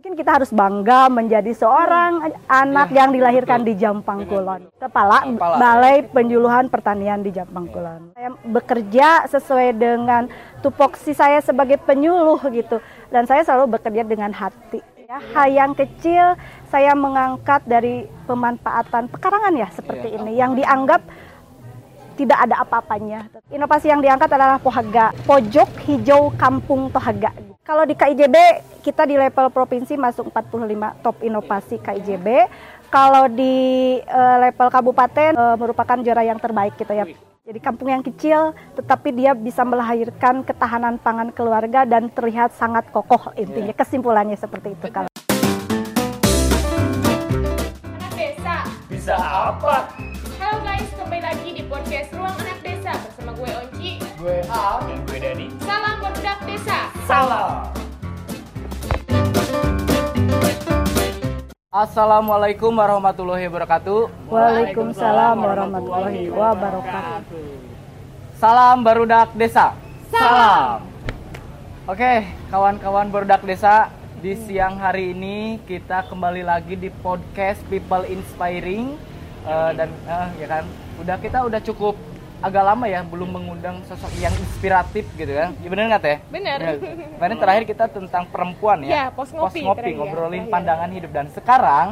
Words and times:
Mungkin 0.00 0.16
kita 0.16 0.40
harus 0.40 0.48
bangga 0.48 1.12
menjadi 1.12 1.52
seorang 1.52 2.32
anak 2.48 2.88
Iya, 2.88 3.04
yang 3.04 3.10
dilahirkan 3.12 3.60
betul. 3.60 3.68
di 3.68 3.74
Jampang 3.76 4.24
Kulon. 4.24 4.72
Kepala, 4.80 5.28
Kepala. 5.28 5.56
Balai 5.60 6.00
Penjuluhan 6.08 6.72
Pertanian 6.72 7.20
di 7.20 7.28
Jampang 7.28 7.68
Kulon. 7.68 8.16
Saya 8.16 8.32
bekerja 8.40 9.28
sesuai 9.28 9.76
dengan 9.76 10.24
tupoksi 10.64 11.12
saya 11.12 11.44
sebagai 11.44 11.76
penyuluh 11.84 12.40
gitu. 12.48 12.80
Dan 13.12 13.28
saya 13.28 13.44
selalu 13.44 13.76
bekerja 13.76 14.00
dengan 14.08 14.32
hati. 14.32 14.80
Ya, 15.04 15.20
hal 15.36 15.52
yang 15.52 15.76
kecil 15.76 16.32
saya 16.72 16.96
mengangkat 16.96 17.60
dari 17.68 18.08
pemanfaatan 18.24 19.04
pekarangan 19.04 19.52
ya 19.52 19.68
seperti 19.68 20.16
Iya. 20.16 20.24
ini 20.24 20.32
yang 20.32 20.56
dianggap 20.56 21.04
tidak 22.16 22.48
ada 22.48 22.64
apa-apanya. 22.64 23.28
Inovasi 23.52 23.92
yang 23.92 24.00
diangkat 24.00 24.32
adalah 24.32 24.56
Pohaga, 24.56 25.12
pojok 25.28 25.68
hijau 25.84 26.32
kampung 26.40 26.88
Tohaga. 26.88 27.49
Kalau 27.60 27.84
di 27.84 27.92
KIJB 27.92 28.36
kita 28.80 29.04
di 29.04 29.20
level 29.20 29.52
provinsi 29.52 29.92
masuk 30.00 30.32
45 30.32 31.04
top 31.04 31.16
inovasi 31.20 31.76
KIJB. 31.76 32.48
Kalau 32.88 33.28
di 33.28 34.00
eh, 34.00 34.36
level 34.48 34.68
kabupaten 34.72 35.36
eh, 35.36 35.56
merupakan 35.60 36.00
juara 36.00 36.24
yang 36.24 36.40
terbaik 36.40 36.74
gitu 36.80 36.88
ya. 36.88 37.04
Jadi 37.44 37.58
kampung 37.60 37.92
yang 37.92 38.00
kecil 38.00 38.56
tetapi 38.80 39.12
dia 39.12 39.36
bisa 39.36 39.60
melahirkan 39.60 40.40
ketahanan 40.40 40.96
pangan 40.96 41.28
keluarga 41.36 41.84
dan 41.84 42.08
terlihat 42.08 42.56
sangat 42.56 42.88
kokoh 42.88 43.28
intinya. 43.36 43.76
Kesimpulannya 43.76 44.40
seperti 44.40 44.72
itu 44.72 44.86
kalau 44.88 45.12
Anak 48.00 48.12
Desa. 48.16 48.56
Bisa 48.88 49.14
apa? 49.20 49.92
Halo 50.40 50.64
guys, 50.64 50.88
kembali 50.96 51.22
lagi 51.28 51.48
di 51.52 51.62
podcast 51.68 52.08
Ruang 52.16 52.36
Anak 52.40 52.58
Desa 52.64 52.96
bersama 53.04 53.36
gue 53.36 53.50
Onci. 53.52 54.00
Gue 54.16 54.40
Al 54.48 54.80
dan 54.88 54.98
gue 55.04 55.18
Dani. 55.20 55.59
Desa. 56.50 56.90
Salam. 57.06 57.70
Assalamualaikum 61.70 62.74
warahmatullahi 62.74 63.46
wabarakatuh. 63.46 64.10
Waalaikumsalam 64.26 65.36
warahmatullahi 65.38 66.26
wabarakatuh. 66.26 67.46
Salam 68.42 68.82
barudak 68.82 69.30
desa. 69.38 69.78
Salam. 70.10 70.82
Oke, 71.86 72.26
kawan-kawan 72.50 73.14
barudak 73.14 73.46
desa, 73.46 73.94
di 74.18 74.34
siang 74.34 74.74
hari 74.82 75.14
ini 75.14 75.62
kita 75.70 76.02
kembali 76.10 76.42
lagi 76.42 76.74
di 76.74 76.90
podcast 76.90 77.62
People 77.70 78.10
Inspiring 78.10 78.98
Eh, 79.40 79.70
dan 79.72 79.88
eh, 80.04 80.28
ya 80.44 80.46
kan, 80.52 80.64
udah 81.00 81.16
kita 81.16 81.38
udah 81.48 81.60
cukup 81.64 81.96
agak 82.40 82.64
lama 82.64 82.84
ya 82.88 83.04
belum 83.04 83.36
mengundang 83.36 83.84
sosok 83.84 84.08
yang 84.16 84.32
inspiratif 84.32 85.04
gitu 85.14 85.32
kan. 85.32 85.52
Ya 85.60 85.68
bener 85.68 85.84
nggak 85.92 86.02
teh? 86.02 86.16
Bener. 86.32 86.58
Ya, 86.58 86.72
Kemarin 87.16 87.36
terakhir 87.36 87.64
kita 87.68 87.84
tentang 87.92 88.24
perempuan 88.32 88.80
ya. 88.84 88.88
Ya, 88.88 89.04
pos 89.12 89.28
ngopi 89.30 89.60
terakhir 89.60 89.84
ya. 89.84 89.96
ngobrolin 90.00 90.44
Iya. 90.48 90.52
pandangan 90.52 90.90
hidup 90.90 91.10
dan 91.12 91.26
sekarang 91.30 91.86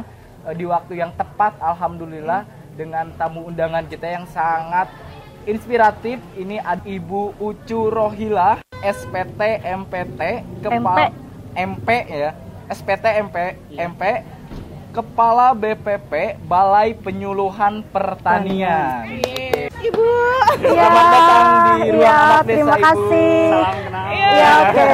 eh, 0.49 0.55
di 0.57 0.65
waktu 0.65 0.93
yang 0.97 1.13
tepat 1.13 1.53
alhamdulillah 1.61 2.49
dengan 2.73 3.13
tamu 3.13 3.45
undangan 3.45 3.85
kita 3.85 4.07
yang 4.09 4.25
sangat 4.25 4.89
inspiratif 5.45 6.17
ini 6.33 6.57
ada 6.57 6.81
Ibu 6.81 7.37
Ucu 7.37 7.91
Rohila 7.91 8.63
SPT 8.79 9.41
MPT 9.61 10.21
kepala 10.63 11.11
MP 11.53 11.87
ya 12.07 12.31
SPT 12.71 13.05
MP 13.27 13.37
MP 13.69 14.01
Kepala 14.89 15.53
BPP 15.53 16.41
Balai 16.49 16.97
Penyuluhan 16.97 17.85
Pertanian. 17.93 19.05
Ibu. 19.79 20.07
Selamat 20.59 21.05
datang 21.07 21.45
di 21.79 21.89
ruang 21.89 22.01
iya, 22.01 22.15
anak 22.17 22.41
desa 22.41 22.47
terima 22.49 22.69
Ibu. 22.69 22.83
kasih. 22.83 23.39
Salam 23.49 23.77
kenal. 23.79 24.05
Ya, 24.11 24.51
oke. 24.61 24.89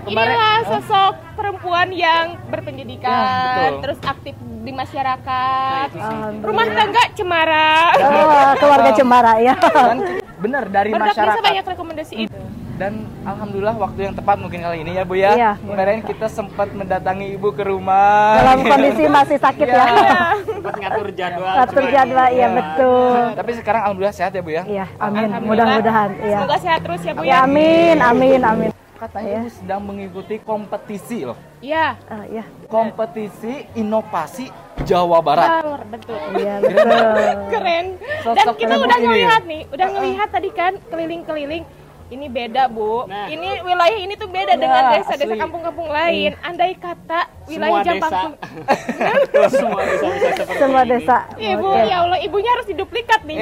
Kemarin- 0.00 0.30
Inilah 0.30 0.58
sosok 0.64 1.14
perempuan 1.34 1.88
yang 1.90 2.24
berpendidikan, 2.48 3.12
Ya, 3.12 3.28
betul. 3.60 3.74
terus 3.82 3.98
aktif 4.02 4.34
di 4.38 4.72
masyarakat. 4.72 5.88
Alhamdulillah. 5.90 6.44
Rumah 6.44 6.66
tangga 6.72 7.02
cemara. 7.12 7.70
Oh, 7.94 8.50
keluarga 8.60 8.90
cemara 8.92 9.32
ya. 9.38 9.54
Dan 9.58 9.98
benar 10.38 10.64
dari 10.66 10.90
Berdak 10.90 11.06
desa 11.06 11.18
masyarakat. 11.18 11.42
banyak 11.44 11.64
rekomendasi 11.66 12.14
itu. 12.24 12.38
Dan 12.78 13.10
alhamdulillah 13.26 13.74
waktu 13.74 14.06
yang 14.06 14.14
tepat 14.14 14.38
mungkin 14.38 14.62
kali 14.62 14.86
ini 14.86 14.94
ya 14.94 15.02
Bu 15.02 15.18
ya. 15.18 15.34
Iya. 15.34 15.52
Kemarin 15.58 15.98
kita 16.06 16.30
sempat 16.30 16.70
mendatangi 16.70 17.34
Ibu 17.34 17.50
ke 17.50 17.66
rumah. 17.66 18.38
Dalam 18.38 18.62
kondisi 18.62 19.04
masih 19.10 19.38
sakit 19.42 19.66
ya. 19.66 19.82
Iya. 19.82 20.20
Sempat 20.46 20.74
ngatur 20.78 21.08
jadwal. 21.10 21.54
Atur 21.58 21.84
jadwal, 21.90 22.28
iya 22.30 22.46
betul. 22.54 23.18
Tapi 23.34 23.50
sekarang 23.58 23.80
alhamdulillah 23.82 24.14
sehat 24.14 24.30
ya 24.30 24.42
Bu 24.46 24.54
ya. 24.54 24.62
Iya, 24.62 24.86
amin. 25.02 25.26
Alhamdulillah. 25.26 25.66
Mudah-mudahan. 25.66 26.10
Iya. 26.22 26.38
Semoga 26.38 26.56
sehat 26.62 26.80
terus 26.86 27.00
ya 27.02 27.12
Bu 27.18 27.22
Ya, 27.26 27.30
ya. 27.34 27.38
amin, 27.50 27.96
amin, 27.98 28.40
amin. 28.46 28.70
Katanya 28.94 29.26
Iya. 29.26 29.38
Ibu 29.42 29.50
sedang 29.50 29.82
mengikuti 29.82 30.34
kompetisi 30.38 31.18
loh. 31.26 31.38
Iya. 31.58 31.98
Ah, 32.06 32.24
iya, 32.30 32.46
Kompetisi 32.70 33.66
inovasi 33.74 34.54
Jawa 34.86 35.18
Barat. 35.18 35.66
Betul, 35.66 35.78
betul. 35.90 36.18
iya 36.38 36.54
betul. 36.62 37.26
Keren. 37.50 37.86
Sosok 38.22 38.54
Dan 38.54 38.62
kita 38.62 38.74
udah 38.78 38.98
ngelihat 39.02 39.42
nih, 39.50 39.62
udah 39.66 39.86
ngelihat 39.98 40.28
tadi 40.30 40.50
kan 40.54 40.72
keliling-keliling. 40.86 41.66
Ini 42.08 42.26
beda, 42.32 42.72
Bu. 42.72 43.04
Nah. 43.04 43.28
Ini 43.28 43.60
wilayah 43.60 43.98
ini 44.00 44.14
tuh 44.16 44.28
beda 44.32 44.56
Ya, 44.56 44.60
dengan 44.60 44.82
desa-desa 44.96 45.34
kampung-kampung 45.36 45.88
lain. 45.92 46.32
Andai 46.40 46.72
kata 46.72 47.28
wilayah 47.48 47.72
Semua 47.72 47.82
Jampang 47.82 48.12
desa. 48.12 49.48
Semua 49.50 49.80
desa 49.88 50.06
bisa 50.06 50.28
seperti 50.34 50.58
Semua 50.58 50.82
ini. 50.82 50.90
desa. 50.90 51.16
Ibu, 51.34 51.66
Oke. 51.66 51.82
ya 51.82 51.96
Allah, 52.00 52.18
ibunya 52.20 52.50
harus 52.52 52.66
diduplikat 52.66 53.20
nih. 53.24 53.36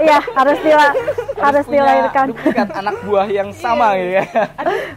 Iya, 0.00 0.18
harus 0.30 0.58
dila 0.60 0.86
harus 1.38 1.66
dilahirkan. 1.66 2.26
duplikat 2.30 2.68
anak 2.72 2.96
buah 3.02 3.26
yang 3.26 3.48
sama 3.52 3.96
gitu 3.96 4.12
ya. 4.14 4.24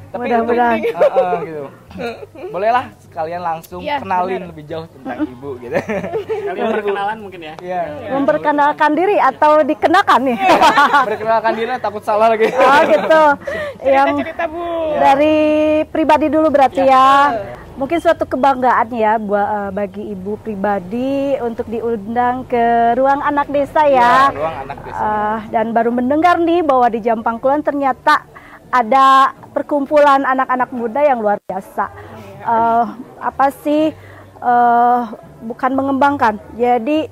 Tapi 0.07 0.21
Mudah-mudahan. 0.21 0.77
itu- 0.79 0.95
Heeh, 0.95 1.37
gitu. 1.43 1.65
Bolehlah 2.51 2.91
sekalian 2.99 3.39
langsung 3.39 3.79
Iya, 3.79 4.03
kenalin 4.03 4.35
benar. 4.37 4.49
lebih 4.51 4.63
jauh 4.65 4.83
tentang 4.85 5.17
Ibu 5.25 5.49
gitu. 5.57 5.75
Kalian 6.43 6.67
berkenalan 6.73 7.17
mungkin 7.17 7.39
ya. 7.41 7.55
Iya. 7.57 7.81
Memperkenalkan 8.11 8.91
diri 8.93 9.15
atau 9.15 9.63
dikenakan 9.63 10.19
nih? 10.25 10.37
Berkenalkan 11.07 11.53
diri 11.55 11.71
takut 11.79 12.03
salah 12.03 12.27
lagi. 12.27 12.51
Oh 12.51 12.79
gitu. 12.85 13.23
Yang 13.81 14.07
Cerita, 14.17 14.43
Bu. 14.45 14.63
dari 14.97 15.37
pribadi 15.85 16.27
dulu 16.27 16.47
berarti 16.49 16.83
ya. 16.83 17.07
Mungkin 17.75 17.99
suatu 17.99 18.23
kebanggaan 18.23 18.87
ya 18.95 19.19
buat 19.19 19.43
eh, 19.43 19.71
bagi 19.75 20.03
ibu 20.15 20.39
pribadi 20.39 21.35
untuk 21.43 21.67
diundang 21.67 22.47
ke 22.47 22.95
ruang 22.95 23.19
anak 23.19 23.51
desa 23.51 23.83
ya. 23.83 24.31
Ya, 24.31 24.31
ruang 24.31 24.57
anak 24.63 24.77
desa. 24.87 25.03
Eh, 25.03 25.39
dan 25.51 25.75
baru 25.75 25.91
mendengar 25.91 26.39
nih 26.39 26.63
bahwa 26.63 26.87
di 26.87 27.03
Jampang 27.03 27.35
Kulon 27.35 27.59
ternyata 27.59 28.23
ada 28.71 29.35
perkumpulan 29.51 30.23
anak-anak 30.23 30.71
muda 30.71 31.03
yang 31.03 31.19
luar 31.19 31.35
biasa. 31.43 31.91
Eh, 32.47 32.85
apa 33.19 33.47
sih 33.59 33.91
eh, 34.39 35.01
bukan 35.43 35.71
mengembangkan. 35.75 36.39
Jadi 36.55 37.11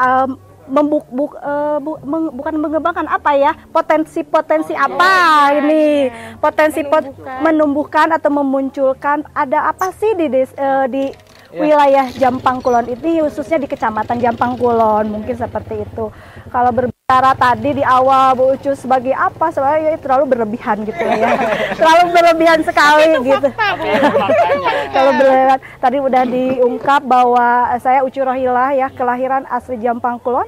em, 0.00 0.30
membuk 0.68 1.04
buk- 1.08 1.36
eh, 1.36 1.78
bu- 1.78 2.00
meng- 2.02 2.30
bukan 2.30 2.54
mengembangkan 2.56 3.06
apa 3.06 3.32
ya 3.32 3.52
potensi-potensi 3.68 4.72
apa 4.72 5.10
ini 5.56 6.12
potensi 6.36 6.80
pot- 6.82 7.08
Menumbuhkan. 7.08 7.40
menumbuhkan 7.42 8.08
atau 8.12 8.30
memunculkan 8.30 9.18
ada 9.32 9.66
apa 9.66 9.90
sih 9.90 10.12
di 10.12 10.28
des- 10.28 10.54
eh, 10.54 10.86
di 10.86 11.04
Ya. 11.48 11.64
wilayah 11.64 12.06
Jampang 12.12 12.60
Kulon 12.60 12.84
ini 12.86 13.24
khususnya 13.24 13.56
di 13.56 13.64
kecamatan 13.64 14.20
Jampang 14.20 14.54
Kulon 14.54 15.08
mungkin 15.08 15.32
seperti 15.32 15.80
itu 15.80 16.12
kalau 16.48 16.68
berbicara 17.08 17.40
tadi 17.40 17.72
di 17.72 17.80
awal 17.80 18.36
Bu 18.36 18.52
Ucu 18.52 18.76
sebagai 18.76 19.16
apa? 19.16 19.48
Sebenarnya 19.48 19.96
ya 19.96 19.98
terlalu 19.98 20.24
berlebihan 20.28 20.84
gitu 20.84 21.00
ya. 21.00 21.40
Terlalu 21.80 22.04
berlebihan 22.12 22.60
sekali 22.60 23.24
gitu. 23.24 23.48
Fakta, 23.48 23.80
Bu. 23.80 23.84
Makanya. 23.88 24.70
kalau 24.92 25.12
berlewat 25.16 25.58
tadi 25.80 25.96
udah 26.04 26.22
diungkap 26.28 27.00
bahwa 27.08 27.46
saya 27.80 28.04
Ucu 28.04 28.20
Rohilah 28.20 28.76
ya 28.76 28.92
kelahiran 28.92 29.48
asli 29.48 29.80
Jampang 29.80 30.20
Kulon. 30.20 30.44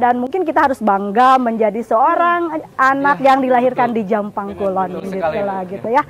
Dan 0.00 0.16
mungkin 0.16 0.48
kita 0.48 0.64
harus 0.64 0.80
bangga 0.80 1.36
menjadi 1.36 1.84
seorang 1.84 2.56
anak 2.80 3.20
yang 3.20 3.44
dilahirkan 3.44 3.92
di 3.92 4.08
Jampang 4.08 4.56
Kulon 4.56 4.88
betul 4.96 5.12
gitu 5.12 5.20
sekali, 5.20 5.44
lah 5.44 5.60
gitu 5.68 5.88
ya. 5.92 6.02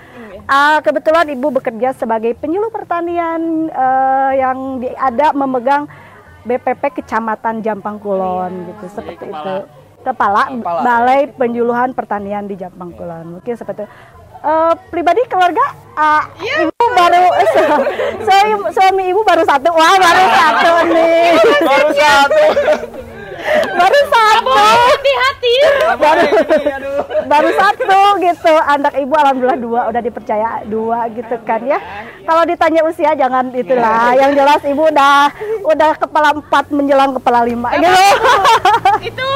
Ah, 0.47 0.79
kebetulan 0.79 1.27
ibu 1.27 1.51
bekerja 1.51 1.91
sebagai 1.99 2.39
penyuluh 2.39 2.71
pertanian 2.71 3.67
eh, 3.67 4.33
yang 4.39 4.79
di- 4.79 4.95
ada 4.95 5.35
memegang 5.35 5.91
BPP 6.47 7.03
Kecamatan 7.03 7.67
Jampang 7.67 7.99
Kulon 7.99 8.71
gitu 8.71 8.95
seperti 8.95 9.27
itu. 9.27 9.57
Kepala, 10.03 10.43
Kepala. 10.49 10.81
Balai 10.87 11.21
Penyuluhan 11.35 11.91
Pertanian 11.93 12.47
di 12.47 12.55
Jampang 12.55 12.95
Kulon 12.95 13.39
mungkin 13.39 13.55
seperti 13.59 13.85
itu. 13.85 13.91
Eh, 14.39 14.75
pribadi 14.95 15.19
keluarga 15.27 15.75
ah, 15.99 16.23
ibu 16.39 16.71
baru 16.95 17.27
suami, 18.23 18.55
suami 18.71 19.03
ibu 19.11 19.27
baru 19.27 19.43
satu 19.43 19.75
wah 19.75 19.99
baru 19.99 20.25
satu 20.39 20.73
nih 20.95 21.35
Baru 21.67 21.89
satu. 21.91 22.45
baru 23.75 24.01
satu. 24.11 24.53
Hati-hati. 24.55 25.55
baru 25.99 26.25
baru 27.27 27.51
satu 27.57 28.01
gitu. 28.23 28.55
Anak 28.67 28.95
ibu 28.99 29.15
alhamdulillah 29.15 29.61
dua 29.61 29.81
udah 29.91 30.03
dipercaya 30.03 30.63
dua 30.67 31.09
gitu 31.13 31.35
kan 31.45 31.61
ya. 31.65 31.79
Kalau 32.25 32.43
ditanya 32.45 32.81
usia 32.85 33.13
jangan 33.15 33.51
itulah. 33.53 34.13
Yang 34.15 34.31
jelas 34.39 34.61
ibu 34.65 34.83
udah 34.89 35.33
udah 35.65 35.91
kepala 35.97 36.29
empat 36.37 36.65
menjelang 36.73 37.17
kepala 37.17 37.45
lima. 37.45 37.69
Gitu 37.79 38.07
Itu 39.15 39.29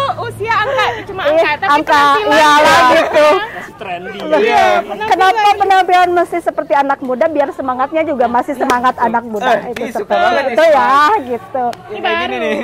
ya 0.43 0.55
angka, 0.67 0.87
cuma 1.07 1.23
Ih, 1.31 1.39
angka, 1.39 1.53
tapi 1.63 1.71
angka. 1.71 2.03
iyalah 2.27 2.79
gitu. 2.99 3.27
Masih 3.39 3.75
trending. 3.79 4.23
Iya. 4.43 4.67
Kenapa 5.07 5.49
penampilan 5.55 6.11
mesti 6.11 6.39
seperti 6.43 6.73
anak 6.75 6.99
muda? 6.99 7.31
Biar 7.31 7.55
semangatnya 7.55 8.03
juga 8.03 8.27
masih 8.27 8.59
semangat 8.59 8.99
anak 8.99 9.23
muda. 9.23 9.63
Eh, 9.63 9.71
itu 9.71 10.03
seperti 10.03 10.59
itu 10.59 10.65
ya 10.67 10.93
gitu. 11.23 11.65
Ini 11.95 12.01
baru. 12.03 12.35
nih. 12.43 12.59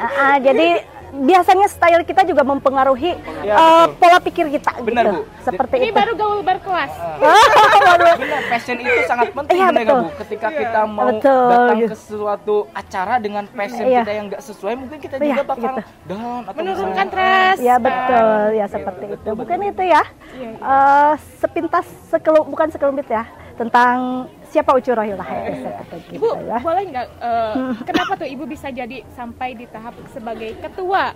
Ah, 0.00 0.36
jadi 0.42 0.68
biasanya 1.12 1.66
style 1.66 2.02
kita 2.02 2.22
juga 2.22 2.42
mempengaruhi 2.42 3.18
Iya, 3.42 3.54
eh, 3.54 3.84
betul. 3.86 3.98
pola 3.98 4.18
pikir 4.18 4.46
kita 4.50 4.70
Benar, 4.80 5.04
gitu. 5.04 5.14
Bu. 5.16 5.22
Seperti 5.42 5.74
Ini 5.76 5.88
itu. 5.88 5.96
baru 5.96 6.12
gaul 6.14 6.40
berkelas. 6.40 6.92
Waduh. 7.90 8.14
Benar, 8.16 8.42
passion 8.46 8.76
itu 8.78 9.00
sangat 9.04 9.28
penting 9.32 9.56
Iya, 9.56 9.66
benar 9.68 9.82
betul. 9.82 10.00
Bu? 10.00 10.08
Ketika 10.20 10.48
kita 10.50 10.80
mau 10.86 11.08
Betul, 11.10 11.48
datang 11.50 11.76
gitu. 11.78 11.90
ke 11.90 11.96
suatu 11.98 12.56
acara 12.70 13.14
dengan 13.18 13.44
passion 13.46 13.84
Iya. 13.84 14.00
kita 14.02 14.12
yang 14.12 14.24
nggak 14.30 14.42
sesuai, 14.42 14.74
mungkin 14.76 14.98
kita 14.98 15.14
Iya, 15.18 15.26
juga 15.32 15.44
bakal 15.46 15.72
gitu. 15.74 15.82
down 16.06 16.40
atau 16.44 16.58
Menurunkan 16.60 17.06
trust. 17.08 17.60
Ya 17.60 17.76
betul, 17.76 18.38
ya 18.54 18.66
seperti 18.66 19.04
itu. 19.10 19.30
Bukan 19.32 19.58
itu 19.62 19.82
ya. 19.82 20.02
Eh, 20.40 21.14
sepintas 21.38 21.86
sekelu, 22.08 22.40
bukan 22.44 22.68
sekelumit 22.70 23.06
ya 23.06 23.24
tentang 23.56 24.24
siapa 24.50 24.74
Ucu 24.74 24.90
Rohilah 24.90 25.26
itu 25.46 25.62
seperti 25.62 25.96
Ibu, 26.12 26.26
gitu 26.26 26.44
ya. 26.44 26.58
boleh 26.58 26.82
nggak, 26.84 27.06
eh, 27.16 27.54
kenapa 27.84 28.12
tuh 28.14 28.26
Ibu 28.26 28.44
bisa 28.44 28.68
jadi 28.68 29.06
sampai 29.08 29.54
di 29.54 29.64
tahap 29.64 29.94
sebagai 30.10 30.58
ketua 30.58 31.14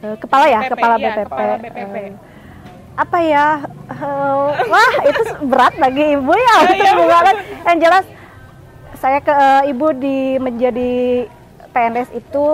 Eh, 0.00 0.16
kepala 0.16 0.48
ya, 0.48 0.60
BP, 0.62 0.72
kepala 0.72 0.94
BPP. 0.96 1.18
kepala 1.28 1.54
BPP. 1.58 1.94
Eh, 1.94 2.10
apa 2.96 3.18
ya? 3.20 3.46
eh, 3.86 4.44
wah, 4.66 4.92
itu 5.04 5.22
berat 5.44 5.74
bagi 5.76 6.04
ibu 6.10 6.32
ya. 6.32 6.56
Itu 6.72 6.84
iya. 6.88 7.06
banget. 7.06 7.36
Yang 7.62 7.78
jelas 7.78 8.04
saya 8.96 9.18
ke 9.20 9.28
eh, 9.28 9.62
ibu 9.68 9.86
di 9.92 10.18
menjadi 10.36 10.92
PNS 11.70 12.10
itu 12.12 12.46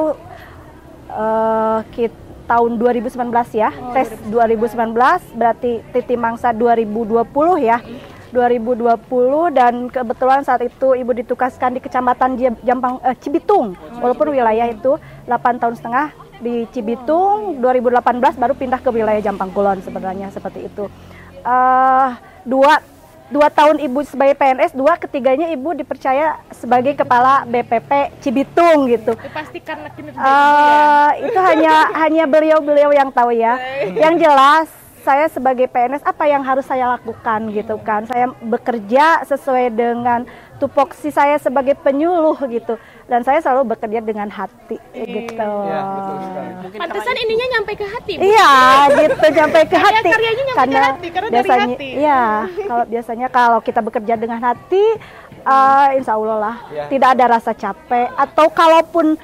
eh 1.09 1.79
kit- 1.93 2.25
tahun 2.47 2.79
2019 2.79 3.15
ya. 3.53 3.71
Oh, 3.73 3.91
Tes 3.91 4.11
2019 4.27 4.95
berarti 5.33 5.83
Titi 5.91 6.15
Mangsa 6.15 6.51
2020 6.51 7.23
ya. 7.61 7.79
2020 8.31 8.97
dan 9.51 9.87
kebetulan 9.87 10.43
saat 10.43 10.63
itu 10.63 10.93
ibu 10.93 11.11
ditugaskan 11.11 11.75
di 11.75 11.81
kecamatan 11.81 12.35
Jam- 12.35 12.61
Jampang 12.63 12.99
eh, 13.01 13.15
Cibitung 13.17 13.75
walaupun 13.97 14.31
wilayah 14.31 14.67
itu 14.67 14.99
8 15.25 15.63
tahun 15.63 15.75
setengah 15.75 16.07
di 16.37 16.69
Cibitung 16.69 17.59
2018 17.59 18.03
baru 18.37 18.53
pindah 18.53 18.79
ke 18.79 18.91
wilayah 18.91 19.23
Jampang 19.23 19.51
Kulon 19.51 19.81
sebenarnya 19.81 20.29
seperti 20.29 20.67
itu 20.67 20.87
Eh, 21.47 22.09
dua 22.43 22.83
dua 23.27 23.51
tahun 23.51 23.79
ibu 23.79 24.03
sebagai 24.03 24.35
PNS 24.35 24.71
dua 24.71 24.95
ketiganya 24.95 25.47
ibu 25.47 25.75
dipercaya 25.75 26.43
sebagai 26.51 26.95
kepala 26.95 27.43
BPP 27.43 28.19
Cibitung 28.19 28.87
gitu 28.87 29.15
itu 29.15 29.31
pasti 29.31 29.59
karena 29.63 29.87
kinerja 29.91 30.19
Ibu 30.19 30.27
ya. 30.27 30.75
Eh, 30.75 31.11
itu 31.27 31.39
hanya 31.39 31.75
hanya 32.03 32.25
beliau-beliau 32.27 32.91
yang 32.91 33.11
tahu 33.11 33.31
ya. 33.31 33.59
Yang 33.95 34.27
jelas 34.27 34.67
saya 35.07 35.31
sebagai 35.31 35.71
PNS 35.71 36.03
apa 36.03 36.27
yang 36.27 36.43
harus 36.43 36.67
saya 36.67 36.91
lakukan 36.91 37.55
gitu 37.55 37.79
kan. 37.79 38.03
Saya 38.05 38.27
bekerja 38.43 39.23
sesuai 39.23 39.71
dengan 39.71 40.27
tupoksi 40.59 41.15
saya 41.15 41.39
sebagai 41.39 41.79
penyuluh 41.79 42.35
gitu. 42.51 42.75
Dan 43.07 43.23
saya 43.23 43.39
selalu 43.39 43.79
bekerja 43.79 44.03
dengan 44.03 44.27
hati 44.27 44.83
gitu. 44.91 45.47
Iya, 45.47 45.79
betul 45.87 46.17
sekali. 46.27 46.51
Mungkin 46.59 46.79
Pantesan 46.83 47.07
karena 47.07 47.23
ininya 47.23 47.47
nyampe 47.55 47.73
ke 47.79 47.87
hati. 47.87 48.13
Bu. 48.19 48.23
Iya, 48.27 48.51
gitu 48.91 49.27
sampai 49.31 49.63
ke 49.63 49.77
Karya- 49.79 49.95
hati. 49.95 50.11
karyanya 50.11 50.43
nyampe 50.43 50.67
ke 50.67 50.81
hati, 50.83 51.07
karena 51.15 51.29
dari 51.29 51.37
biasanya, 51.39 51.67
hati. 51.71 51.89
Iya, 51.95 52.23
kalau 52.67 52.85
biasanya 52.85 53.27
kalau 53.31 53.59
kita 53.63 53.81
bekerja 53.81 54.15
dengan 54.19 54.41
hati, 54.43 54.85
eh, 55.47 55.89
insya 55.95 56.19
Allah 56.19 56.39
lah, 56.43 56.57
Iya. 56.67 56.85
tidak 56.91 57.09
ada 57.15 57.25
rasa 57.31 57.53
capek. 57.55 58.11
Atau 58.19 58.51
kalaupun 58.51 59.15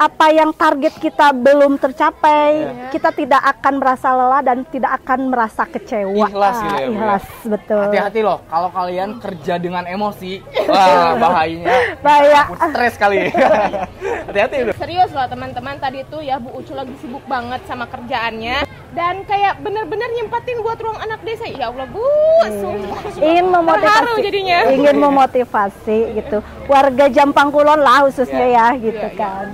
apa 0.00 0.32
yang 0.32 0.48
target 0.50 0.96
kita 0.96 1.28
belum 1.30 1.76
tercapai, 1.76 2.48
Iya. 2.58 2.88
kita 2.88 3.12
tidak 3.12 3.42
akan 3.46 3.74
merasa 3.76 4.08
lelah 4.10 4.40
dan 4.40 4.64
tidak 4.64 4.96
akan 4.96 5.28
merasa 5.28 5.62
kecewa. 5.64 6.24
Ikhlas 6.24 6.56
gitu 6.56 6.64
ya, 6.64 6.80
Ah, 6.80 6.80
Bu, 6.80 6.80
ya? 6.80 6.88
Ikhlas, 6.90 7.24
betul. 7.44 7.84
Hati-hati 7.84 8.20
loh, 8.22 8.38
kalau 8.46 8.68
kalian 8.70 9.20
kerja 9.20 9.54
dengan 9.56 9.84
emosi, 9.84 10.40
wah 10.72 11.12
bahayanya. 11.14 12.00
Bahaya. 12.00 12.42
Stres 12.66 12.96
kali. 12.96 13.28
Hati-hati 14.26 14.56
loh. 14.62 14.74
Serius 14.74 15.10
loh 15.10 15.26
teman-teman 15.26 15.76
tadi 15.76 16.00
tuh 16.06 16.20
ya 16.20 16.40
Bu 16.40 16.48
Ucu 16.54 16.72
lagi 16.72 16.96
sibuk 16.96 17.24
banget 17.26 17.60
sama 17.64 17.84
kerjaannya 17.84 18.64
dan 18.90 19.20
kayak 19.22 19.60
bener-bener 19.60 20.08
nyempatin 20.14 20.60
buat 20.60 20.80
ruang 20.80 20.96
anak 20.96 21.20
desa. 21.20 21.44
Ya 21.44 21.68
Allah 21.68 21.84
Bu, 21.84 22.00
sumpah. 22.48 23.00
ingin 23.20 23.46
memotivasi 23.46 23.84
Terharu 24.00 24.14
jadinya. 24.18 24.58
ingin 24.66 24.96
memotivasi 24.98 25.98
gitu 26.16 26.38
warga 26.66 27.04
Jampang 27.06 27.50
Kulon 27.50 27.76
lah 27.78 28.00
khususnya 28.02 28.46
Iya. 28.46 28.64
ya 28.72 28.80
gitu 28.80 28.96
Iya, 29.02 29.10
iya. 29.10 29.18
kan 29.18 29.46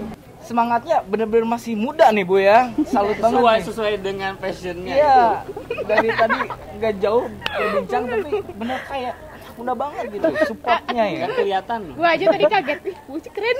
Semangatnya 0.46 1.02
bener-bener 1.02 1.42
masih 1.44 1.74
muda 1.74 2.06
nih 2.08 2.22
Bu 2.22 2.38
ya. 2.38 2.70
Salut 2.86 3.18
banget 3.18 3.34
sesuai 3.34 3.56
nih. 3.56 3.64
sesuai 3.66 3.92
dengan 3.98 4.32
passionnya. 4.36 4.94
Iya, 4.94 5.18
dari 5.84 6.08
tadi 6.08 6.38
nggak 6.76 6.94
jauh 6.96 7.24
berbincang 7.26 8.02
tapi 8.06 8.30
bener 8.54 8.78
kayak 8.86 9.14
muda 9.56 9.72
banget 9.72 10.04
gitu 10.12 10.28
supportnya 10.46 11.04
ya. 11.04 11.18
Kan 11.18 11.30
kelihatan. 11.34 11.80
Gua 11.92 12.08
aja 12.08 12.24
tadi 12.28 12.44
kaget. 12.46 12.78
Ih, 12.84 12.96
Bu 13.02 13.12
Ucu 13.16 13.28
keren. 13.30 13.56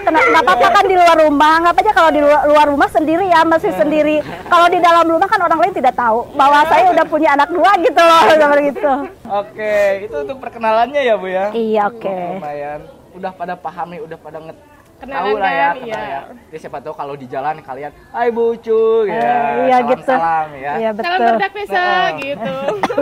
Kena- 0.00 0.26
nggak 0.30 0.42
apa-apa 0.42 0.68
kan 0.70 0.84
di 0.86 0.96
luar 0.96 1.16
rumah 1.18 1.54
nggak 1.60 1.72
apa 1.72 1.80
aja 1.80 1.92
kalau 1.92 2.10
di 2.10 2.20
luar, 2.20 2.42
luar 2.46 2.66
rumah 2.66 2.88
sendiri 2.88 3.26
ya 3.26 3.44
masih 3.44 3.72
sendiri 3.72 4.16
kalau 4.46 4.66
di 4.66 4.78
dalam 4.78 5.04
rumah 5.04 5.26
kan 5.26 5.38
orang 5.38 5.60
lain 5.60 5.74
tidak 5.74 5.92
tahu 5.92 6.24
bahwa 6.34 6.64
saya 6.64 6.88
udah 6.88 7.04
punya 7.04 7.34
anak 7.34 7.48
dua 7.48 7.70
gitu 7.78 8.00
loh 8.00 8.22
seperti 8.32 8.64
itu 8.70 8.92
Oke, 9.30 9.74
itu 10.02 10.16
untuk 10.18 10.38
perkenalannya 10.38 11.00
ya 11.00 11.14
Bu 11.14 11.28
ya. 11.28 11.46
iya 11.52 11.82
oke 11.86 12.16
Lumayan. 12.38 12.80
Udah 13.12 13.30
pada 13.30 13.54
paham 13.54 13.86
nih, 13.90 14.00
udah 14.00 14.16
pada 14.16 14.38
nget 14.40 14.58
tahu 15.00 15.32
lah 15.34 15.48
ya, 15.48 15.64
kan, 15.64 15.74
kenal 15.74 15.88
iya. 15.88 16.00
ya. 16.04 16.20
Jadi 16.46 16.58
siapa 16.60 16.78
tahu 16.78 16.92
kalau 16.92 17.14
di 17.16 17.24
jalan 17.24 17.56
kalian, 17.58 17.88
Hai 18.10 18.28
Bu 18.28 18.52
Ucu, 18.52 19.08
ya. 19.08 19.16
Eh, 19.16 19.52
iya 19.64 19.78
salam, 19.78 19.88
gitu 19.88 20.02
Salam 20.04 20.46
ya. 20.52 20.72
iya 20.76 20.90
Salam 20.92 21.00
betul 21.16 21.24
berdak 21.26 21.52
desa 21.54 21.80
Nah. 21.80 22.06
gitu. 22.16 22.54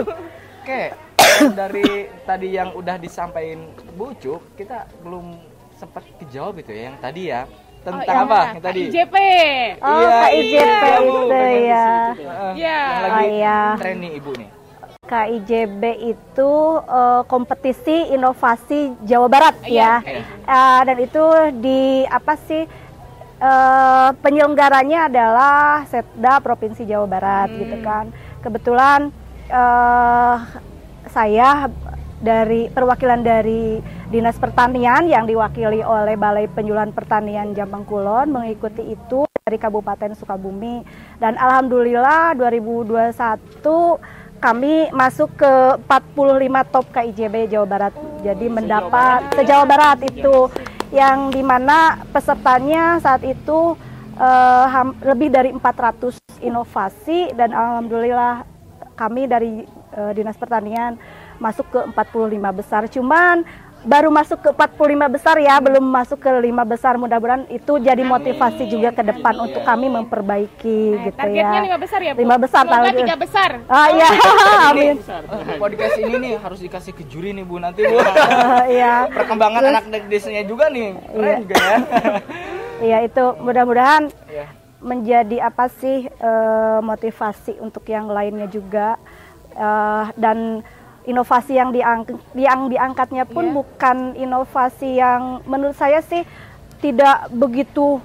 Oke, 0.63 0.81
dari 1.59 1.87
tadi 2.23 2.47
yang 2.49 2.69
udah 2.71 2.95
disampaikan 2.95 3.59
Bu 3.93 4.15
Ucu, 4.15 4.39
kita 4.55 4.87
belum 5.01 5.35
sempat 5.75 6.03
kejawab 6.17 6.55
itu 6.57 6.71
ya 6.71 6.81
yang 6.87 6.97
tadi 6.97 7.23
ya. 7.27 7.41
Tentang 7.79 8.03
Oh, 8.11 8.23
apa? 8.27 8.35
iya, 8.35 8.51
Yang 8.51 8.59
tadi. 8.61 8.81
IJP. 8.85 9.15
oh 9.79 9.87
Iya, 9.95 10.19
KIJP 10.19 10.83
iya, 10.83 10.99
itu 10.99 11.23
ya 11.31 11.87
Iya. 12.51 12.75
Yang 12.75 12.99
lagi 12.99 13.15
Oh, 13.15 13.23
iya. 13.31 13.59
tren 13.79 13.95
nih 13.97 14.11
Ibu 14.19 14.31
nih. 14.35 14.49
KIJB 15.09 15.81
itu 16.05 16.51
eh, 16.79 17.21
kompetisi 17.25 18.13
inovasi 18.13 18.93
Jawa 19.03 19.25
Barat 19.25 19.55
Iya. 19.65 20.05
ya 20.05 20.21
Iya. 20.21 20.21
Eh, 20.45 20.79
dan 20.85 20.97
itu 21.01 21.23
di 21.57 21.81
apa 22.05 22.37
sih 22.39 22.63
eh, 23.39 24.09
penyelenggaranya 24.15 25.09
adalah 25.09 25.81
Setda 25.83 26.37
Provinsi 26.39 26.85
Jawa 26.85 27.09
Barat 27.09 27.49
Hmm. 27.49 27.59
gitu 27.59 27.77
kan 27.81 28.05
kebetulan 28.39 28.99
eh, 29.49 30.35
saya 31.09 31.65
dari 32.19 32.67
perwakilan 32.67 33.23
dari 33.23 33.79
Dinas 34.09 34.35
Pertanian 34.35 35.07
yang 35.07 35.23
diwakili 35.23 35.79
oleh 35.79 36.13
Balai 36.13 36.45
Penjualan 36.45 36.91
Pertanian 36.91 37.55
Jampang 37.55 37.81
Kulon 37.81 38.29
mengikuti 38.29 38.83
itu 38.83 39.23
dari 39.39 39.55
Kabupaten 39.55 40.13
Sukabumi 40.13 40.83
dan 41.17 41.33
alhamdulillah 41.33 42.35
2021 42.35 42.99
kami 44.39 44.87
masuk 44.95 45.35
ke 45.35 45.53
45 45.85 46.71
top 46.71 46.85
KIJB 46.95 47.35
Jawa 47.51 47.67
Barat. 47.67 47.93
Jadi 48.23 48.47
mendapat 48.47 49.35
se 49.35 49.43
Jawa 49.43 49.65
Barat 49.67 49.99
itu 50.03 50.47
yang 50.89 51.29
di 51.29 51.43
mana 51.43 52.01
pesertanya 52.09 52.97
saat 52.97 53.21
itu 53.21 53.75
ham- 54.67 54.97
lebih 54.99 55.31
dari 55.31 55.49
400 55.51 56.19
inovasi 56.39 57.31
dan 57.35 57.51
alhamdulillah 57.51 58.43
kami 58.95 59.27
dari 59.27 59.63
eh, 59.95 60.11
Dinas 60.11 60.35
Pertanian 60.35 60.99
masuk 61.39 61.67
ke 61.71 61.79
45 61.95 62.59
besar. 62.59 62.83
Cuman 62.91 63.47
baru 63.81 64.09
masuk 64.09 64.39
ke 64.39 64.49
45 64.49 64.75
besar 65.09 65.35
ya, 65.37 65.55
belum 65.57 65.81
masuk 65.81 66.19
ke 66.19 66.31
lima 66.37 66.63
besar. 66.63 66.95
Mudah-mudahan 66.95 67.47
itu 67.47 67.77
jadi 67.77 68.01
motivasi 68.01 68.65
juga 68.65 68.89
ke 68.89 69.01
depan 69.01 69.39
untuk 69.39 69.61
kami 69.61 69.87
memperbaiki 69.87 70.77
Nah, 70.91 71.03
gitu 71.05 71.15
targetnya 71.15 71.55
ya. 71.55 71.65
lima 71.65 71.77
besar 71.77 71.99
ya 71.99 72.11
Bu? 72.11 72.19
Lima 72.19 72.37
besar 72.37 72.63
target. 72.65 72.93
tiga 72.97 73.15
besar. 73.15 73.49
Ah 73.65 73.87
iya, 73.89 74.07
amin. 74.69 74.95
Besar. 74.97 75.21
Eh, 75.23 75.55
podcast 75.55 75.95
ini 75.97 76.15
nih 76.17 76.33
harus 76.35 76.59
dikasih 76.59 76.91
ke 76.91 77.03
juri 77.03 77.31
nih 77.31 77.43
Bu 77.43 77.55
nanti 77.57 77.81
Bu. 77.81 77.95
Eh, 77.95 78.05
Iya. 78.75 79.07
Perkembangan 79.09 79.61
anak 79.65 79.83
desanya 80.05 80.43
juga 80.43 80.67
nih. 80.67 80.99
Keren 81.05 81.23
Iya. 81.23 81.37
juga 81.39 81.55
ya. 81.55 81.77
Iya 82.81 82.97
itu 83.03 83.23
mudah-mudahan 83.37 84.07
Iya. 84.25 84.45
menjadi 84.79 85.37
apa 85.45 85.67
sih 85.69 86.07
eh, 86.07 86.79
motivasi 86.81 87.59
untuk 87.59 87.83
yang 87.85 88.07
lainnya 88.07 88.45
juga 88.45 88.99
Eh, 89.51 90.05
dan 90.15 90.61
inovasi 91.09 91.53
yang 91.53 91.69
diang 91.69 92.05
yang 92.33 92.69
diangkatnya 92.69 93.25
pun 93.25 93.45
Iya. 93.45 93.53
bukan 93.55 93.97
inovasi 94.15 94.89
yang 94.95 95.21
menurut 95.43 95.73
saya 95.73 95.99
sih 96.01 96.21
tidak 96.77 97.27
begitu 97.33 97.97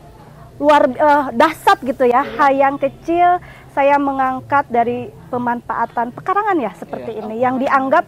luar 0.57 0.89
eh, 0.89 1.25
dahsyat 1.33 1.79
gitu 1.83 2.05
ya 2.05 2.25
hal 2.25 2.51
yang 2.51 2.75
kecil 2.77 3.39
saya 3.71 3.99
mengangkat 3.99 4.65
dari 4.69 4.99
pemanfaatan 5.29 6.11
pekarangan 6.11 6.57
ya 6.57 6.73
seperti 6.75 7.11
Iya. 7.13 7.21
ini 7.21 7.35
yang 7.37 7.57
dianggap 7.57 8.07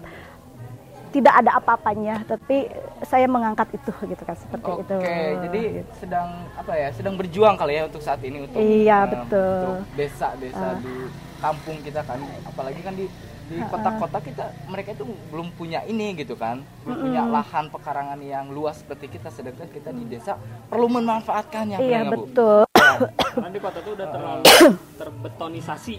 tidak 1.07 1.33
ada 1.35 1.57
apa-apanya 1.57 2.23
tapi 2.25 2.69
saya 3.03 3.25
mengangkat 3.27 3.73
itu 3.73 3.89
gitu 4.05 4.23
kan 4.23 4.37
seperti 4.37 4.69
Oke, 4.69 4.85
itu. 4.85 4.97
jadi 5.43 5.61
Gitu. 5.81 5.93
sedang 5.97 6.29
apa 6.53 6.73
ya? 6.73 6.89
Sedang 6.93 7.15
berjuang 7.17 7.57
kali 7.57 7.73
ya 7.75 7.83
untuk 7.85 8.01
saat 8.01 8.21
ini 8.21 8.45
untuk 8.45 8.61
Iya, 8.61 8.99
eh, 9.01 9.09
betul. 9.09 9.65
untuk 9.65 9.77
desa-desa 9.97 10.67
di 10.79 10.95
kampung 11.37 11.77
kita 11.81 12.01
kan, 12.01 12.21
apalagi 12.45 12.81
kan 12.81 12.93
di 12.93 13.07
di 13.47 13.63
kota-kota 13.71 14.19
kita 14.19 14.45
mereka 14.67 14.91
itu 14.91 15.07
belum 15.31 15.55
punya 15.55 15.87
ini 15.87 16.19
gitu 16.19 16.35
kan, 16.35 16.67
belum 16.83 16.97
punya 16.99 17.23
lahan 17.31 17.71
pekarangan 17.71 18.19
yang 18.19 18.51
luas 18.51 18.83
seperti 18.83 19.07
kita, 19.19 19.31
sedangkan 19.31 19.71
kita 19.71 19.95
di 19.95 20.05
desa 20.11 20.35
perlu 20.67 20.91
memanfaatkannya. 20.91 21.79
Iya 21.79 21.99
nggak, 22.07 22.11
Bu? 22.11 22.23
betul. 22.27 22.61
Karena 23.37 23.51
di 23.53 23.61
kota 23.61 23.79
tuh 23.85 23.93
udah 23.95 24.09
terlalu 24.11 24.43
terbetonisasi 25.01 25.95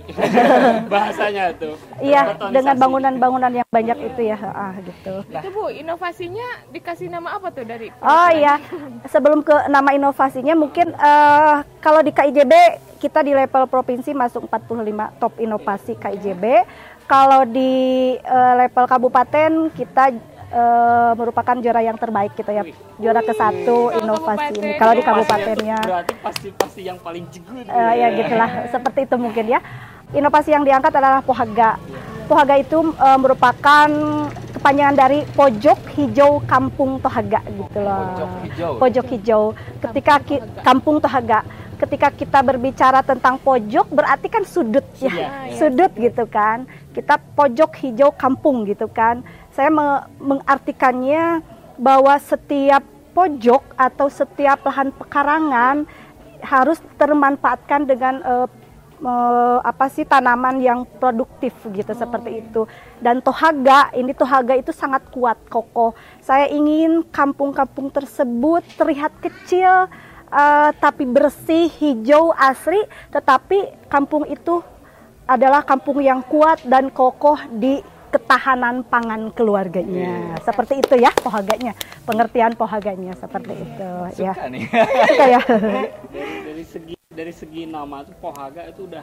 bahasanya 0.92 1.56
tuh. 1.56 1.76
Iya 2.04 2.36
dengan 2.52 2.76
bangunan-bangunan 2.76 3.52
yang 3.64 3.70
banyak 3.72 3.98
itu 4.12 4.22
ya, 4.28 4.38
ah 4.52 4.76
gitu. 4.84 5.24
Itu 5.32 5.48
Bu, 5.56 5.72
inovasinya 5.72 6.68
dikasih 6.76 7.08
nama 7.08 7.40
apa 7.40 7.48
tuh 7.56 7.64
dari 7.64 7.88
Oh 8.04 8.30
iya, 8.36 8.60
sebelum 9.08 9.40
ke 9.40 9.56
nama 9.72 9.96
inovasinya 9.96 10.52
mungkin 10.52 10.92
eh, 10.92 11.56
kalau 11.80 12.04
di 12.04 12.12
KIJB 12.12 12.54
kita 12.98 13.22
di 13.22 13.32
level 13.32 13.70
provinsi 13.70 14.12
masuk 14.12 14.50
45 14.50 15.22
top 15.22 15.34
inovasi 15.40 15.94
KIJB. 15.96 16.46
Kalau 17.08 17.48
di 17.48 17.72
eh, 18.14 18.54
level 18.58 18.84
kabupaten 18.86 19.52
kita 19.72 20.04
eh, 20.50 21.12
merupakan 21.16 21.56
juara 21.56 21.80
yang 21.80 21.96
terbaik 21.96 22.36
kita 22.36 22.52
ya, 22.52 22.64
juara 22.98 23.22
ke 23.22 23.32
satu 23.32 23.96
inovasi 23.96 24.52
ini. 24.54 24.76
Kalau 24.76 24.92
di 24.92 25.02
kabupatennya, 25.02 25.80
Berarti 25.80 26.14
pasti 26.20 26.48
pasti 26.52 26.82
yang 26.84 27.00
paling 27.00 27.24
jegun. 27.30 27.64
eh, 27.64 27.94
ya 27.96 28.08
gitulah, 28.14 28.50
seperti 28.68 29.00
itu 29.04 29.16
mungkin 29.16 29.46
ya. 29.48 29.60
Inovasi 30.10 30.52
yang 30.52 30.64
diangkat 30.64 30.92
adalah 30.94 31.20
pohaga. 31.22 31.80
Pohaga 32.28 32.56
itu 32.56 32.76
eh, 32.92 33.18
merupakan 33.18 33.88
kepanjangan 34.50 34.96
dari 34.98 35.24
pojok 35.30 35.80
hijau 35.94 36.44
kampung 36.44 37.00
Tohaga 37.00 37.40
gitu 37.40 37.78
loh 37.78 38.04
Pojok 38.04 38.30
hijau. 38.44 38.72
pojok 38.76 39.06
hijau. 39.08 39.44
Ketika 39.80 40.14
ki- 40.20 40.44
kampung 40.60 41.00
Tohaga, 41.00 41.40
ketika 41.78 42.10
kita 42.10 42.40
berbicara 42.42 43.06
tentang 43.06 43.38
pojok 43.38 43.88
berarti 43.94 44.28
kan 44.28 44.44
sudut 44.44 44.84
ya, 44.98 45.08
Iya, 45.08 45.30
iya. 45.48 45.56
sudut 45.56 45.92
gitu 45.94 46.26
kan. 46.26 46.66
Kita 46.92 47.22
pojok 47.38 47.72
hijau 47.86 48.10
kampung 48.12 48.66
gitu 48.66 48.90
kan. 48.90 49.22
Saya 49.54 49.70
me- 49.70 50.06
mengartikannya 50.18 51.46
bahwa 51.78 52.18
setiap 52.18 52.82
pojok 53.14 53.64
atau 53.74 54.10
setiap 54.10 54.62
lahan 54.62 54.90
pekarangan 54.94 55.86
harus 56.42 56.78
termanfaatkan 57.02 57.86
dengan 57.86 58.22
eh, 58.22 58.48
eh, 59.02 59.60
apa 59.62 59.86
sih 59.90 60.06
tanaman 60.06 60.62
yang 60.62 60.86
produktif 61.02 61.54
gitu 61.66 61.94
seperti 61.94 62.46
itu 62.46 62.70
dan 63.02 63.22
tohaga 63.22 63.90
ini 63.94 64.14
tohaga 64.14 64.54
itu 64.54 64.70
sangat 64.70 65.02
kuat 65.10 65.38
kokoh 65.50 65.98
saya 66.22 66.46
ingin 66.50 67.02
kampung-kampung 67.10 67.90
tersebut 67.90 68.62
terlihat 68.78 69.14
kecil 69.18 69.90
eh, 70.32 70.70
tapi 70.80 71.04
bersih 71.08 71.72
hijau 71.82 72.32
asri 72.36 72.84
tetapi 73.12 73.88
kampung 73.88 74.28
itu 74.28 74.64
adalah 75.28 75.62
kampung 75.64 76.00
yang 76.00 76.24
kuat 76.24 76.64
dan 76.64 76.88
kokoh 76.88 77.36
di 77.52 77.84
ketahanan 78.08 78.88
pangan 78.88 79.30
keluarganya. 79.36 80.40
Seperti 80.40 80.80
itu 80.80 80.96
ya 80.96 81.12
pohaganya. 81.20 81.76
Pengertian 82.08 82.56
pohaganya 82.56 83.12
seperti 83.20 83.54
itu 83.60 83.90
ya. 84.24 84.32
Suka 84.34 84.48
nih. 84.48 84.64
Suka 84.72 85.26
ya. 85.28 85.42
Dari, 86.16 86.32
dari 86.48 86.64
segi 86.64 86.96
dari 87.12 87.34
segi 87.34 87.66
nama 87.68 88.06
tuh 88.06 88.16
Pohaga 88.22 88.64
itu 88.70 88.86
udah 88.88 89.02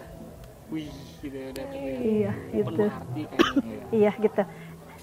wih 0.73 0.88
gitu 1.21 1.37
ya, 1.37 1.49
udah 1.52 1.64
iya 2.00 2.33
gitu. 2.54 2.73
penuh 2.73 2.88
arti 2.88 3.23
kayaknya. 3.28 3.76
Iya 3.93 4.12
gitu. 4.16 4.43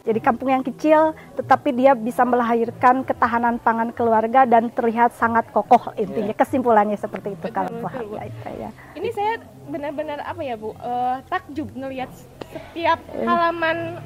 Jadi 0.02 0.18
kampung 0.18 0.50
yang 0.50 0.66
kecil, 0.66 1.14
tetapi 1.38 1.78
dia 1.78 1.94
bisa 1.94 2.26
melahirkan 2.26 3.06
ketahanan 3.06 3.62
pangan 3.62 3.94
keluarga 3.94 4.50
dan 4.50 4.74
terlihat 4.74 5.14
sangat 5.14 5.46
kokoh 5.54 5.94
intinya. 5.94 6.34
Kesimpulannya 6.34 6.98
seperti 6.98 7.38
itu 7.38 7.46
Betul, 7.46 7.54
kalau 7.54 7.70
Bu. 7.86 8.18
ya, 8.18 8.26
itu 8.26 8.50
ya. 8.58 8.70
Ini 8.98 9.10
saya 9.14 9.34
benar-benar 9.70 10.26
apa 10.26 10.42
ya 10.42 10.58
Bu? 10.58 10.74
Eh, 10.74 11.18
takjub 11.30 11.70
ngelihat 11.78 12.10
setiap 12.50 12.98
halaman 13.14 14.02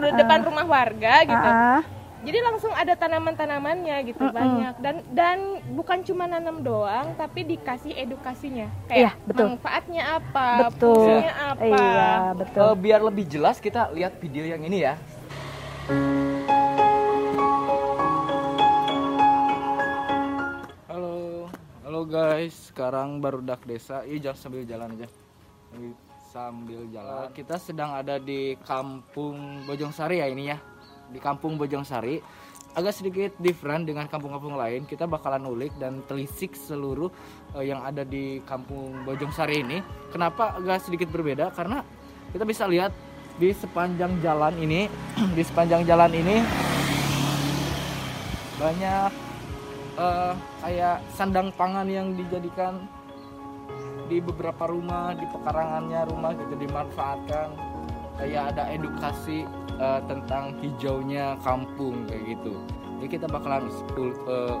depan 0.00 0.40
rumah 0.44 0.64
warga 0.64 1.14
gitu. 1.24 1.48
Ah, 1.48 1.84
Jadi 2.18 2.34
langsung 2.42 2.74
ada 2.74 2.98
tanaman-tanamannya 2.98 4.10
gitu 4.10 4.26
Mm-mm. 4.26 4.34
banyak 4.34 4.74
dan 4.82 5.06
dan 5.14 5.38
bukan 5.70 6.02
cuma 6.02 6.26
nanam 6.26 6.66
doang 6.66 7.14
tapi 7.14 7.46
dikasih 7.46 7.94
edukasinya 7.94 8.66
Iya, 8.90 9.14
kayak 9.14 9.22
betul. 9.22 9.46
manfaatnya 9.54 10.02
apa, 10.18 10.66
betul. 10.66 10.98
fungsinya 10.98 11.34
apa. 11.54 11.62
Iya, 11.62 12.10
betul. 12.34 12.66
Eh, 12.66 12.74
biar 12.74 13.00
lebih 13.06 13.22
jelas 13.22 13.62
kita 13.62 13.94
lihat 13.94 14.18
video 14.18 14.42
yang 14.42 14.66
ini 14.66 14.82
ya. 14.82 14.98
Halo, 15.88 16.04
halo 21.80 22.04
guys. 22.04 22.68
Sekarang 22.68 23.24
baru 23.24 23.40
dak 23.40 23.64
desa. 23.64 24.04
Iya 24.04 24.28
jangan 24.28 24.36
sambil 24.36 24.68
jalan 24.68 25.00
aja. 25.00 25.08
Sambil- 26.28 26.92
jalan. 26.92 27.32
Kita 27.32 27.56
sedang 27.56 27.96
ada 27.96 28.20
di 28.20 28.60
Kampung 28.68 29.64
Bojongsari 29.64 30.20
ya 30.20 30.28
ini 30.28 30.52
ya. 30.52 30.60
Di 31.08 31.16
Kampung 31.24 31.56
Bojongsari. 31.56 32.20
Agak 32.76 32.92
sedikit 32.92 33.32
different 33.40 33.88
dengan 33.88 34.12
kampung-kampung 34.12 34.60
lain. 34.60 34.84
Kita 34.84 35.08
bakalan 35.08 35.48
ulik 35.48 35.72
dan 35.80 36.04
telisik 36.04 36.52
seluruh 36.52 37.08
eh, 37.56 37.64
yang 37.64 37.80
ada 37.80 38.04
di 38.04 38.44
Kampung 38.44 39.08
Bojongsari 39.08 39.64
ini. 39.64 39.80
Kenapa 40.12 40.52
agak 40.52 40.84
sedikit 40.84 41.08
berbeda? 41.08 41.48
Karena 41.56 41.80
kita 42.28 42.44
bisa 42.44 42.68
lihat 42.68 43.07
di 43.38 43.54
sepanjang 43.54 44.18
jalan 44.18 44.54
ini, 44.58 44.90
di 45.36 45.42
sepanjang 45.46 45.86
jalan 45.86 46.12
ini 46.12 46.36
banyak 48.58 49.10
eh, 49.94 50.32
kayak 50.66 50.98
sandang 51.14 51.54
pangan 51.54 51.86
yang 51.86 52.18
dijadikan 52.18 52.82
di 54.10 54.18
beberapa 54.18 54.66
rumah 54.66 55.14
di 55.14 55.22
pekarangannya 55.30 56.10
rumah 56.10 56.34
gitu 56.34 56.54
dimanfaatkan. 56.58 57.54
Kayak 58.18 58.42
ada 58.54 58.74
edukasi 58.74 59.46
eh, 59.78 60.00
tentang 60.10 60.58
hijaunya 60.58 61.38
kampung 61.46 62.10
kayak 62.10 62.34
gitu. 62.34 62.58
Jadi 62.98 63.06
kita 63.14 63.26
bakalan 63.30 63.70
eh, 63.94 64.56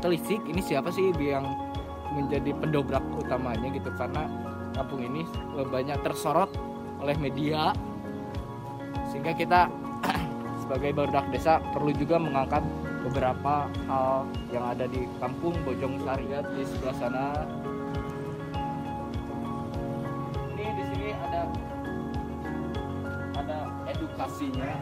telisik 0.00 0.40
ini 0.48 0.64
siapa 0.64 0.88
sih 0.88 1.12
yang 1.20 1.44
menjadi 2.16 2.56
pendobrak 2.56 3.04
utamanya 3.20 3.68
gitu? 3.76 3.92
Karena 4.00 4.24
kampung 4.72 5.04
ini 5.04 5.28
banyak 5.68 6.00
tersorot 6.00 6.48
oleh 7.04 7.14
media 7.20 7.76
sehingga 9.24 9.40
kita 9.40 9.60
sebagai 10.60 10.92
barudak 10.92 11.24
desa 11.32 11.56
perlu 11.72 11.96
juga 11.96 12.20
mengangkat 12.20 12.60
beberapa 13.08 13.72
hal 13.88 14.28
yang 14.52 14.68
ada 14.68 14.84
di 14.84 15.08
kampung 15.16 15.56
Bojong 15.64 15.96
Sari 16.04 16.28
ya, 16.28 16.44
di 16.44 16.60
sebelah 16.68 16.96
sana. 17.00 17.48
Ini 20.52 20.66
di 20.76 20.84
sini 20.92 21.08
ada 21.16 21.42
ada 23.40 23.58
edukasinya. 23.88 24.76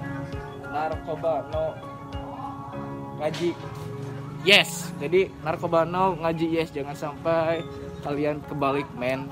Narkoba 0.75 1.46
no 1.54 1.64
ngaji. 3.22 3.54
Yes 4.42 4.90
jadi 4.99 5.30
narkoba 5.46 5.87
no 5.87 6.18
ngaji 6.18 6.50
yes. 6.50 6.75
Jangan 6.75 6.99
sampai 6.99 7.62
kalian 8.02 8.42
kebalik 8.50 8.90
men. 8.99 9.30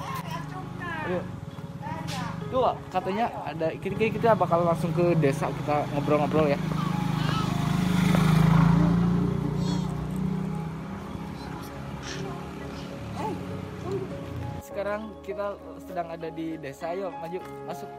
Ayo. 1.11 1.40
Tuh 2.51 2.75
katanya 2.91 3.31
ada 3.47 3.71
kita, 3.79 4.11
kita 4.11 4.31
bakal 4.35 4.67
langsung 4.67 4.91
ke 4.91 5.15
desa 5.23 5.47
kita 5.49 5.87
ngobrol-ngobrol 5.95 6.51
ya. 6.51 6.59
Sekarang 14.61 15.15
kita 15.23 15.55
sedang 15.87 16.09
ada 16.11 16.29
di 16.33 16.59
desa 16.59 16.91
ayo 16.91 17.15
maju 17.15 17.39
masuk. 17.71 17.91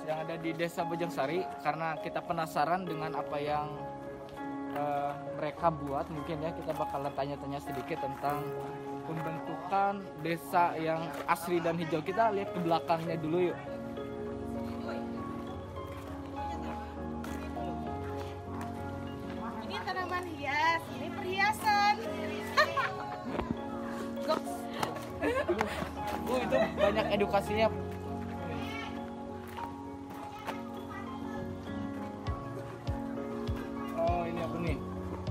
Sedang 0.00 0.18
ada 0.22 0.34
di 0.38 0.50
desa 0.54 0.80
Bojongsari 0.86 1.42
karena 1.60 1.98
kita 2.00 2.22
penasaran 2.22 2.86
dengan 2.86 3.12
apa 3.18 3.36
yang 3.42 3.66
mereka 5.56 5.72
buat 5.72 6.04
mungkin 6.12 6.36
ya 6.44 6.52
kita 6.52 6.76
bakalan 6.76 7.08
tanya-tanya 7.16 7.56
sedikit 7.64 7.96
tentang 8.04 8.44
pembentukan 9.08 10.04
desa 10.20 10.76
yang 10.76 11.00
asri 11.24 11.64
dan 11.64 11.80
hijau. 11.80 12.04
Kita 12.04 12.28
lihat 12.28 12.52
ke 12.52 12.60
belakangnya 12.60 13.16
dulu 13.16 13.48
yuk. 13.48 13.56
Ini 19.64 19.76
tanaman 19.80 20.24
hias, 20.36 20.82
ini 20.92 21.08
perhiasan. 21.16 21.94
Uh, 25.16 26.36
itu 26.42 26.58
banyak 26.76 27.06
edukasinya 27.16 27.72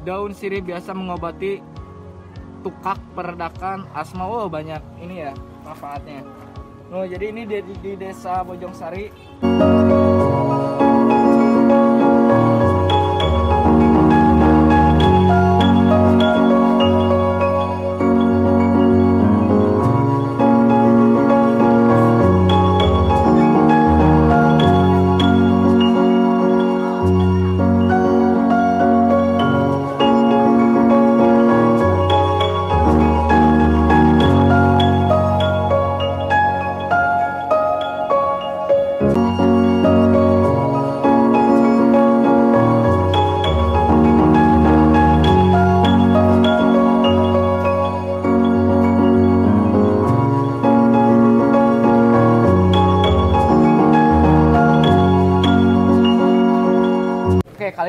daun 0.06 0.32
sirih 0.38 0.62
biasa 0.62 0.94
mengobati 0.94 1.60
tukak 2.62 3.02
peredakan 3.18 3.90
asma. 3.98 4.30
Oh 4.30 4.46
banyak 4.46 4.80
ini 5.02 5.26
ya 5.26 5.34
manfaatnya. 5.66 6.22
Oh 6.94 7.02
jadi 7.02 7.34
ini 7.34 7.50
di, 7.50 7.58
di 7.82 7.98
desa 7.98 8.46
Bojongsari 8.46 9.10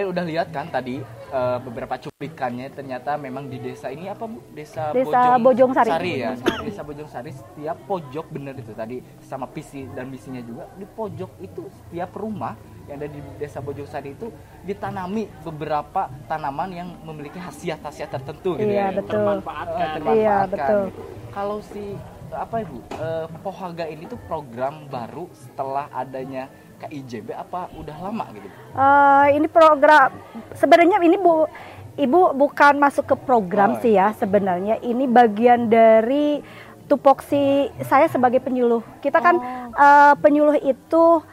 udah 0.09 0.23
lihat 0.23 0.49
kan 0.49 0.67
tadi 0.67 0.99
eh, 1.29 1.59
beberapa 1.59 1.97
cuplikannya 1.97 2.69
ternyata 2.69 3.15
memang 3.15 3.47
di 3.47 3.59
desa 3.59 3.89
ini 3.89 4.07
apa 4.07 4.25
Bu? 4.25 4.39
Desa, 4.51 4.91
Desa 4.91 5.37
Bojong 5.37 5.73
Sari. 5.73 6.13
ya. 6.17 6.33
Desa 6.59 6.81
Bojong 6.81 7.07
Sari 7.07 7.31
setiap 7.31 7.77
pojok 7.85 8.27
bener 8.29 8.55
itu 8.55 8.73
tadi 8.73 8.99
sama 9.21 9.47
visi 9.47 9.85
dan 9.91 10.07
misinya 10.07 10.41
juga 10.41 10.67
di 10.73 10.85
pojok 10.85 11.31
itu 11.39 11.67
setiap 11.69 12.15
rumah 12.15 12.55
yang 12.87 12.97
ada 12.97 13.09
di 13.09 13.19
Desa 13.37 13.59
Bojong 13.59 13.87
Sari 13.87 14.13
itu 14.13 14.31
ditanami 14.63 15.27
beberapa 15.43 16.07
tanaman 16.25 16.71
yang 16.71 16.89
memiliki 17.03 17.37
khasiat-khasiat 17.37 18.11
tertentu 18.11 18.55
gitu 18.55 18.67
Iya, 18.69 18.91
ya. 18.91 18.97
betul. 18.97 19.15
Termanfaatkan. 19.17 19.87
termanfaatkan 19.95 20.17
Iya, 20.17 20.37
betul. 20.47 20.83
gitu. 20.89 21.03
Kalau 21.31 21.59
si 21.61 21.85
apa 22.27 22.59
ibu 22.59 22.83
eh, 22.93 23.27
Pohaga 23.39 23.87
ini 23.87 24.03
tuh 24.05 24.19
program 24.27 24.87
baru 24.87 25.31
setelah 25.33 25.87
adanya 25.91 26.51
KIJB 26.77 27.33
apa 27.33 27.73
udah 27.75 27.97
lama 27.97 28.25
gitu? 28.37 28.49
Eh, 28.77 29.27
ini 29.37 29.49
program 29.49 30.13
sebenarnya 30.53 31.01
ini 31.01 31.17
bu 31.17 31.49
ibu 31.97 32.37
bukan 32.37 32.77
masuk 32.77 33.09
ke 33.09 33.17
program 33.17 33.77
Oh, 33.77 33.81
sih 33.81 33.97
ya 33.97 34.13
sebenarnya. 34.17 34.79
Ini 34.85 35.09
bagian 35.09 35.73
dari 35.73 36.45
tupoksi 36.87 37.73
saya 37.89 38.07
sebagai 38.07 38.39
penyuluh. 38.45 38.85
Kita 39.01 39.19
kan 39.19 39.41
eh, 39.73 40.15
penyuluh 40.21 40.61
itu 40.61 41.25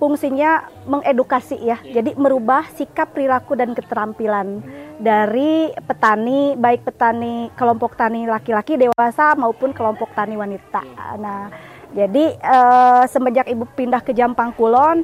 fungsinya 0.00 0.64
mengedukasi 0.88 1.60
ya. 1.60 1.76
Jadi 1.84 2.16
merubah 2.16 2.64
sikap 2.72 3.12
perilaku 3.12 3.52
dan 3.52 3.76
keterampilan 3.76 4.64
dari 4.96 5.68
petani 5.84 6.56
baik 6.56 6.88
petani 6.88 7.52
kelompok 7.52 8.00
tani 8.00 8.24
laki-laki 8.24 8.80
dewasa 8.80 9.36
maupun 9.36 9.76
kelompok 9.76 10.08
tani 10.16 10.40
wanita. 10.40 10.80
Nah 11.20 11.69
jadi 11.90 12.24
eh, 12.34 13.04
semenjak 13.06 13.46
ibu 13.46 13.66
pindah 13.68 13.98
ke 13.98 14.10
Jampang 14.10 14.52
Kulon 14.52 15.02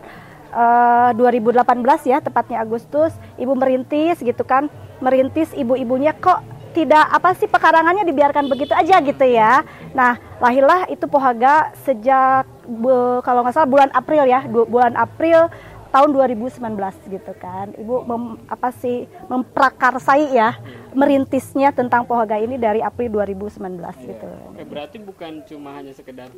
eh, 0.48 1.10
2018 1.12 1.66
ya 2.04 2.18
tepatnya 2.18 2.60
Agustus 2.60 3.10
ibu 3.34 3.52
merintis 3.52 4.18
gitu 4.18 4.42
kan. 4.42 4.70
Merintis 4.96 5.52
ibu-ibunya 5.52 6.12
kok 6.12 6.40
tidak 6.72 7.08
apa 7.08 7.32
sih 7.32 7.44
pekarangannya 7.46 8.04
dibiarkan 8.04 8.46
begitu 8.46 8.72
aja? 8.72 9.00
gitu 9.00 9.24
ya. 9.24 9.64
Nah 9.92 10.16
lahirlah 10.38 10.84
itu 10.86 11.04
Pohaga 11.04 11.72
sejak 11.82 12.44
bu- 12.62 13.20
kalau 13.20 13.40
nggak 13.40 13.54
salah 13.54 13.66
bulan 13.66 13.90
April 13.90 14.24
ya 14.24 14.44
du- 14.44 14.64
bulan 14.64 14.92
April 14.92 15.48
tahun 15.88 16.12
2019 16.12 16.60
gitu 17.08 17.32
kan. 17.36 17.72
Ibu 17.72 18.04
mem- 18.04 18.36
apa 18.46 18.68
sih 18.70 19.08
memprakarsai 19.26 20.28
ya 20.30 20.52
merintisnya 20.92 21.72
tentang 21.72 22.04
Pohaga 22.04 22.36
ini 22.36 22.56
dari 22.56 22.80
April 22.80 23.08
2019 23.10 23.56
gitu. 24.02 24.28
Eh, 24.54 24.64
berarti 24.64 24.96
bukan 24.96 25.44
cuma 25.44 25.72
hanya 25.72 25.92
sekedar 25.92 26.28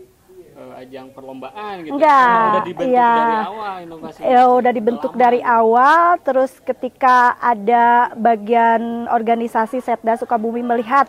eh, 0.59 0.83
ajang 0.83 1.15
perlombaan 1.15 1.87
gitu. 1.87 1.95
Enggak, 1.95 2.27
Emang 2.27 2.50
udah 2.50 2.65
dibentuk 2.67 2.91
iya. 2.91 3.15
dari 3.15 3.38
awal 3.47 3.75
inovasi. 3.87 4.19
ya 4.21 4.43
udah 4.50 4.73
dibentuk 4.75 5.12
dari 5.15 5.41
awal 5.41 6.05
terus 6.27 6.53
ketika 6.61 7.38
ada 7.38 8.11
bagian 8.19 9.07
organisasi 9.07 9.79
Setda 9.79 10.19
Sukabumi 10.19 10.67
melihat 10.67 11.07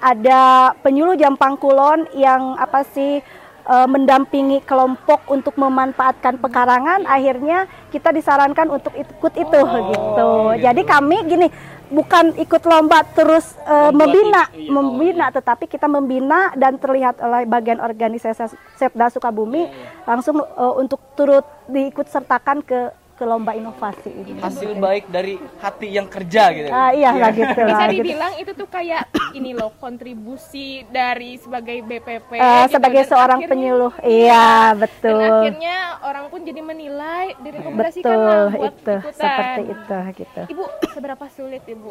ada 0.00 0.72
penyuluh 0.80 1.16
Jampang 1.16 1.56
Kulon 1.56 2.08
yang 2.16 2.56
apa 2.56 2.84
sih 2.88 3.20
eh, 3.66 3.88
mendampingi 3.88 4.64
kelompok 4.64 5.28
untuk 5.28 5.56
memanfaatkan 5.60 6.40
pekarangan 6.40 7.04
akhirnya 7.04 7.68
kita 7.92 8.12
disarankan 8.12 8.68
untuk 8.72 8.92
ikut 8.92 9.32
itu 9.36 9.60
gitu. 9.92 10.32
Jadi 10.60 10.82
kami 10.84 11.16
gini 11.24 11.48
bukan 11.86 12.34
ikut 12.34 12.62
lomba 12.66 13.06
terus 13.14 13.54
Membuat 13.62 13.94
membina 13.94 14.42
iya, 14.54 14.70
oh, 14.70 14.74
membina 14.74 15.26
tetapi 15.30 15.64
kita 15.70 15.86
membina 15.86 16.50
dan 16.58 16.78
terlihat 16.78 17.22
oleh 17.22 17.46
bagian 17.46 17.78
organisasi 17.78 18.58
Setda 18.74 19.10
Sukabumi 19.10 19.70
langsung 20.02 20.42
eh, 20.42 20.74
untuk 20.78 20.98
turut 21.14 21.46
diikut 21.70 22.10
sertakan 22.10 22.62
ke 22.62 22.90
ke 23.16 23.24
lomba 23.24 23.50
inovasi 23.50 24.12
ini. 24.12 24.36
Hasil 24.36 24.76
baik 24.76 25.08
dari 25.08 25.34
hati 25.56 25.88
yang 25.88 26.04
kerja 26.04 26.52
gitu. 26.52 26.68
Ah, 26.68 26.92
iya 26.92 27.10
lah 27.10 27.32
gitu 27.32 27.48
Bisa 27.58 27.72
lah. 27.74 27.88
gitu. 27.88 28.04
dibilang 28.04 28.32
itu 28.36 28.52
tuh 28.52 28.68
kayak 28.68 29.08
ini 29.34 29.50
loh 29.50 29.72
kontribusi 29.74 30.68
dari 30.86 31.34
sebagai 31.36 31.80
BPP 31.80 32.30
Eh, 32.30 32.44
gitu. 32.62 32.76
sebagai 32.76 33.02
Dan 33.02 33.08
seorang 33.08 33.38
akhirnya- 33.38 33.50
penyuluh, 33.56 33.92
iya 34.02 34.48
Dan 34.68 34.78
betul, 34.78 35.16
akhirnya 35.22 35.76
orang 36.02 36.24
pun 36.28 36.40
jadi 36.42 36.60
menilai, 36.60 37.26
direkomendasikan 37.38 38.04
betul 38.06 38.20
lah 38.20 38.52
buat 38.52 38.68
itu 38.70 38.92
ikutan. 38.92 39.16
seperti 39.16 39.62
itu 39.66 39.96
gitu. 40.14 40.42
Ibu 40.46 40.64
seberapa 40.92 41.24
sulit 41.30 41.64
ibu 41.66 41.90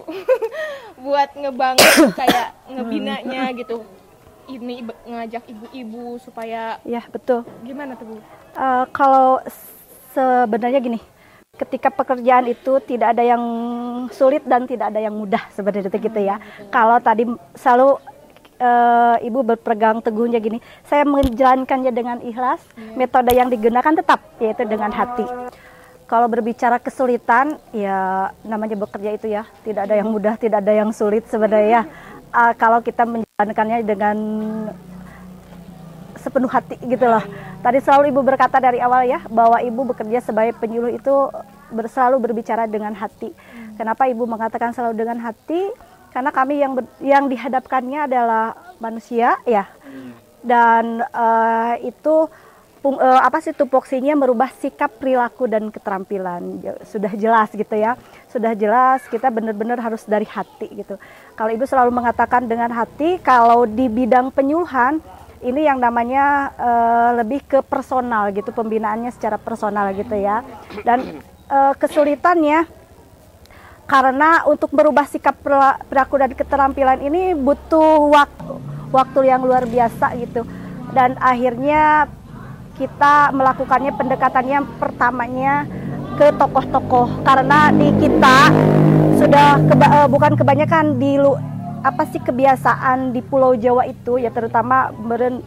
buat 1.04 1.30
ngebangun 1.34 1.90
kayak 2.22 2.48
ngebinanya 2.70 3.50
gitu. 3.56 3.82
Ini 4.46 4.76
ngajak 5.04 5.42
ibu-ibu 5.48 6.22
supaya 6.22 6.78
Ya 6.86 7.02
betul. 7.04 7.42
gimana 7.62 7.98
tuh 7.98 8.06
bu? 8.06 8.16
Eh, 8.54 8.86
kalau 8.92 9.42
sebenarnya 10.12 10.78
gini, 10.78 11.02
ketika 11.56 11.90
pekerjaan 11.92 12.52
itu 12.52 12.80
tidak 12.84 13.16
ada 13.16 13.24
yang 13.24 13.44
sulit 14.12 14.44
dan 14.44 14.68
tidak 14.68 14.92
ada 14.92 15.00
yang 15.00 15.16
mudah 15.16 15.42
sebenarnya 15.56 15.92
gitu 15.92 16.20
ya. 16.20 16.38
Kalau 16.70 17.00
tadi 17.00 17.24
selalu 17.56 17.96
eh, 18.60 19.16
ibu 19.28 19.40
berpegang 19.44 20.04
teguhnya 20.04 20.40
gini, 20.44 20.60
saya 20.88 21.08
menjalankannya 21.08 21.92
dengan 21.96 22.18
ikhlas. 22.24 22.62
Metode 23.00 23.32
yang 23.36 23.48
digunakan 23.48 23.94
tetap 23.96 24.20
yaitu 24.40 24.64
dengan 24.68 24.92
hati. 24.92 25.26
Kalau 26.06 26.30
berbicara 26.30 26.78
kesulitan, 26.78 27.58
ya 27.74 28.30
namanya 28.46 28.78
bekerja 28.78 29.18
itu 29.18 29.26
ya, 29.26 29.42
tidak 29.66 29.90
ada 29.90 29.98
yang 29.98 30.10
mudah, 30.14 30.38
tidak 30.38 30.62
ada 30.62 30.74
yang 30.86 30.94
sulit 30.94 31.26
sebenarnya. 31.26 31.82
ya. 31.82 31.84
Ah, 32.30 32.54
kalau 32.54 32.84
kita 32.84 33.08
menjalankannya 33.10 33.82
dengan 33.82 34.18
sepenuh 36.20 36.52
hati 36.52 36.78
gitu 36.86 37.06
loh. 37.10 37.26
Tadi 37.66 37.82
selalu 37.82 38.14
ibu 38.14 38.22
berkata 38.22 38.62
dari 38.62 38.78
awal 38.78 39.10
ya 39.10 39.26
bahwa 39.26 39.58
ibu 39.58 39.90
bekerja 39.90 40.22
sebagai 40.22 40.54
penyuluh 40.62 40.94
itu 40.94 41.34
selalu 41.90 42.30
berbicara 42.30 42.70
dengan 42.70 42.94
hati. 42.94 43.34
Kenapa 43.74 44.06
ibu 44.06 44.30
mengatakan 44.30 44.70
selalu 44.70 45.02
dengan 45.02 45.18
hati? 45.18 45.74
Karena 46.14 46.30
kami 46.30 46.62
yang 46.62 46.78
ber- 46.78 46.94
yang 47.02 47.26
dihadapkannya 47.26 48.06
adalah 48.06 48.54
manusia 48.78 49.34
ya. 49.50 49.66
Dan 50.46 51.02
eh, 51.02 51.90
itu 51.90 52.30
pung- 52.86 53.02
eh, 53.02 53.22
apa 53.26 53.42
sih 53.42 53.58
tupoksinya 53.58 54.14
merubah 54.14 54.54
sikap 54.62 55.02
perilaku 55.02 55.50
dan 55.50 55.74
keterampilan 55.74 56.62
Je- 56.62 56.82
sudah 56.86 57.18
jelas 57.18 57.50
gitu 57.50 57.74
ya 57.74 57.98
sudah 58.30 58.54
jelas 58.54 59.02
kita 59.10 59.34
benar-benar 59.34 59.82
harus 59.82 60.06
dari 60.06 60.30
hati 60.30 60.86
gitu 60.86 61.02
kalau 61.34 61.50
ibu 61.50 61.66
selalu 61.66 61.90
mengatakan 61.90 62.46
dengan 62.46 62.70
hati 62.70 63.18
kalau 63.26 63.66
di 63.66 63.90
bidang 63.90 64.30
penyuluhan 64.30 65.02
ini 65.46 65.62
yang 65.70 65.78
namanya 65.78 66.50
eh, 66.58 67.10
lebih 67.22 67.46
ke 67.46 67.60
personal 67.62 68.34
gitu 68.34 68.50
pembinaannya 68.50 69.14
secara 69.14 69.38
personal 69.38 69.94
gitu 69.94 70.18
ya. 70.18 70.42
Dan 70.82 71.22
eh, 71.48 71.74
kesulitannya 71.78 72.66
karena 73.86 74.42
untuk 74.50 74.74
merubah 74.74 75.06
sikap 75.06 75.38
perilaku 75.46 76.18
dan 76.18 76.34
keterampilan 76.34 77.06
ini 77.06 77.38
butuh 77.38 78.10
waktu 78.10 78.58
waktu 78.90 79.20
yang 79.30 79.46
luar 79.46 79.70
biasa 79.70 80.18
gitu. 80.18 80.42
Dan 80.90 81.14
akhirnya 81.22 82.10
kita 82.76 83.30
melakukannya 83.30 83.94
pendekatannya 83.94 84.60
pertamanya 84.82 85.70
ke 86.18 86.34
tokoh-tokoh. 86.34 87.22
Karena 87.22 87.70
di 87.70 87.94
kita 88.02 88.38
sudah 89.22 89.62
keba- 89.70 89.92
eh, 90.04 90.08
bukan 90.10 90.34
kebanyakan 90.34 90.98
di 90.98 91.22
apa 91.86 92.10
sih 92.10 92.18
kebiasaan 92.18 93.14
di 93.14 93.22
Pulau 93.22 93.54
Jawa 93.54 93.86
itu 93.86 94.18
ya 94.18 94.34
terutama 94.34 94.90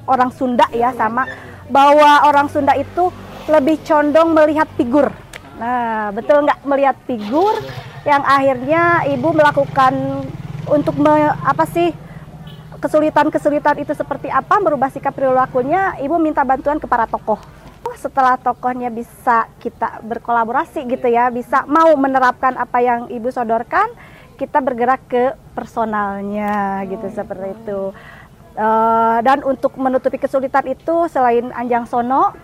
orang 0.06 0.30
Sunda 0.30 0.70
ya 0.70 0.94
sama 0.94 1.26
bahwa 1.66 2.30
orang 2.30 2.46
Sunda 2.46 2.78
itu 2.78 3.10
lebih 3.50 3.82
condong 3.82 4.38
melihat 4.38 4.70
figur. 4.78 5.10
Nah, 5.58 6.14
betul 6.14 6.46
nggak 6.46 6.62
melihat 6.62 6.94
figur 7.10 7.58
yang 8.06 8.22
akhirnya 8.22 9.02
ibu 9.10 9.34
melakukan 9.34 10.22
untuk 10.70 10.94
me- 11.02 11.34
apa 11.42 11.66
sih 11.66 11.90
kesulitan-kesulitan 12.78 13.82
itu 13.82 13.90
seperti 13.90 14.30
apa 14.30 14.62
merubah 14.62 14.86
sikap 14.94 15.18
perilakunya 15.18 15.98
ibu 15.98 16.14
minta 16.22 16.46
bantuan 16.46 16.78
ke 16.78 16.86
para 16.86 17.10
tokoh 17.10 17.42
Oh, 17.88 17.96
setelah 17.96 18.36
tokohnya 18.36 18.92
bisa 18.92 19.48
kita 19.64 20.04
berkolaborasi 20.04 20.84
gitu 20.92 21.08
ya 21.08 21.32
bisa 21.32 21.64
mau 21.64 21.88
menerapkan 21.96 22.52
apa 22.60 22.84
yang 22.84 23.08
ibu 23.08 23.32
sodorkan 23.32 23.88
kita 24.38 24.62
bergerak 24.62 25.02
ke 25.10 25.34
personalnya 25.58 26.86
gitu 26.86 27.10
seperti 27.10 27.58
itu. 27.58 27.90
Eh, 28.58 29.18
dan 29.22 29.42
untuk 29.46 29.74
menutupi 29.78 30.18
kesulitan 30.18 30.66
itu 30.66 31.06
selain 31.06 31.50
Anjang 31.54 31.86
Sono 31.86 32.34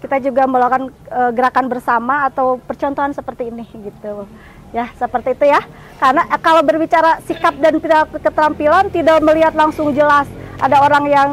kita 0.00 0.16
juga 0.20 0.48
melakukan 0.48 0.88
eh, 0.88 1.30
gerakan 1.36 1.66
bersama 1.68 2.28
atau 2.28 2.56
percontohan 2.60 3.12
seperti 3.12 3.52
ini 3.52 3.64
gitu. 3.72 4.24
Ya 4.72 4.88
seperti 4.96 5.36
itu 5.36 5.52
ya. 5.52 5.60
Karena 6.00 6.24
eh, 6.28 6.40
kalau 6.40 6.64
berbicara 6.64 7.20
sikap 7.24 7.56
dan 7.60 7.76
keterampilan 8.20 8.88
tidak 8.88 9.20
melihat 9.20 9.52
langsung 9.56 9.92
jelas 9.96 10.28
ada 10.60 10.80
orang 10.80 11.04
yang 11.08 11.30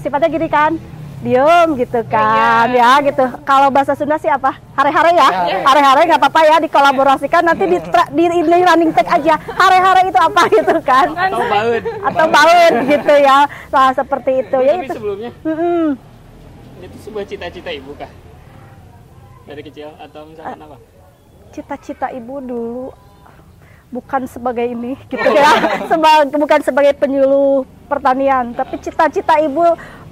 sifatnya 0.00 0.28
gini 0.28 0.48
kan 0.48 0.76
diem 1.24 1.68
gitu 1.80 2.00
kan 2.04 2.68
ya 2.68 3.00
gitu. 3.00 3.24
Kalau 3.48 3.72
bahasa 3.72 3.96
Sunda 3.96 4.20
sih 4.20 4.28
apa? 4.28 4.60
Hare-hare 4.76 5.16
ya? 5.16 5.28
Hare-hare 5.64 6.04
nggak 6.04 6.20
apa-apa 6.20 6.40
ya 6.44 6.56
dikolaborasikan. 6.60 7.42
Nanti 7.48 7.64
di, 7.64 7.78
di, 8.12 8.24
di 8.28 8.60
running 8.60 8.92
tag 8.92 9.08
aja. 9.08 9.40
Hare-hare 9.40 10.04
itu 10.04 10.20
apa 10.20 10.42
gitu 10.60 10.76
kan? 10.84 11.08
Atau 11.16 11.40
baut. 11.48 11.82
atau 11.82 12.26
baut 12.28 12.74
gitu 12.84 13.14
ya. 13.16 13.38
Nah 13.72 13.88
seperti 13.96 14.30
itu. 14.44 14.58
Ya 14.60 14.72
Tapi 14.76 14.86
itu. 14.86 14.94
sebelumnya? 14.94 15.30
Mm-mm. 15.40 15.86
itu 16.84 16.96
sebuah 17.00 17.24
cita-cita 17.24 17.72
ibu 17.72 17.96
kah? 17.96 18.12
Dari 19.48 19.64
kecil 19.64 19.88
atau 19.96 20.28
misalkan 20.28 20.60
apa? 20.60 20.76
cita-cita 21.54 22.10
ibu 22.10 22.42
dulu 22.42 22.90
bukan 23.94 24.26
sebagai 24.26 24.66
ini 24.66 24.98
gitu 25.06 25.22
ya. 25.22 25.54
Sebagai 25.90 26.34
bukan 26.34 26.60
sebagai 26.66 26.98
penyuluh 26.98 27.62
pertanian 27.86 28.50
tapi 28.50 28.82
cita-cita 28.82 29.38
ibu 29.38 29.62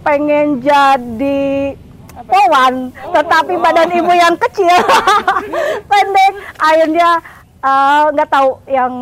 pengen 0.02 0.58
jadi 0.58 1.74
powan 2.22 2.92
tetapi 2.92 3.52
badan 3.56 3.90
ibu 3.90 4.12
yang 4.12 4.34
kecil. 4.36 4.78
Pendek. 5.90 6.32
Akhirnya 6.58 7.10
eh, 7.58 8.04
nggak 8.12 8.30
tahu 8.30 8.50
yang 8.68 8.92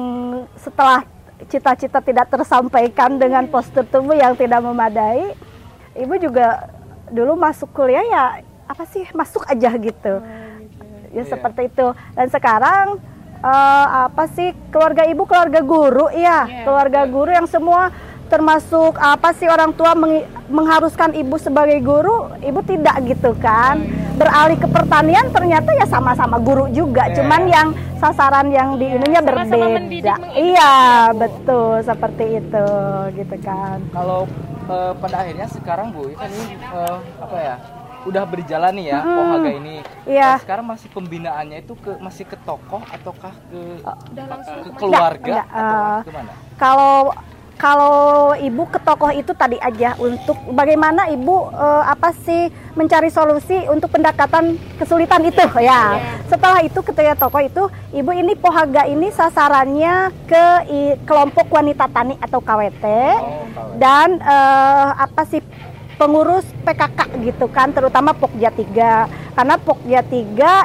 setelah 0.57 1.03
cita-cita 1.49 1.99
tidak 1.99 2.29
tersampaikan 2.31 3.17
dengan 3.17 3.49
postur 3.49 3.83
tubuh 3.83 4.15
yang 4.15 4.37
tidak 4.37 4.61
memadai 4.61 5.35
ibu 5.97 6.15
juga 6.21 6.69
dulu 7.11 7.35
masuk 7.35 7.73
kuliah 7.75 8.05
ya 8.07 8.25
apa 8.71 8.85
sih 8.87 9.03
masuk 9.11 9.43
aja 9.49 9.75
gitu. 9.75 10.15
Ya 11.11 11.27
Iya. 11.27 11.27
seperti 11.27 11.67
itu. 11.67 11.87
Dan 12.15 12.31
sekarang 12.31 13.03
eh, 13.43 13.87
apa 14.07 14.31
sih 14.31 14.55
keluarga 14.71 15.03
ibu 15.09 15.27
keluarga 15.27 15.59
guru 15.59 16.07
ya 16.15 16.47
Iya, 16.47 16.63
keluarga 16.63 17.01
guru 17.09 17.31
yang 17.35 17.49
semua 17.51 17.91
termasuk 18.31 18.95
apa 18.97 19.35
sih 19.35 19.45
orang 19.45 19.75
tua 19.75 19.93
mengi- 19.93 20.23
mengharuskan 20.47 21.11
ibu 21.13 21.35
sebagai 21.37 21.77
guru 21.81 22.17
ibu 22.41 22.63
tidak 22.63 22.95
gitu 23.05 23.35
kan 23.37 23.83
beralih 24.15 24.55
ke 24.55 24.67
pertanian 24.67 25.27
ternyata 25.29 25.73
ya 25.73 25.85
sama-sama 25.85 26.39
guru 26.39 26.71
juga 26.71 27.05
Iya. 27.05 27.17
cuman 27.19 27.43
yang 27.45 27.69
sasaran 27.97 28.49
yang 28.49 28.77
di 28.77 28.87
ininya 28.89 29.21
berbeda 29.21 29.51
mendidik, 29.51 30.07
mengeduksi 30.07 30.55
iya 30.55 30.75
betul 31.13 31.83
seperti 31.83 32.39
itu 32.39 32.67
gitu 33.15 33.37
kan 33.41 33.83
Kalau 33.91 34.31
eh, 34.65 34.93
pada 34.95 35.17
akhirnya 35.19 35.47
sekarang 35.49 35.91
Bu, 35.91 36.15
kan 36.15 36.31
ini 36.31 36.55
eh, 36.57 36.97
apa 37.19 37.37
ya? 37.37 37.57
Udah 38.01 38.25
berjalan 38.25 38.73
nih 38.73 38.87
ya 38.89 39.01
Pohaga 39.05 39.51
ini. 39.53 39.77
Iya. 40.07 40.29
Nah, 40.31 40.41
sekarang 40.41 40.65
masih 40.65 40.89
pembinaannya 40.89 41.61
itu 41.61 41.77
ke 41.77 42.01
masih 42.01 42.25
ke 42.25 42.37
tokoh 42.41 42.81
ataukah 42.89 43.35
ke 43.45 43.61
langsung 44.17 44.57
ke 44.57 44.65
ke 44.65 44.79
keluarga 44.79 45.33
Enggak, 45.35 45.47
atau 45.51 45.77
enggak, 45.77 46.07
gimana? 46.09 46.33
kalau 46.57 46.95
kalau 47.61 48.01
ibu 48.35 48.65
ke 48.65 48.81
tokoh 48.81 49.13
itu 49.13 49.31
tadi 49.33 49.61
aja 49.61 49.93
untuk 49.95 50.33
bagaimana 50.51 51.07
ibu 51.07 51.45
eh, 51.51 51.85
apa 51.87 52.17
sih 52.19 52.49
mencari 52.73 53.09
solusi 53.09 53.69
untuk 53.69 53.93
pendekatan 53.93 54.57
kesulitan 54.75 55.21
itu 55.23 55.45
ya. 55.61 56.01
Setelah 56.27 56.65
itu 56.65 56.81
ketika 56.81 57.21
tokoh 57.21 57.43
itu 57.43 57.63
ibu 57.93 58.11
ini 58.11 58.33
pohaga 58.35 58.87
ini 58.87 59.13
sasarannya 59.13 59.95
ke 60.25 60.45
i- 60.67 60.97
kelompok 61.05 61.47
wanita 61.51 61.85
tani 61.87 62.17
atau 62.19 62.41
KWT 62.41 62.85
Oh, 63.13 63.45
dan 63.77 64.17
eh, 64.17 64.91
apa 64.97 65.23
sih 65.27 65.45
pengurus 65.95 66.49
PKK 66.65 66.99
gitu 67.21 67.45
kan 67.47 67.69
terutama 67.69 68.13
Pokja 68.13 68.49
3 68.49 69.05
karena 69.37 69.55
Pokja 69.59 70.01
3 70.01 70.17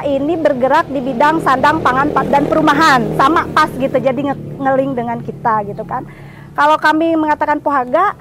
ini 0.08 0.32
bergerak 0.34 0.88
di 0.88 0.96
bidang 0.98 1.38
sandang 1.38 1.76
pangan 1.78 2.08
pa- 2.08 2.24
dan 2.24 2.48
perumahan. 2.48 3.04
Sama 3.14 3.44
pas 3.46 3.68
gitu 3.70 3.92
jadi 3.92 4.16
nge- 4.22 4.56
ngeling 4.56 4.92
dengan 4.94 5.20
kita 5.20 5.60
gitu 5.66 5.84
kan 5.84 6.08
kalau 6.56 6.76
kami 6.76 7.14
mengatakan 7.14 7.60
Pohaga 7.60 8.16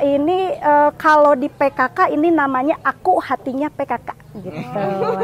ini 0.00 0.52
eh, 0.52 0.90
kalau 0.96 1.32
di 1.32 1.46
PKK 1.46 2.10
ini 2.10 2.28
namanya 2.30 2.76
aku 2.82 3.20
hatinya 3.20 3.68
PKK 3.68 4.08
gitu 4.40 4.80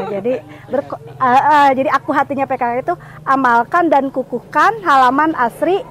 jadi 0.07 0.33
berko- 0.67 1.01
eh, 1.01 1.41
eh, 1.43 1.69
jadi 1.75 1.89
aku 1.91 2.09
hatinya 2.11 2.45
PKK 2.45 2.81
itu 2.81 2.95
amalkan 3.23 3.89
dan 3.89 4.07
kukuhkan 4.07 4.79
halaman 4.81 5.35
asri 5.35 5.81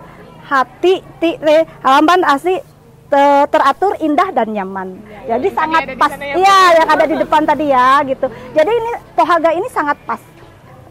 hati 0.47 1.03
ti, 1.19 1.35
re, 1.37 1.67
halaman 1.83 2.23
asli 2.23 2.63
te- 3.07 3.47
teratur 3.49 3.99
indah 3.99 4.31
dan 4.31 4.51
nyaman. 4.51 4.95
Jadi 5.27 5.49
Tadi 5.51 5.59
sangat 5.59 5.81
ada 5.83 5.91
di 5.91 5.99
pas. 5.99 6.11
ya, 6.15 6.35
Iya, 6.35 6.59
yang 6.77 6.89
ada 6.89 7.05
di 7.05 7.17
depan 7.19 7.43
tadi 7.43 7.67
ya 7.67 7.89
gitu. 8.07 8.27
Jadi 8.55 8.71
ini 8.71 8.91
Pohaga 9.15 9.51
ini 9.51 9.67
sangat 9.69 9.99
pas. 10.07 10.23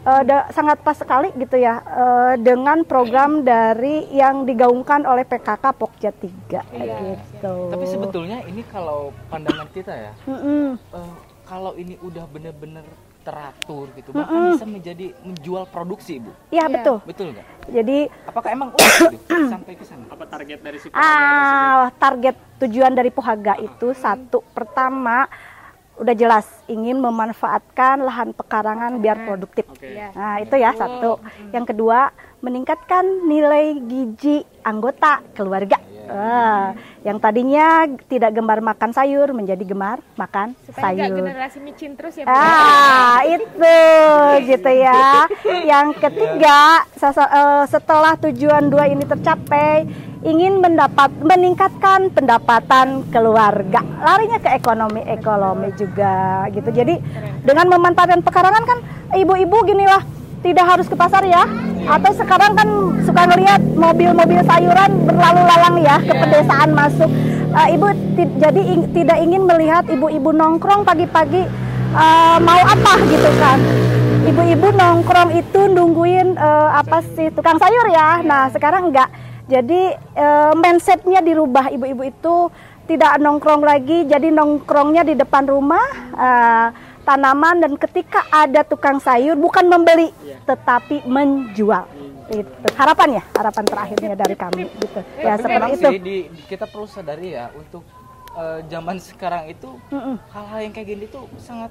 Eh, 0.06 0.22
da- 0.22 0.46
sangat 0.54 0.78
pas 0.80 0.94
sekali 0.94 1.34
gitu 1.34 1.58
ya 1.58 1.82
eh, 1.82 2.34
dengan 2.38 2.86
program 2.86 3.42
dari 3.42 4.06
yang 4.14 4.46
digaungkan 4.46 5.02
oleh 5.02 5.26
PKK 5.26 5.74
Pokja 5.74 6.14
3 6.14 6.62
gitu. 6.62 7.54
Tapi 7.74 7.84
sebetulnya 7.84 8.38
ini 8.46 8.62
kalau 8.64 9.10
pandangan 9.26 9.66
kita 9.66 9.90
ya, 9.90 10.12
Mm-mm. 10.24 10.78
eh, 10.78 11.14
kalau 11.42 11.74
ini 11.74 11.98
udah 11.98 12.22
bener-bener 12.24 12.86
teratur 13.26 13.90
gitu, 13.98 14.14
bahkan 14.14 14.54
bisa 14.54 14.62
menjadi 14.62 15.10
menjual 15.18 15.66
produksi, 15.66 16.22
Bu. 16.22 16.30
Iya 16.48 16.70
betul. 16.70 17.02
Betul 17.02 17.26
nggak? 17.34 17.46
Jadi 17.66 17.98
Apakah 18.22 18.50
emang 18.54 18.68
udah 18.70 19.10
gitu 19.10 19.26
sampai 19.58 19.74
ke 19.74 19.82
sana? 19.82 20.06
Apa 20.06 20.22
target 20.30 20.62
dari 20.62 20.78
si 20.78 20.86
Pohaga? 20.86 21.02
Ah, 21.02 21.90
target 21.98 22.38
tujuan 22.62 22.94
dari 22.94 23.10
Pohaga 23.10 23.58
itu 23.58 23.90
satu 23.92 24.46
pertama 24.54 25.26
udah 25.96 26.12
jelas 26.12 26.46
ingin 26.66 26.96
memanfaatkan 26.96 27.98
lahan 27.98 28.30
pekarangan 28.30 29.00
biar 29.00 29.24
produktif. 29.24 29.64
Oke. 29.66 29.88
Iya. 29.88 30.12
Nah, 30.12 30.36
itu 30.38 30.54
ya 30.54 30.70
satu. 30.72 31.16
Yang 31.50 31.72
kedua, 31.72 32.12
meningkatkan 32.38 33.04
nilai 33.24 33.80
gizi 33.80 34.44
anggota 34.60 35.24
keluarga. 35.32 35.80
Ah, 36.06 36.70
yang 37.02 37.18
tadinya 37.18 37.82
tidak 38.06 38.30
gemar 38.30 38.62
makan 38.62 38.94
sayur 38.94 39.34
menjadi 39.34 39.66
gemar 39.66 39.98
makan 40.14 40.54
supaya 40.62 40.94
nggak 40.94 41.10
sayur. 41.10 41.18
generasi 41.18 41.58
micin 41.58 41.92
terus 41.98 42.14
ya 42.14 42.22
Bu. 42.22 42.30
Ah, 42.30 43.18
itu 43.34 43.74
gitu 44.46 44.70
ya. 44.70 45.26
Yang 45.66 45.98
ketiga, 45.98 46.58
sasa- 46.94 47.26
eh, 47.26 47.64
setelah 47.66 48.14
tujuan 48.20 48.70
dua 48.70 48.86
ini 48.86 49.02
tercapai, 49.02 49.82
ingin 50.26 50.58
mendapat 50.58 51.14
meningkatkan 51.22 52.10
pendapatan 52.10 53.06
keluarga. 53.14 53.78
Larinya 54.02 54.42
ke 54.42 54.50
ekonomi 54.58 55.00
ekonomi 55.06 55.70
juga 55.78 56.44
gitu. 56.50 56.68
Jadi 56.74 56.98
dengan 57.46 57.70
memanfaatkan 57.70 58.26
pekarangan 58.26 58.64
kan 58.66 58.78
ibu-ibu 59.14 59.62
ginilah 59.62 60.02
tidak 60.42 60.66
harus 60.66 60.90
ke 60.90 60.98
pasar 60.98 61.22
ya. 61.22 61.46
Atau 61.86 62.10
sekarang 62.18 62.58
kan 62.58 62.68
suka 63.06 63.22
ngelihat 63.30 63.62
mobil-mobil 63.78 64.42
sayuran 64.42 65.06
berlalu 65.06 65.42
lalang 65.46 65.76
ya 65.78 65.96
ke 66.02 66.10
pedesaan 66.10 66.74
masuk. 66.74 67.06
Eh, 67.56 67.78
ibu 67.78 67.86
jadi 68.42 68.62
ing- 68.66 68.90
tidak 68.90 69.22
ingin 69.22 69.46
melihat 69.46 69.86
ibu-ibu 69.86 70.34
nongkrong 70.34 70.82
pagi-pagi 70.82 71.46
eh, 71.94 72.36
mau 72.42 72.62
apa 72.66 72.92
gitu 73.06 73.30
kan. 73.38 73.62
Ibu-ibu 74.26 74.74
nongkrong 74.74 75.30
itu 75.38 75.70
nungguin 75.70 76.34
eh, 76.34 76.68
apa 76.74 76.98
sih 77.14 77.30
tukang 77.30 77.62
sayur 77.62 77.86
ya. 77.94 78.26
Nah, 78.26 78.50
sekarang 78.50 78.90
enggak. 78.90 79.06
Jadi 79.46 79.94
eh, 79.94 80.52
mindsetnya 80.58 81.22
dirubah 81.22 81.70
ibu-ibu 81.70 82.02
itu 82.02 82.34
tidak 82.86 83.18
nongkrong 83.22 83.62
lagi, 83.62 84.06
jadi 84.06 84.30
nongkrongnya 84.30 85.06
di 85.06 85.14
depan 85.14 85.46
rumah 85.46 85.86
eh, 86.18 86.68
tanaman 87.06 87.62
dan 87.62 87.72
ketika 87.78 88.26
ada 88.34 88.66
tukang 88.66 88.98
sayur 88.98 89.38
bukan 89.38 89.70
membeli 89.70 90.10
tetapi 90.42 91.06
menjual. 91.06 91.86
Itu 92.26 92.66
harapan 92.74 93.22
ya, 93.22 93.24
harapan 93.38 93.64
terakhirnya 93.70 94.14
dari 94.18 94.34
kami 94.34 94.66
gitu. 94.82 95.00
Ya 95.22 95.38
Tapi 95.38 95.42
seperti 95.46 95.70
itu. 95.70 95.86
sih 95.86 95.98
di, 96.02 96.16
kita 96.50 96.66
perlu 96.66 96.86
sadari 96.90 97.38
ya 97.38 97.54
untuk 97.54 97.86
eh, 98.34 98.66
zaman 98.66 98.98
sekarang 98.98 99.46
itu 99.46 99.78
hal-hal 100.34 100.58
yang 100.58 100.74
kayak 100.74 100.88
gini 100.90 101.06
tuh 101.06 101.30
sangat 101.38 101.70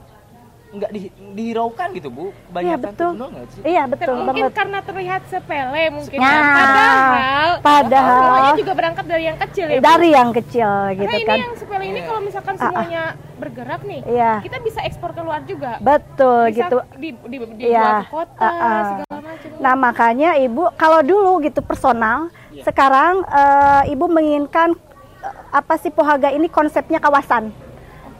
nggak 0.76 0.92
di, 0.92 1.00
dihiraukan 1.32 1.88
gitu 1.92 2.10
bu 2.10 2.26
Iya 2.28 2.52
banyak 2.52 2.78
betul. 2.82 3.12
benar 3.14 3.30
nggak 3.32 3.48
sih 3.48 3.62
Iya 3.64 3.84
betul 3.86 4.14
mungkin 4.18 4.36
banget. 4.42 4.54
karena 4.54 4.80
terlihat 4.82 5.22
sepele 5.26 5.84
mungkin 5.90 6.18
Nah, 6.18 6.28
ya. 6.28 6.44
padahal 6.52 7.50
padahal- 7.60 8.20
semuanya 8.20 8.54
juga 8.56 8.74
berangkat 8.74 9.06
dari 9.06 9.24
yang 9.24 9.40
kecil 9.40 9.66
ya 9.66 9.78
Bu. 9.78 9.84
Dari 9.86 10.10
yang 10.12 10.30
kecil 10.32 10.70
gitu 10.94 11.06
Karena 11.06 11.16
ini 11.16 11.26
kan. 11.26 11.38
yang 11.40 11.56
sepele 11.56 11.86
ini 11.86 12.00
kalau 12.02 12.22
misalkan 12.22 12.54
Ah, 12.54 12.60
ah. 12.60 12.66
semuanya 12.66 13.04
bergerak 13.36 13.82
nih 13.84 14.02
Iya. 14.06 14.34
kita 14.42 14.58
bisa 14.60 14.80
ekspor 14.82 15.12
keluar 15.12 15.40
juga 15.44 15.72
Betul 15.78 16.42
bisa 16.46 16.58
gitu. 16.62 16.78
di, 16.96 17.10
di, 17.18 17.38
dijual 17.38 17.72
Iya. 17.72 17.90
ke 18.02 18.08
kota 18.10 18.40
Ah, 18.42 18.52
ah. 18.52 18.82
segala 18.94 19.20
macam 19.22 19.50
Nah 19.56 19.74
makanya 19.74 20.30
ibu 20.38 20.64
kalau 20.76 21.00
dulu 21.02 21.40
gitu 21.40 21.60
personal, 21.62 22.28
sekarang 22.62 23.24
eh, 23.24 23.84
ibu 23.90 24.06
menginginkan 24.06 24.76
eh, 25.22 25.34
apa 25.50 25.76
sih 25.76 25.90
pohaga 25.90 26.30
ini 26.30 26.48
konsepnya 26.48 26.98
kawasan. 26.98 27.50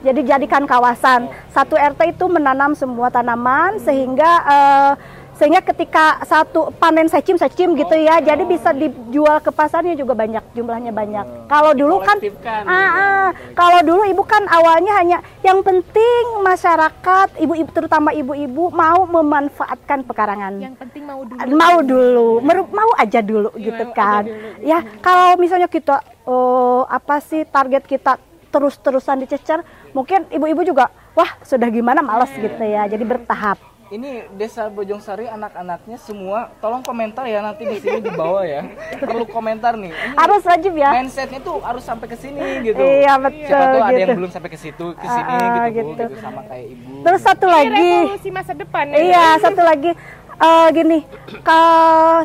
Jadi 0.04 0.20
jadikan 0.28 0.68
kawasan. 0.68 1.28
Satu 1.50 1.74
RT 1.76 2.16
itu 2.16 2.24
menanam 2.28 2.76
semua 2.76 3.08
tanaman 3.08 3.80
sehingga 3.80 4.30
eh, 4.44 4.92
sehingga 5.36 5.60
ketika 5.60 6.24
satu 6.24 6.72
panen 6.80 7.12
secim 7.12 7.36
secim 7.36 7.76
gitu 7.76 7.92
ya, 7.92 8.24
jadi 8.24 8.40
bisa 8.48 8.72
dijual 8.72 9.36
ke 9.44 9.52
pasarnya 9.52 9.92
juga 9.92 10.16
banyak 10.16 10.40
jumlahnya 10.56 10.96
banyak. 10.96 11.44
Kalau 11.44 11.76
dulu 11.76 12.00
kan, 12.00 12.16
ah, 12.16 12.24
gitu. 12.24 12.40
ah, 12.48 13.30
kalau 13.52 13.80
dulu 13.84 14.02
ibu 14.08 14.24
kan 14.24 14.48
awalnya 14.48 14.96
hanya 14.96 15.18
yang 15.44 15.60
penting 15.60 16.40
masyarakat, 16.40 17.36
ibu-ibu 17.36 17.68
terutama 17.68 18.16
ibu-ibu 18.16 18.72
mau 18.72 19.04
memanfaatkan 19.04 20.08
pekarangan. 20.08 20.56
Yang 20.56 20.76
penting 20.80 21.04
mau 21.04 21.20
dulu. 21.20 21.52
Mau 21.52 21.76
dulu 21.84 22.28
meru- 22.40 22.72
mau 22.72 22.90
aja 22.96 23.20
dulu 23.20 23.52
gitu 23.60 23.84
mau 23.84 23.92
kan. 23.92 24.24
dulu, 24.24 24.48
ya 24.64 24.80
kalau 25.04 25.36
misalnya 25.36 25.68
kita 25.68 26.00
eh, 26.00 26.82
apa 26.88 27.20
sih 27.20 27.44
target 27.44 27.84
kita 27.84 28.16
terus-terusan 28.48 29.20
dicecer 29.20 29.60
mungkin 29.96 30.28
ibu-ibu 30.28 30.60
juga 30.62 30.84
wah 31.12 31.40
sudah 31.40 31.68
gimana? 31.68 32.04
Males 32.04 32.28
gitu 32.30 32.60
ya. 32.60 32.84
Jadi 32.84 33.00
bertahap. 33.02 33.56
Ini 33.86 34.26
desa 34.34 34.66
Bojong 34.66 34.98
Sari 34.98 35.30
anak-anaknya 35.30 35.94
semua 35.96 36.50
tolong 36.58 36.82
komentar 36.82 37.22
ya 37.22 37.38
nanti 37.38 37.62
di 37.62 37.78
sini 37.78 38.02
di 38.02 38.10
bawah 38.10 38.42
ya. 38.42 38.66
Perlu 39.00 39.24
komentar 39.24 39.78
nih. 39.78 39.94
Ini 39.94 40.14
harus 40.18 40.42
wajib 40.42 40.74
ya. 40.74 40.90
mindsetnya 40.90 41.38
tuh 41.38 41.62
harus 41.62 41.80
sampai 41.80 42.10
ke 42.10 42.18
sini 42.18 42.66
gitu. 42.66 42.82
Iya 42.82 43.14
betul 43.16 43.46
siapa 43.46 43.64
tuh 43.70 43.80
ada 43.80 43.94
yang 43.94 44.10
gitu. 44.10 44.18
belum 44.18 44.30
sampai 44.34 44.50
ke 44.50 44.58
situ 44.58 44.86
ke 44.92 45.06
sini 45.06 45.30
Ah, 45.30 45.70
gitu, 45.70 45.86
Bu, 45.86 45.90
gitu. 45.94 46.02
gitu 46.02 46.14
sama 46.18 46.40
kayak 46.44 46.66
ibu. 46.68 46.92
Terus 47.00 47.20
satu 47.22 47.46
Ini 47.46 47.54
lagi. 47.54 47.86
revolusi 47.94 48.28
masa 48.34 48.52
depan 48.52 48.84
ya. 48.90 48.96
Iya, 48.98 49.24
satu 49.38 49.62
lagi. 49.62 49.90
Eh, 50.36 50.68
gini, 50.74 50.98
ke 51.40 51.60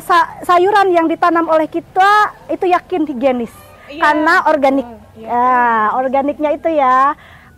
sa- 0.02 0.30
sayuran 0.42 0.90
yang 0.90 1.06
ditanam 1.06 1.46
oleh 1.46 1.64
kita 1.64 2.10
itu 2.50 2.66
yakin 2.66 3.06
higienis. 3.06 3.54
Iya. 3.86 4.02
karena 4.02 4.34
organik. 4.46 4.88
Ya, 5.14 5.46
organiknya 5.92 6.50
itu 6.50 6.68
ya. 6.68 7.12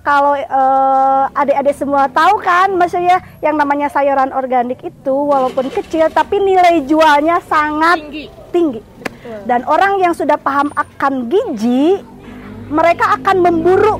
Kalau 0.04 0.36
eh, 0.36 1.24
adik-adik 1.32 1.72
semua 1.72 2.04
tahu 2.12 2.36
kan, 2.36 2.76
maksudnya 2.76 3.24
yang 3.40 3.56
namanya 3.56 3.88
sayuran 3.88 4.36
organik 4.36 4.84
itu 4.84 5.14
walaupun 5.16 5.72
kecil 5.72 6.12
tapi 6.12 6.44
nilai 6.44 6.84
jualnya 6.84 7.40
sangat 7.40 8.04
Tinggi. 8.04 8.24
tinggi. 8.52 8.80
Dan 9.48 9.64
orang 9.64 9.96
yang 9.96 10.12
sudah 10.12 10.36
paham 10.36 10.68
akan 10.76 11.32
gizi, 11.32 12.04
mereka 12.68 13.16
akan 13.16 13.36
memburu 13.40 13.96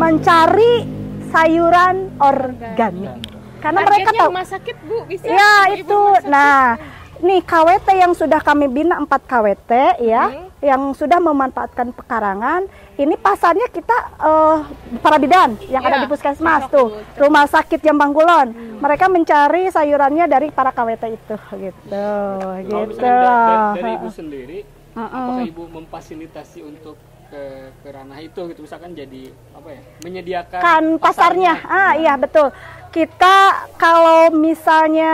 mencari 0.00 0.88
sayuran 1.28 2.08
organik. 2.16 3.20
Karena 3.60 3.84
mereka 3.84 4.08
Targetnya 4.08 4.20
tahu 4.24 4.30
rumah 4.32 4.46
sakit 4.48 4.76
bu 4.86 4.96
bisa 5.04 5.24
Ya 5.28 5.54
itu. 5.76 6.00
Nah, 6.24 6.80
nih 7.20 7.40
KWT 7.44 7.88
yang 7.92 8.12
sudah 8.16 8.40
kami 8.40 8.64
bina 8.64 8.96
4 8.96 9.28
KWT 9.28 9.72
ya, 10.00 10.24
Hmm. 10.32 10.47
Yang 10.58 10.90
sudah 10.90 11.18
memanfaatkan 11.18 11.94
pekarangan, 11.94 12.66
ini 12.94 13.14
pasarnya 13.14 13.70
kita 13.70 13.94
eh, 14.18 14.56
para 14.98 15.16
bidan 15.16 15.54
yang 15.70 15.82
Ya, 15.82 15.88
ada 15.88 15.98
di 16.02 16.10
puskesmas 16.10 16.66
cocok 16.66 16.72
tuh, 16.74 16.86
rumah 17.16 17.46
sakit 17.46 17.78
Jambang 17.78 18.10
Kulon. 18.10 18.48
Mereka 18.78 19.06
mencari 19.06 19.70
sayurannya 19.70 20.26
dari 20.26 20.50
para 20.50 20.70
KWT 20.70 21.04
itu 21.08 21.36
gitu. 21.54 21.82
Kalau 21.88 22.58
gitu. 22.58 22.90
misalnya 22.90 23.14
da- 23.22 23.38
da- 23.38 23.74
dari 23.74 23.90
ibu 23.94 24.08
sendiri, 24.10 24.58
Mm-mm. 24.94 25.06
apakah 25.08 25.44
ibu 25.46 25.62
memfasilitasi 25.70 26.60
untuk 26.62 26.98
ke, 27.28 27.42
ke 27.84 27.88
ranah 27.92 28.18
itu 28.18 28.40
gitu 28.48 28.64
misalkan 28.64 28.96
jadi 28.96 29.28
apa 29.52 29.68
ya 29.68 29.80
menyediakan 30.00 30.58
kan 30.58 30.84
pasarnya. 30.96 31.54
Ah 31.62 31.92
iya 31.94 32.16
betul. 32.16 32.50
Kita 32.88 33.36
kalau 33.76 34.32
misalnya 34.32 35.12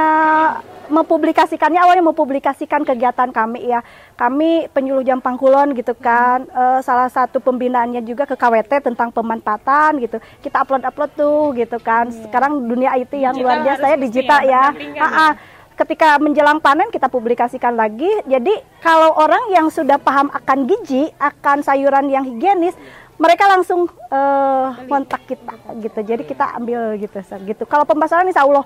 mempublikasikannya 0.88 1.81
awalnya 1.81 2.05
mempublikasikan 2.05 2.85
kegiatan 2.85 3.31
kami 3.31 3.68
ya. 3.68 3.81
Kami 4.14 4.70
penyuluh 4.70 5.03
Jampang 5.05 5.37
Kulon 5.37 5.73
gitu 5.77 5.92
kan. 5.97 6.44
Eh, 6.49 6.81
salah 6.85 7.09
satu 7.09 7.40
pembinaannya 7.40 8.05
juga 8.05 8.25
ke 8.25 8.37
KWT 8.37 8.92
tentang 8.92 9.11
pemanfaatan 9.11 10.01
gitu. 10.01 10.16
Kita 10.42 10.64
upload-upload 10.64 11.11
tuh 11.16 11.55
gitu 11.57 11.77
kan. 11.81 12.09
Sekarang 12.12 12.64
dunia 12.64 12.94
IT 12.97 13.12
yang 13.16 13.35
Digital 13.37 13.44
luar 13.44 13.59
biasa 13.64 13.85
ya 13.85 13.97
mesti 13.97 14.07
digital 14.11 14.40
ya, 14.42 14.49
ya. 14.49 14.62
pendampingan 14.70 15.03
Ah, 15.05 15.18
ah. 15.29 15.33
Ketika 15.75 16.23
menjelang 16.23 16.62
panen 16.62 16.87
kita 16.94 17.11
publikasikan 17.11 17.75
lagi. 17.75 18.11
Jadi 18.31 18.55
kalau 18.79 19.11
orang 19.18 19.51
yang 19.51 19.66
sudah 19.75 19.99
paham 19.99 20.31
akan 20.31 20.70
gizi, 20.70 21.11
akan 21.18 21.66
sayuran 21.66 22.07
yang 22.07 22.23
higienis, 22.23 22.79
mereka 23.18 23.51
langsung 23.51 23.90
eh, 23.90 24.68
kontak 24.87 25.27
kita 25.27 25.55
gitu. 25.83 26.01
Jadi 26.07 26.23
kita 26.27 26.55
ambil 26.55 26.94
gitu, 26.99 27.18
gitu. 27.42 27.62
Kalau 27.66 27.83
pemasaran 27.83 28.31
Insya 28.31 28.47
Allah, 28.47 28.62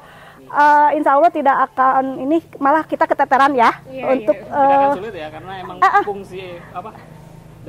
eh, 0.49 0.89
Insya 0.97 1.13
Allah 1.17 1.33
tidak 1.33 1.57
akan 1.73 2.05
ini 2.19 2.41
malah 2.59 2.85
kita 2.85 3.05
keteteran 3.05 3.53
ya 3.55 3.71
Iya, 3.87 4.05
untuk 4.17 4.37
iya. 4.37 4.49
tidak 4.49 4.77
akan 4.77 4.89
eh, 4.89 4.97
sulit 4.97 5.15
ya 5.15 5.29
karena 5.29 5.53
emang 5.61 5.77
ah, 5.81 5.89
ah. 6.01 6.05
fungsi 6.05 6.41
apa 6.73 6.91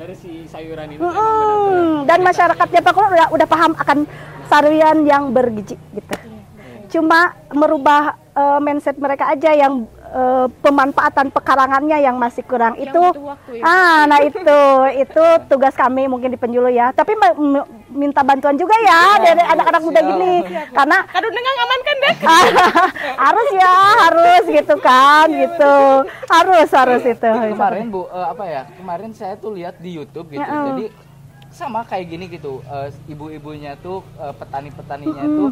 dari 0.00 0.14
si 0.16 0.48
sayuran 0.48 0.96
itu 0.96 1.02
mm, 1.04 1.12
emang 1.12 1.36
benar-benar 1.36 2.08
dan 2.08 2.18
masyarakat 2.24 2.68
Jepang 2.72 2.96
udah 2.96 3.28
udah 3.36 3.46
paham 3.46 3.72
akan 3.76 3.98
sayuran 4.48 4.98
yang 5.04 5.30
bergizi 5.30 5.76
gitu. 5.92 6.14
Cuma 6.90 7.36
merubah 7.52 8.16
eh, 8.34 8.58
mindset 8.64 8.96
mereka 8.98 9.30
aja 9.30 9.52
yang 9.54 9.86
eh, 10.10 10.46
pemanfaatan 10.60 11.30
pekarangannya 11.30 11.98
yang 12.02 12.18
masih 12.18 12.42
kurang 12.44 12.74
Yang 12.76 12.90
itu 12.90 13.02
butuh 13.02 13.26
waktu 13.32 13.50
ya. 13.58 13.62
Ah, 13.64 14.00
nah 14.10 14.18
itu 14.20 14.60
itu 14.98 15.24
tugas 15.46 15.74
kami 15.78 16.10
mungkin 16.10 16.34
di 16.34 16.38
penjulu 16.38 16.68
ya. 16.70 16.90
Tapi 16.90 17.14
minta 17.90 18.20
bantuan 18.26 18.58
juga 18.58 18.74
ya 18.82 19.18
dari 19.22 19.42
anak-anak 19.42 19.82
muda 19.82 20.00
siap. 20.02 20.10
gini. 20.14 20.34
Karena 20.74 20.98
dengar 21.30 21.54
aman 21.54 21.80
kan 21.80 21.96
dek 22.02 22.16
harus 23.24 23.48
ya, 23.54 23.76
harus 24.06 24.44
gitu 24.50 24.74
kan, 24.82 25.26
gitu. 25.30 25.76
Harus 26.26 26.68
harus 26.74 27.02
itu. 27.06 27.30
kemarin 27.30 27.86
bu 27.90 28.06
eh, 28.10 28.26
apa 28.30 28.44
ya 28.46 28.62
kemarin 28.76 29.10
saya 29.14 29.34
tuh 29.38 29.54
lihat 29.54 29.78
di 29.78 29.96
YouTube 29.96 30.28
gitu 30.30 30.40
Ya, 30.40 30.66
jadi 30.72 30.84
sama 31.60 31.84
kayak 31.84 32.06
gini 32.08 32.24
gitu 32.26 32.64
eh, 32.64 32.88
ibu-ibunya 33.06 33.76
tuh 33.76 34.00
eh, 34.16 34.32
petani-petaninya 34.32 35.24
tuh 35.28 35.48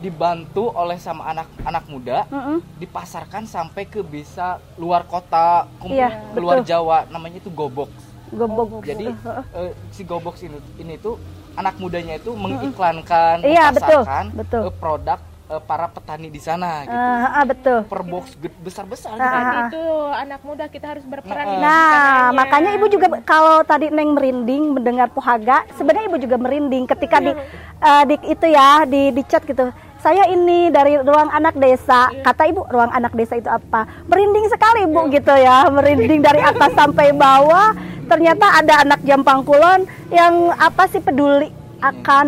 dibantu 0.00 0.72
oleh 0.72 0.96
sama 0.96 1.28
anak-anak 1.28 1.84
muda 1.84 2.18
Mm-mm. 2.26 2.64
dipasarkan 2.80 3.44
sampai 3.44 3.84
ke 3.84 4.00
bisa 4.00 4.56
luar 4.74 5.04
kota 5.04 5.68
Iya, 5.84 6.08
luar 6.32 6.64
betul. 6.64 6.68
Jawa 6.72 6.98
namanya 7.06 7.36
itu 7.36 7.52
gobox 7.52 7.92
Gobok. 8.30 8.80
jadi 8.80 9.12
Heeh. 9.12 9.44
eh, 9.52 9.72
si 9.90 10.00
gobox 10.02 10.40
ini 10.40 10.56
ini 10.78 10.96
tuh 10.96 11.20
anak 11.52 11.76
mudanya 11.76 12.16
itu 12.16 12.32
mengiklankan 12.32 13.44
Iya, 13.44 13.68
betul, 13.70 14.00
memasarkan 14.00 14.24
betul. 14.32 14.62
eh, 14.64 14.74
produk 14.74 15.18
eh, 15.50 15.60
para 15.60 15.86
petani 15.86 16.28
di 16.28 16.38
sana 16.38 16.86
gitu 16.86 16.94
Ah, 16.94 17.42
ah, 17.42 17.44
betul. 17.44 17.78
per 17.84 18.02
box 18.02 18.24
besar-besar 18.58 19.12
gitu. 19.12 19.20
ah, 19.20 19.34
ah. 19.34 19.66
itu 19.66 19.84
anak 20.16 20.40
muda 20.40 20.64
kita 20.66 20.86
harus 20.88 21.04
berperan 21.04 21.44
di 21.44 21.56
Nah, 21.56 21.74
sekitarnya. 21.74 22.32
makanya 22.32 22.70
ibu 22.72 22.86
juga 22.86 23.06
kalau 23.24 23.60
tadi 23.62 23.90
Neng 23.90 24.14
merinding 24.14 24.72
mendengar 24.72 25.10
pohaga, 25.10 25.66
sebenarnya 25.74 26.06
ibu 26.06 26.18
juga 26.18 26.36
merinding 26.36 26.86
ketika 26.86 27.18
di, 27.18 27.32
eh, 27.32 28.02
di 28.06 28.14
itu 28.24 28.46
ya 28.46 28.84
di 28.84 29.10
di 29.10 29.22
chat 29.24 29.42
gitu. 29.42 29.68
Saya 30.00 30.24
ini 30.26 30.70
dari 30.70 30.96
ruang 30.96 31.28
anak 31.28 31.52
desa. 31.54 32.08
Kata 32.24 32.48
ibu, 32.48 32.64
ruang 32.64 32.88
anak 32.88 33.12
desa 33.12 33.36
itu 33.36 33.46
apa? 33.46 33.84
Merinding 34.06 34.48
sekali 34.48 34.88
ibu 34.88 35.10
gitu 35.10 35.28
ya, 35.30 35.68
merinding 35.68 36.24
dari 36.24 36.40
atas 36.40 36.72
sampai 36.72 37.12
bawah. 37.12 37.76
Ternyata 38.08 38.58
ada 38.58 38.80
anak 38.80 39.04
Jampang 39.04 39.44
Kulon 39.44 39.84
yang 40.08 40.50
apa 40.52 40.88
sih 40.88 40.98
peduli 40.98 41.52
akan 41.80 42.26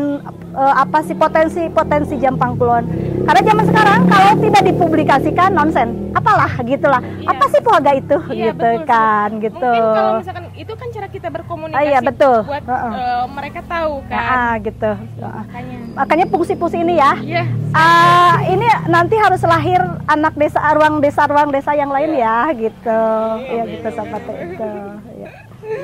eh, 0.53 0.75
apa 0.75 0.99
sih 1.03 1.15
potensi-potensi 1.15 2.17
Jampang 2.17 2.57
Kulon. 2.57 2.85
Karena 3.23 3.41
zaman 3.41 3.65
sekarang 3.65 4.01
kalau 4.05 4.33
tidak 4.37 4.63
dipublikasikan 4.67 5.51
nonsen, 5.51 5.89
apalah 6.13 6.51
gitulah. 6.61 6.99
Iya. 6.99 7.31
Apa 7.31 7.45
sih 7.47 7.61
pohaga 7.61 7.93
itu 7.93 8.17
Iya, 8.29 8.51
gitu 8.51 8.59
betul, 8.59 8.85
kan 8.85 9.29
Sih. 9.31 9.43
gitu. 9.47 9.71
Mungkin 9.71 9.95
kalau 9.95 10.13
misalkan 10.19 10.45
itu 10.53 10.73
kan 10.73 10.89
cara 10.91 11.07
kita 11.07 11.29
berkomunikasi 11.31 11.79
Ah, 11.79 11.85
iya, 11.87 12.01
betul. 12.01 12.37
buat 12.43 12.65
Heeh. 12.65 12.93
eh, 12.93 13.25
mereka 13.31 13.61
tahu 13.63 13.93
kan. 14.09 14.19
Ah, 14.19 14.53
gitu. 14.59 14.91
Ah. 15.21 15.45
Makanya. 15.45 15.77
Makanya 15.95 16.27
fungsi-fungsi 16.27 16.77
ini 16.81 16.95
ya. 16.99 17.13
Iya. 17.17 17.45
Ah, 17.73 18.37
ini 18.45 18.67
nanti 18.87 19.15
harus 19.17 19.41
lahir 19.43 19.81
anak 20.05 20.35
desa 20.35 20.61
ruang 20.73 20.99
desa 20.99 21.23
ruang 21.25 21.49
desa 21.49 21.73
yang 21.73 21.89
lain 21.89 22.13
ya 22.13 22.51
gitu. 22.53 23.03
Iya 23.39 23.63
gitu 23.71 23.89
seperti 23.89 24.33
itu. 24.51 24.73
Iya. 25.15 25.29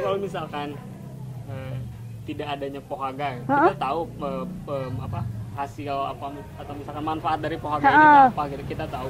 Kalau 0.03 0.19
misalkan 0.19 0.69
tidak 2.29 2.49
adanya 2.53 2.81
pohaga 2.85 3.41
Heeh. 3.41 3.49
kita 3.49 3.75
tahu 3.81 4.01
eh, 4.21 4.45
eh, 4.69 4.89
apa 5.01 5.21
hasil 5.57 5.91
apa 5.91 6.27
atau 6.61 6.73
misalkan 6.77 7.03
manfaat 7.03 7.39
dari 7.41 7.57
pohaga 7.57 7.89
ini 7.89 7.97
Heeh. 7.97 8.27
apa 8.31 8.43
gitu 8.53 8.65
kita 8.69 8.85
tahu 8.87 9.09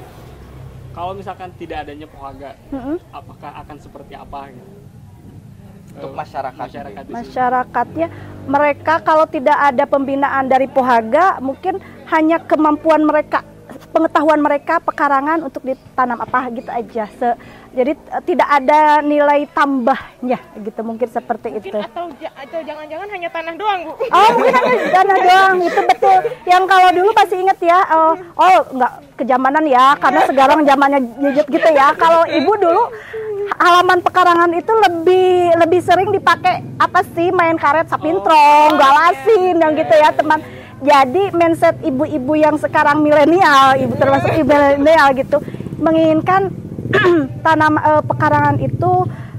kalau 0.95 1.13
misalkan 1.13 1.51
tidak 1.59 1.85
adanya 1.85 2.07
pohaga 2.07 2.51
Mm-mm. 2.71 2.97
apakah 3.11 3.51
akan 3.59 3.77
seperti 3.77 4.15
apa 4.15 4.41
gitu 4.55 4.71
Untuk 5.89 6.13
Eh, 6.13 6.15
masyarakat 6.15 6.63
masyarakat 6.69 7.03
di 7.03 7.11
sini. 7.11 7.17
Masyarakatnya 7.17 8.07
mereka 8.47 8.95
kalau 9.03 9.25
tidak 9.27 9.57
ada 9.57 9.83
pembinaan 9.83 10.47
dari 10.47 10.69
Pohaga 10.69 11.41
mungkin 11.41 11.81
hanya 12.07 12.39
kemampuan 12.45 13.03
mereka 13.03 13.41
pengetahuan 13.89 14.39
mereka 14.39 14.79
pekarangan 14.79 15.43
untuk 15.43 15.63
ditanam 15.63 16.19
apa 16.19 16.49
gitu 16.51 16.69
aja. 16.69 17.05
Se- 17.11 17.39
jadi 17.69 17.93
eh, 17.93 18.23
tidak 18.25 18.49
ada 18.49 18.81
nilai 19.01 19.45
tambahnya 19.49 20.41
gitu 20.57 20.81
mungkin 20.81 21.07
seperti 21.07 21.53
Mungkin 21.53 21.69
itu. 21.69 21.79
atau 21.79 22.05
ja- 22.17 22.35
atau 22.35 22.61
jangan-jangan 22.61 23.09
hanya 23.09 23.29
tanah 23.29 23.55
doang 23.55 23.81
bu. 23.85 23.93
Oh 24.09 24.29
mungkin 24.33 24.55
hanya 24.55 24.75
dana 24.95 25.15
doang 25.17 25.57
itu 25.61 25.81
betul. 25.85 26.19
Yang 26.45 26.65
kalau 26.65 26.89
dulu 26.93 27.11
pasti 27.13 27.35
inget 27.37 27.59
ya, 27.61 27.79
oh, 27.91 28.13
oh 28.35 28.49
nggak 28.73 28.93
kejamanan 29.17 29.65
ya, 29.65 29.97
karena 29.97 30.21
sekarang 30.25 30.59
zamannya 30.63 31.01
gadget 31.21 31.47
gitu 31.49 31.69
ya. 31.71 31.93
Kalau 31.95 32.23
ibu 32.25 32.53
dulu 32.55 32.83
halaman 33.59 33.99
pekarangan 34.01 34.53
itu 34.53 34.73
lebih 34.79 35.31
lebih 35.57 35.81
sering 35.81 36.09
dipakai 36.09 36.61
apa 36.77 37.01
sih 37.13 37.33
main 37.33 37.57
karet 37.57 37.89
sapintrong, 37.89 38.77
galasin 38.77 39.57
yang 39.57 39.73
gitu 39.73 39.95
ya 39.95 40.13
teman. 40.13 40.41
Jadi 40.79 41.33
mindset 41.33 41.75
ibu-ibu 41.81 42.33
yang 42.33 42.55
sekarang 42.55 43.01
milenial, 43.01 43.75
ibu 43.77 43.95
termasuk 43.95 44.31
ibu 44.33 44.47
milenial 44.47 45.11
gitu, 45.13 45.43
menginginkan 45.77 46.55
tanam 47.45 47.77
eh, 47.77 48.03
pekarangan 48.03 48.57
itu 48.59 48.93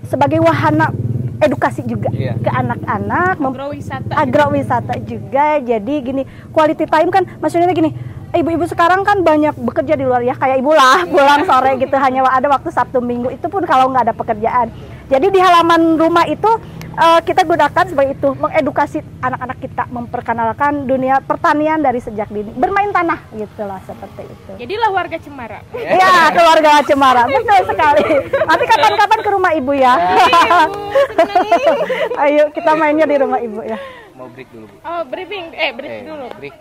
sebagai 0.04 0.40
wahana 0.40 0.92
edukasi 1.40 1.82
juga 1.82 2.12
Iya. 2.12 2.36
ke 2.36 2.50
anak-anak, 2.50 3.40
Agrowisata. 3.40 4.12
agrowisata 4.12 4.94
juga 5.00 5.56
jadi 5.58 5.94
gini 5.98 6.24
quality 6.52 6.84
time 6.84 7.08
kan 7.08 7.24
maksudnya 7.40 7.72
gini 7.72 7.96
ibu-ibu 8.30 8.68
sekarang 8.68 9.02
kan 9.02 9.24
banyak 9.24 9.56
bekerja 9.56 9.96
di 9.96 10.04
luar 10.04 10.20
ya 10.20 10.36
kayak 10.36 10.60
ibu 10.60 10.70
lah 10.70 11.08
pulang 11.08 11.48
sore 11.48 11.80
gitu 11.80 11.96
hanya 11.96 12.28
ada 12.28 12.46
waktu 12.46 12.70
Sabtu 12.70 13.00
Minggu 13.00 13.32
itu 13.32 13.48
pun 13.48 13.64
kalau 13.64 13.88
nggak 13.88 14.04
ada 14.04 14.14
pekerjaan 14.14 14.68
jadi 15.08 15.26
di 15.26 15.40
halaman 15.40 15.96
rumah 15.96 16.28
itu 16.28 16.52
eh, 16.92 17.20
kita 17.22 17.42
gunakan 17.42 17.86
sebagai 17.86 18.14
itu 18.14 18.30
mengedukasi 18.34 18.98
anak-anak 19.20 19.58
kita 19.58 19.84
memperkenalkan 19.88 20.84
dunia 20.84 21.20
pertanian 21.20 21.78
dari 21.78 21.98
sejak 21.98 22.28
dini 22.28 22.50
bermain 22.52 22.90
tanah 22.90 23.20
gitulah 23.32 23.80
seperti 23.84 24.24
itu 24.24 24.52
Jadilah 24.58 24.90
warga 24.90 25.18
Cemara. 25.18 25.60
Iya 25.72 26.12
keluarga 26.32 26.72
Cemara 26.82 27.24
betul 27.26 27.62
sekali 27.66 28.04
nanti 28.42 28.64
kapan-kapan 28.66 29.20
ke 29.20 29.30
rumah 29.30 29.52
ibu 29.52 29.72
ya 29.74 29.94
Iya, 30.00 30.60
Bu. 30.66 30.82
Seneng. 31.16 31.78
ayo 32.20 32.44
kita 32.50 32.72
mainnya 32.74 33.06
di 33.06 33.16
rumah 33.16 33.40
ibu 33.40 33.60
ya 33.62 33.78
Mau 34.14 34.28
break 34.28 34.52
dulu, 34.52 34.68
Bu. 34.68 34.76
Oh, 34.82 35.02
briefing. 35.06 35.48
Eh, 35.56 35.72
brief 35.72 35.88
Eh, 35.90 36.04
dulu. 36.04 36.28
break. 36.36 36.52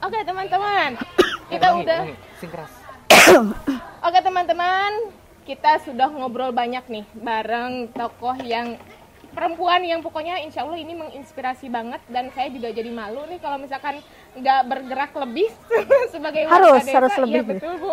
Oke, 0.00 0.22
teman-teman. 0.22 0.94
Kita 1.50 1.66
Ulangi, 1.68 1.82
udah 1.82 1.98
ulangi. 1.98 2.14
Sing 2.38 2.46
keras. 2.46 2.70
Oke 4.00 4.18
teman-teman, 4.20 4.90
kita 5.42 5.82
sudah 5.82 6.06
ngobrol 6.08 6.50
banyak 6.50 6.86
nih 6.86 7.04
bareng 7.12 7.90
tokoh 7.90 8.38
yang 8.38 8.78
perempuan 9.34 9.82
yang 9.82 10.00
pokoknya 10.00 10.40
insya 10.40 10.62
Allah 10.62 10.78
ini 10.78 10.94
menginspirasi 10.94 11.66
banget 11.68 12.00
dan 12.06 12.30
saya 12.32 12.48
juga 12.54 12.70
jadi 12.70 12.88
malu 12.88 13.26
nih 13.26 13.42
kalau 13.42 13.58
misalkan 13.58 13.98
nggak 14.38 14.60
bergerak 14.64 15.12
lebih 15.18 15.50
sebagai 16.14 16.46
warga 16.46 16.54
Harus, 16.54 16.82
desa. 16.86 16.96
harus 17.02 17.14
lebih, 17.20 17.40
Iya 17.42 17.50
betul 17.50 17.74
bu, 17.76 17.92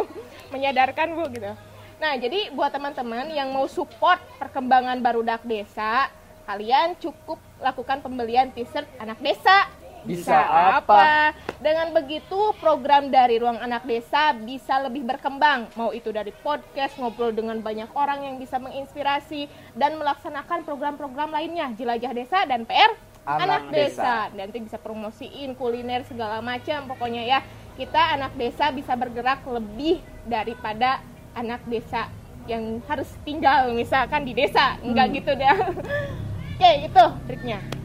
menyadarkan 0.53 1.07
bu 1.17 1.23
gitu. 1.33 1.51
Nah 1.97 2.13
jadi 2.17 2.39
buat 2.53 2.71
teman-teman 2.71 3.29
yang 3.33 3.49
mau 3.49 3.65
support 3.65 4.21
perkembangan 4.37 5.01
barudak 5.01 5.41
desa, 5.43 6.07
kalian 6.45 6.93
cukup 6.97 7.37
lakukan 7.57 8.01
pembelian 8.01 8.49
t-shirt 8.53 8.85
anak 8.97 9.17
desa. 9.19 9.69
Bisa 10.05 10.33
apa? 10.81 11.31
Dengan 11.61 11.93
begitu 11.93 12.53
program 12.57 13.13
dari 13.13 13.37
Ruang 13.37 13.61
Anak 13.61 13.85
Desa 13.85 14.33
bisa 14.33 14.81
lebih 14.81 15.05
berkembang. 15.05 15.69
Mau 15.77 15.93
itu 15.93 16.09
dari 16.09 16.33
podcast, 16.33 16.97
ngobrol 16.97 17.33
dengan 17.33 17.61
banyak 17.61 17.89
orang 17.93 18.25
yang 18.25 18.35
bisa 18.41 18.57
menginspirasi 18.57 19.45
dan 19.77 20.01
melaksanakan 20.01 20.65
program-program 20.65 21.29
lainnya. 21.29 21.69
Jelajah 21.77 22.13
Desa 22.17 22.39
dan 22.49 22.65
PR 22.65 22.97
Anak 23.25 23.69
Desa. 23.69 24.33
Nanti 24.33 24.57
bisa 24.65 24.81
promosiin 24.81 25.53
kuliner 25.53 26.01
segala 26.09 26.41
macam 26.41 26.89
pokoknya 26.89 27.23
ya. 27.25 27.39
Kita 27.77 28.13
anak 28.13 28.35
desa 28.35 28.69
bisa 28.69 28.93
bergerak 28.93 29.41
lebih 29.47 30.03
daripada 30.27 31.01
anak 31.33 31.63
desa 31.65 32.11
yang 32.45 32.83
harus 32.89 33.07
tinggal 33.23 33.71
misalkan 33.73 34.25
di 34.25 34.33
desa. 34.33 34.77
Enggak 34.81 35.17
gitu 35.17 35.31
deh. 35.33 35.49
Oke, 36.57 36.71
itu 36.85 37.03
triknya. 37.25 37.80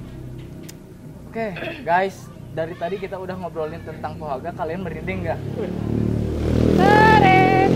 Oke, 1.37 1.53
guys, 1.85 2.33
dari 2.57 2.73
tadi 2.81 2.97
kita 2.97 3.21
udah 3.21 3.37
ngobrolin 3.37 3.85
tentang 3.85 4.17
Pohaga, 4.17 4.57
kalian 4.57 4.81
merinding 4.81 5.29
nggak? 5.29 5.37
Keren. 6.81 7.69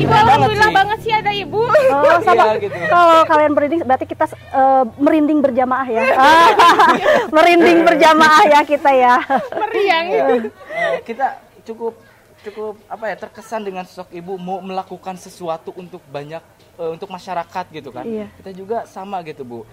Ibu 0.00 0.08
Keren 0.08 0.08
banget 0.08 0.32
alhamdulillah 0.32 0.70
sih. 0.72 0.78
banget 0.80 0.98
sih 1.04 1.12
ada 1.12 1.30
ibu. 1.36 1.60
Oh, 1.60 2.16
sama. 2.24 2.56
Iya, 2.56 2.64
gitu. 2.64 2.76
Kalau 2.88 3.18
kalian 3.28 3.52
merinding 3.52 3.80
berarti 3.84 4.06
kita 4.08 4.24
eh, 4.32 4.84
merinding 4.96 5.44
berjamaah 5.44 5.88
ya. 5.92 6.04
Ah, 6.16 6.48
merinding 7.36 7.84
berjamaah 7.84 8.44
ya 8.48 8.60
kita 8.64 8.90
ya. 8.96 9.20
Meriang. 9.60 10.06
Eh, 10.08 10.40
kita 11.04 11.36
cukup 11.68 12.00
cukup 12.48 12.80
apa 12.88 13.12
ya 13.12 13.16
terkesan 13.28 13.60
dengan 13.60 13.84
sosok 13.84 14.08
ibu 14.16 14.40
mau 14.40 14.64
melakukan 14.64 15.20
sesuatu 15.20 15.76
untuk 15.76 16.00
banyak 16.08 16.40
eh, 16.80 16.88
untuk 16.88 17.12
masyarakat 17.12 17.76
gitu 17.76 17.92
kan. 17.92 18.08
Iya. 18.08 18.32
Kita 18.40 18.56
juga 18.56 18.88
sama 18.88 19.20
gitu 19.20 19.44
bu. 19.44 19.68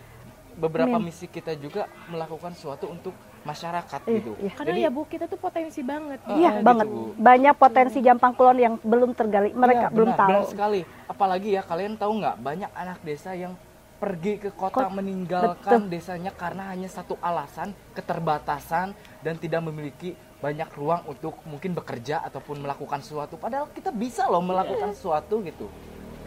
Beberapa 0.60 0.91
Amin. 0.91 1.08
misi 1.08 1.26
kita 1.26 1.56
juga 1.56 1.88
melakukan 2.06 2.52
sesuatu 2.52 2.91
untuk 2.91 3.15
masyarakat 3.39 4.04
Iya, 4.04 4.13
gitu. 4.13 4.32
iya. 4.38 4.52
Karena 4.52 4.76
ya 4.78 4.89
bu 4.91 5.08
kita 5.08 5.26
tuh 5.26 5.39
potensi 5.39 5.80
banget. 5.80 6.19
Ah, 6.28 6.36
Iya 6.36 6.52
gitu, 6.54 6.65
banget. 6.67 6.88
Banyak 7.15 7.56
potensi 7.56 7.98
Jampang 8.04 8.36
Kulon 8.36 8.60
yang 8.60 8.76
belum 8.78 9.15
tergali. 9.15 9.56
Mereka 9.56 9.88
Iya, 9.88 9.95
belum 9.95 10.10
benar, 10.12 10.19
tahu. 10.19 10.30
benar 10.30 10.45
sekali. 10.45 10.82
Apalagi 11.08 11.50
ya 11.56 11.63
kalian 11.63 11.95
tahu 11.95 12.12
nggak 12.19 12.36
banyak 12.38 12.72
anak 12.76 13.00
desa 13.02 13.32
yang 13.32 13.56
pergi 13.95 14.34
ke 14.38 14.50
kota 14.52 14.88
Kot- 14.88 14.95
meninggalkan 14.95 15.80
betul. 15.84 15.91
desanya 15.91 16.32
karena 16.32 16.67
hanya 16.67 16.88
satu 16.88 17.15
alasan 17.19 17.72
keterbatasan 17.91 18.91
dan 19.19 19.36
tidak 19.36 19.60
memiliki 19.62 20.12
banyak 20.39 20.72
ruang 20.72 21.04
untuk 21.06 21.36
mungkin 21.43 21.76
bekerja 21.76 22.24
ataupun 22.24 22.60
melakukan 22.60 23.00
sesuatu. 23.00 23.36
Padahal 23.36 23.67
kita 23.69 23.91
bisa 23.91 24.24
loh 24.26 24.39
melakukan 24.39 24.91
sesuatu 24.91 25.43
gitu. 25.43 25.67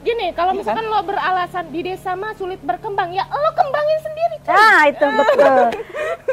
Gini, 0.02 0.34
kalau 0.34 0.50
Iya 0.50 0.58
misalkan 0.58 0.84
lo 0.84 0.98
beralasan 1.00 1.64
di 1.68 1.80
desa 1.80 2.12
mah 2.12 2.34
sulit 2.34 2.58
berkembang, 2.60 3.10
ya 3.10 3.22
lo 3.24 3.50
kembangin 3.52 3.98
sendiri. 4.02 4.36
coy. 4.40 4.50
Nah 4.50 4.80
itu 4.84 5.06
betul. 5.06 5.66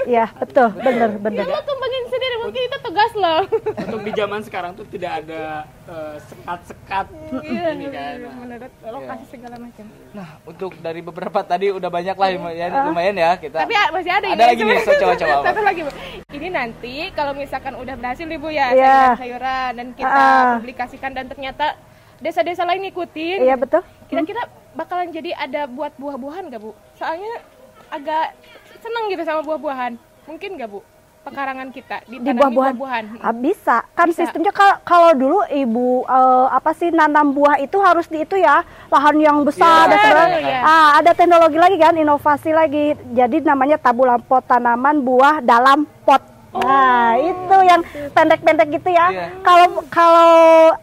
Ya 0.07 0.25
betul, 0.33 0.69
bener 0.75 1.09
Ya 1.11 1.21
bener. 1.21 1.45
lo 1.45 1.61
kembangin 1.61 2.03
sendiri, 2.09 2.35
mungkin 2.39 2.61
itu 2.63 2.77
tugas 2.81 3.11
lo. 3.13 3.35
Untuk 3.79 4.01
di 4.01 4.11
zaman 4.11 4.41
sekarang 4.41 4.71
tuh 4.73 4.85
tidak 4.87 5.21
ada 5.21 5.43
eh, 5.85 6.15
sekat-sekat 6.19 7.05
Iya, 7.39 7.65
ini 7.71 7.85
kan. 7.87 8.13
Nah, 8.19 8.33
menurut 8.35 8.71
lokasi 8.83 9.25
segala 9.29 9.55
macam. 9.55 9.85
Nah, 10.11 10.29
untuk 10.43 10.71
dari 10.75 10.99
beberapa 10.99 11.39
tadi 11.43 11.69
udah 11.69 11.89
banyak 11.89 12.15
lah 12.15 12.27
lumayan, 12.31 12.69
lumayan 12.87 13.15
ya 13.15 13.31
kita. 13.35 13.57
Tapi 13.59 13.73
ah, 13.75 13.87
masih 13.91 14.11
ada 14.11 14.25
Ada 14.29 14.43
lagi 14.47 14.61
nih, 14.63 14.77
so 14.79 14.91
coba-coba. 14.95 15.33
apa? 15.35 15.45
Satu 15.45 15.61
lagi 15.61 15.81
bu. 15.81 15.91
Ini 16.29 16.47
nanti 16.49 16.95
kalau 17.13 17.33
misalkan 17.33 17.73
udah 17.75 17.93
berhasil 17.93 18.25
nih 18.25 18.37
bu 18.37 18.49
ya 18.49 18.73
Iya. 18.73 19.13
sayuran-sayuran 19.13 19.71
dan 19.77 19.87
kita 19.93 20.09
Ah. 20.09 20.57
publikasikan 20.57 21.11
dan 21.13 21.25
ternyata 21.27 21.77
desa-desa 22.19 22.63
lain 22.63 22.87
ngikutin. 22.87 23.37
Iya 23.41 23.55
betul. 23.55 23.81
Kira-kira 24.07 24.45
bakalan 24.73 25.09
jadi 25.09 25.33
ada 25.33 25.65
buat 25.65 25.91
buah-buahan 25.95 26.51
gak 26.51 26.61
bu? 26.61 26.71
Soalnya 26.95 27.43
agak 27.89 28.35
seneng 28.79 29.09
gitu 29.09 29.23
sama 29.23 29.41
buah-buahan. 29.41 29.95
Mungkin 30.25 30.55
gak 30.55 30.69
bu? 30.69 30.81
Pekarangan 31.19 31.67
kita 31.69 31.99
Di 32.07 32.15
buah-buahan. 32.15 32.53
buah-buahan. 32.79 33.03
Ah, 33.19 33.35
bisa. 33.35 33.83
Kan 33.91 34.07
Bisa. 34.07 34.23
sistemnya 34.23 34.55
kalau 34.81 35.11
dulu 35.11 35.43
ibu 35.51 36.07
eh, 36.07 36.47
apa 36.47 36.71
sih 36.71 36.89
nanam 36.89 37.35
buah 37.35 37.59
itu 37.59 37.75
harus 37.77 38.07
di 38.07 38.23
itu 38.23 38.39
ya 38.39 38.63
lahan 38.87 39.19
yang 39.19 39.37
besar 39.43 39.91
dan 39.91 39.99
sebagainya. 39.99 40.39
iya. 40.39 40.59
Ah, 40.63 40.89
ada 40.95 41.11
teknologi 41.11 41.59
lagi 41.59 41.75
kan, 41.75 41.93
inovasi 41.93 42.55
lagi. 42.55 42.95
Jadi 43.11 43.43
namanya 43.43 43.75
tabula 43.75 44.15
pot 44.15 44.47
tanaman 44.47 45.03
buah 45.03 45.43
dalam 45.43 45.83
pot. 46.07 46.23
Nah, 46.49 46.57
itu 46.57 46.88
yang 47.69 47.81
pendek-pendek 48.11 48.67
gitu 48.71 48.89
ya. 48.89 49.07
Iya. 49.07 49.25
Kalau 49.39 49.65
kalau 49.87 50.33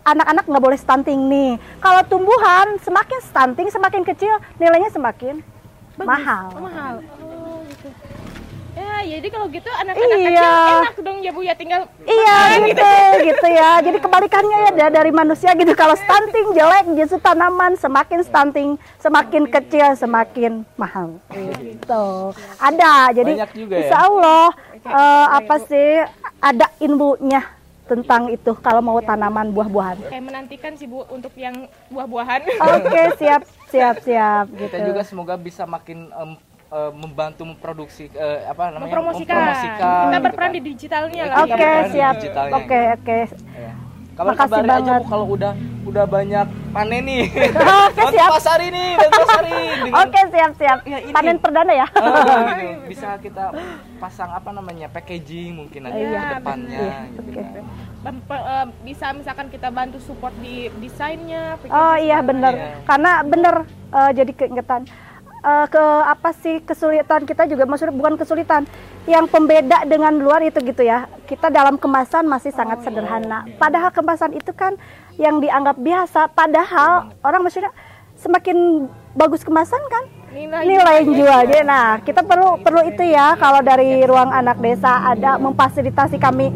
anak-anak 0.02 0.44
nggak 0.46 0.64
boleh 0.64 0.78
stunting 0.78 1.20
nih. 1.26 1.52
Kalau 1.78 2.02
tumbuhan 2.06 2.78
semakin 2.80 3.18
stunting 3.20 3.68
semakin 3.68 4.02
kecil 4.02 4.30
nilainya 4.56 4.88
semakin 4.88 5.42
Bagus. 5.94 6.06
mahal. 6.06 6.46
Oh, 6.52 6.62
mahal. 6.62 6.94
Oh, 7.18 7.60
gitu. 7.66 7.88
Ya, 8.76 9.00
jadi 9.10 9.28
kalau 9.30 9.48
gitu 9.48 9.70
anak-anak 9.70 10.04
Iya. 10.12 10.28
kecil 10.28 10.52
enak 10.76 10.96
dong 11.00 11.18
ya 11.18 11.30
bu 11.30 11.40
ya 11.40 11.54
tinggal 11.54 11.80
Iya 11.98 12.36
gitu, 12.62 12.88
gitu 13.30 13.46
ya. 13.50 13.70
Jadi 13.80 13.98
kebalikannya 13.98 14.58
ya 14.60 14.70
da- 14.74 14.94
dari 14.94 15.08
manusia 15.10 15.50
gitu. 15.52 15.72
Kalau 15.72 15.96
stunting 15.96 16.52
jelek, 16.52 16.84
justru 16.94 17.16
tanaman 17.18 17.72
semakin 17.74 18.20
stunting, 18.20 18.70
semakin 18.96 19.48
kecil, 19.48 19.96
semakin 19.96 20.52
mahal. 20.76 21.16
Gitu. 21.56 22.04
Ada. 22.58 23.16
Jadi 23.16 23.32
Banyak 23.34 23.52
juga 23.54 23.74
ya. 23.74 23.80
Insya 23.82 23.98
Allah 23.98 24.44
eh, 24.78 25.26
apa 25.34 25.56
sih 25.62 25.88
ada 26.38 26.66
ilmunya 26.78 27.42
tentang 27.86 28.26
itu 28.28 28.50
kalau 28.58 28.82
mau 28.82 28.98
tanaman 28.98 29.54
buah-buahan. 29.54 30.10
kayak 30.10 30.24
menantikan 30.24 30.74
sih 30.74 30.90
bu 30.90 31.06
untuk 31.06 31.30
yang 31.38 31.54
buah-buahan. 31.86 32.42
Oke, 32.82 33.02
siap, 33.14 33.42
siap, 33.68 34.02
siap. 34.02 34.50
Gitu. 34.50 34.66
Kita 34.66 34.78
juga 34.84 35.02
semoga 35.06 35.38
bisa 35.38 35.62
makin 35.64 36.10
em, 36.10 36.30
eh, 36.66 36.92
membantu 36.92 37.46
memproduksi 37.46 38.10
eh, 38.10 38.42
apa 38.44 38.74
namanya? 38.74 38.90
mempromosikan. 38.90 39.38
mempromosikan, 39.38 39.78
Kita 39.78 40.10
gitu 40.10 40.24
berperan 40.26 40.50
kan. 40.50 40.56
di 40.56 40.60
digitalnya 40.66 41.14
Iya, 41.14 41.30
lah. 41.30 41.36
Oke, 41.38 41.50
berperan 41.54 41.84
di 41.84 41.92
siap. 41.94 42.14
Oke, 42.52 42.80
oke. 42.92 43.18
Iya. 43.54 43.72
Kabar 43.72 43.74
Makasih 43.76 43.85
kabarin 44.16 44.64
aja 44.66 44.80
banget. 44.80 45.02
Bu 45.02 45.04
kalau 45.06 45.26
udah 45.28 45.52
udah 45.86 46.04
banyak 46.04 46.46
panen 46.72 47.02
nih. 47.04 47.24
Oke, 47.86 48.00
Untuk 48.00 48.16
siap. 48.16 48.30
pasari 48.32 48.66
nih, 48.68 48.88
dan 48.96 49.10
pasari. 49.12 49.52
dengan- 49.78 50.02
Oke, 50.02 50.20
siap, 50.32 50.52
siap. 50.56 50.78
Ya, 50.82 50.98
ini. 50.98 51.12
Panen 51.12 51.36
perdana 51.36 51.72
ya. 51.72 51.86
Ah, 51.92 52.56
gitu. 52.58 52.88
Bisa 52.88 53.08
kita 53.18 53.44
pasang 53.96 54.30
apa 54.30 54.50
namanya? 54.50 54.88
packaging 54.88 55.52
mungkin 55.54 55.80
nanti 55.84 56.00
Iya, 56.00 56.20
ke 56.20 56.34
depannya 56.34 56.78
bener. 56.80 57.12
gitu 57.12 57.30
Oke. 57.30 57.42
kan. 57.42 57.64
Eh, 58.26 58.66
bisa 58.82 59.06
misalkan 59.10 59.46
kita 59.50 59.68
bantu 59.68 59.98
support 59.98 60.32
di 60.38 60.70
desainnya. 60.78 61.58
Oh 61.66 61.96
iya 61.96 62.18
benar, 62.20 62.52
Iya. 62.52 62.70
karena 62.84 63.12
benar 63.20 63.54
eh, 63.68 64.10
jadi 64.14 64.32
keingetan 64.32 64.86
Eh, 65.46 65.66
ke 65.70 65.84
apa 66.02 66.34
sih 66.42 66.58
kesulitan 66.58 67.22
kita 67.22 67.46
juga 67.46 67.70
maksudnya 67.70 67.94
bukan 67.94 68.18
kesulitan, 68.18 68.66
yang 69.06 69.30
pembeda 69.30 69.86
dengan 69.86 70.18
luar 70.18 70.42
itu 70.42 70.58
gitu 70.58 70.82
ya. 70.82 71.06
Kita 71.22 71.54
dalam 71.54 71.78
kemasan 71.78 72.26
masih 72.26 72.50
sangat 72.50 72.82
sederhana. 72.82 73.46
Padahal 73.54 73.94
kemasan 73.94 74.34
itu 74.34 74.50
kan 74.50 74.74
yang 75.22 75.38
dianggap 75.38 75.78
biasa. 75.78 76.34
Padahal 76.34 77.14
orang 77.22 77.46
maksudnya 77.46 77.70
semakin 78.18 78.90
bagus 79.14 79.46
kemasan 79.46 79.78
kan 79.86 80.04
Nilai 80.34 80.66
nilai 80.66 80.98
jualnya. 81.06 81.62
Nah 81.62 81.86
kita 82.02 82.26
perlu 82.26 82.58
perlu 82.58 82.82
itu 82.82 83.06
ya 83.06 83.38
kalau 83.38 83.62
dari 83.62 84.02
ruang 84.02 84.34
anak 84.34 84.58
desa 84.58 85.14
ada 85.14 85.38
memfasilitasi 85.38 86.18
kami 86.18 86.50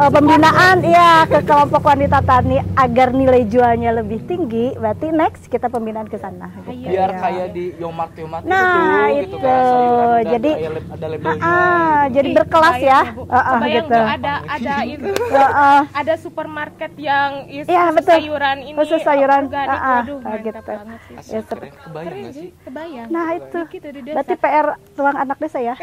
eh, 0.00 0.10
pembinaan 0.10 0.76
ya 0.82 1.10
ke 1.24 1.40
kelompok 1.42 1.82
wanita 1.82 2.18
tani 2.20 2.56
agar 2.74 3.08
nilai 3.10 3.44
jualnya 3.44 3.92
lebih 3.94 4.24
tinggi. 4.24 4.72
Berarti 4.74 5.10
next 5.10 5.46
kita 5.46 5.66
pembinaan 5.66 6.06
ke 6.06 6.16
sana. 6.16 6.48
gitu 6.62 6.88
Biar 6.88 7.10
ya. 7.10 7.18
kayak 7.18 7.48
di 7.50 7.64
Yomart 7.76 8.12
Yomart 8.14 8.42
Nah, 8.42 8.64
itu, 9.10 9.26
gitu 9.26 9.36
itu. 9.36 9.36
kan. 9.38 9.60
sayuran 9.62 10.08
ada, 10.16 10.30
Jadi- 10.30 10.54
ada, 10.56 10.70
lab- 10.70 10.90
ada 10.90 11.06
labelnya. 11.06 11.40
Ah, 11.40 11.52
gitu. 12.00 12.12
jadi 12.12 12.28
Ih, 12.28 12.34
berkelas 12.34 12.76
ya. 12.78 13.00
kebayang 13.02 13.14
Bu. 13.14 13.22
Ah, 13.22 13.36
ah, 13.36 13.44
Kebayang 13.52 13.84
gitu. 13.84 14.00
ada 14.00 14.34
ada 14.48 14.74
itu. 14.84 15.08
Ah, 15.40 15.52
ah. 15.52 15.80
ada 15.94 16.14
supermarket 16.16 16.92
yang 16.96 17.30
is- 17.48 17.66
Iya, 17.66 17.82
khusus 17.86 17.96
betul. 17.96 18.12
sayuran 18.14 18.56
ini 18.60 18.76
Khusus 18.76 19.00
sayuran. 19.00 19.42
Ah, 19.46 19.58
ah, 19.58 20.00
Waduh, 20.00 20.16
ah, 20.16 20.22
mantap 20.26 20.42
gitu. 20.42 20.60
banget 20.62 21.00
sih. 21.02 21.14
Asik, 21.16 21.30
Ya, 21.30 21.40
keren. 21.42 21.70
Kebayang 21.80 22.06
Keren 22.06 22.32
sih, 22.32 22.48
kebayang. 22.60 23.08
Nah 23.08 23.26
itu, 23.32 23.58
Gitu 23.70 23.86
berarti 24.10 24.34
PR 24.36 24.66
ruang 24.94 25.16
anak 25.16 25.36
desa 25.38 25.58
ya, 25.58 25.74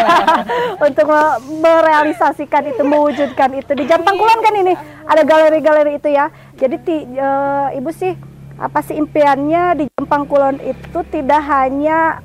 untuk 0.86 1.06
me- 1.06 1.38
merealisasikan 1.60 2.62
itu, 2.66 2.82
mewujudkan 2.82 3.49
itu. 3.54 3.72
Di 3.74 3.84
Jampang 3.86 4.16
Kulon 4.16 4.40
kan 4.40 4.54
ini. 4.54 4.74
Ada 5.06 5.22
galeri-galeri 5.26 5.98
itu 5.98 6.08
ya. 6.10 6.30
Jadi 6.54 6.76
ti- 6.82 7.06
eh, 7.10 7.68
ibu 7.78 7.90
sih 7.90 8.14
apa 8.60 8.84
sih 8.84 8.94
impiannya 8.94 9.62
di 9.80 9.84
Jampang 9.96 10.28
Kulon 10.28 10.60
itu 10.60 11.00
tidak 11.08 11.40
hanya 11.48 12.20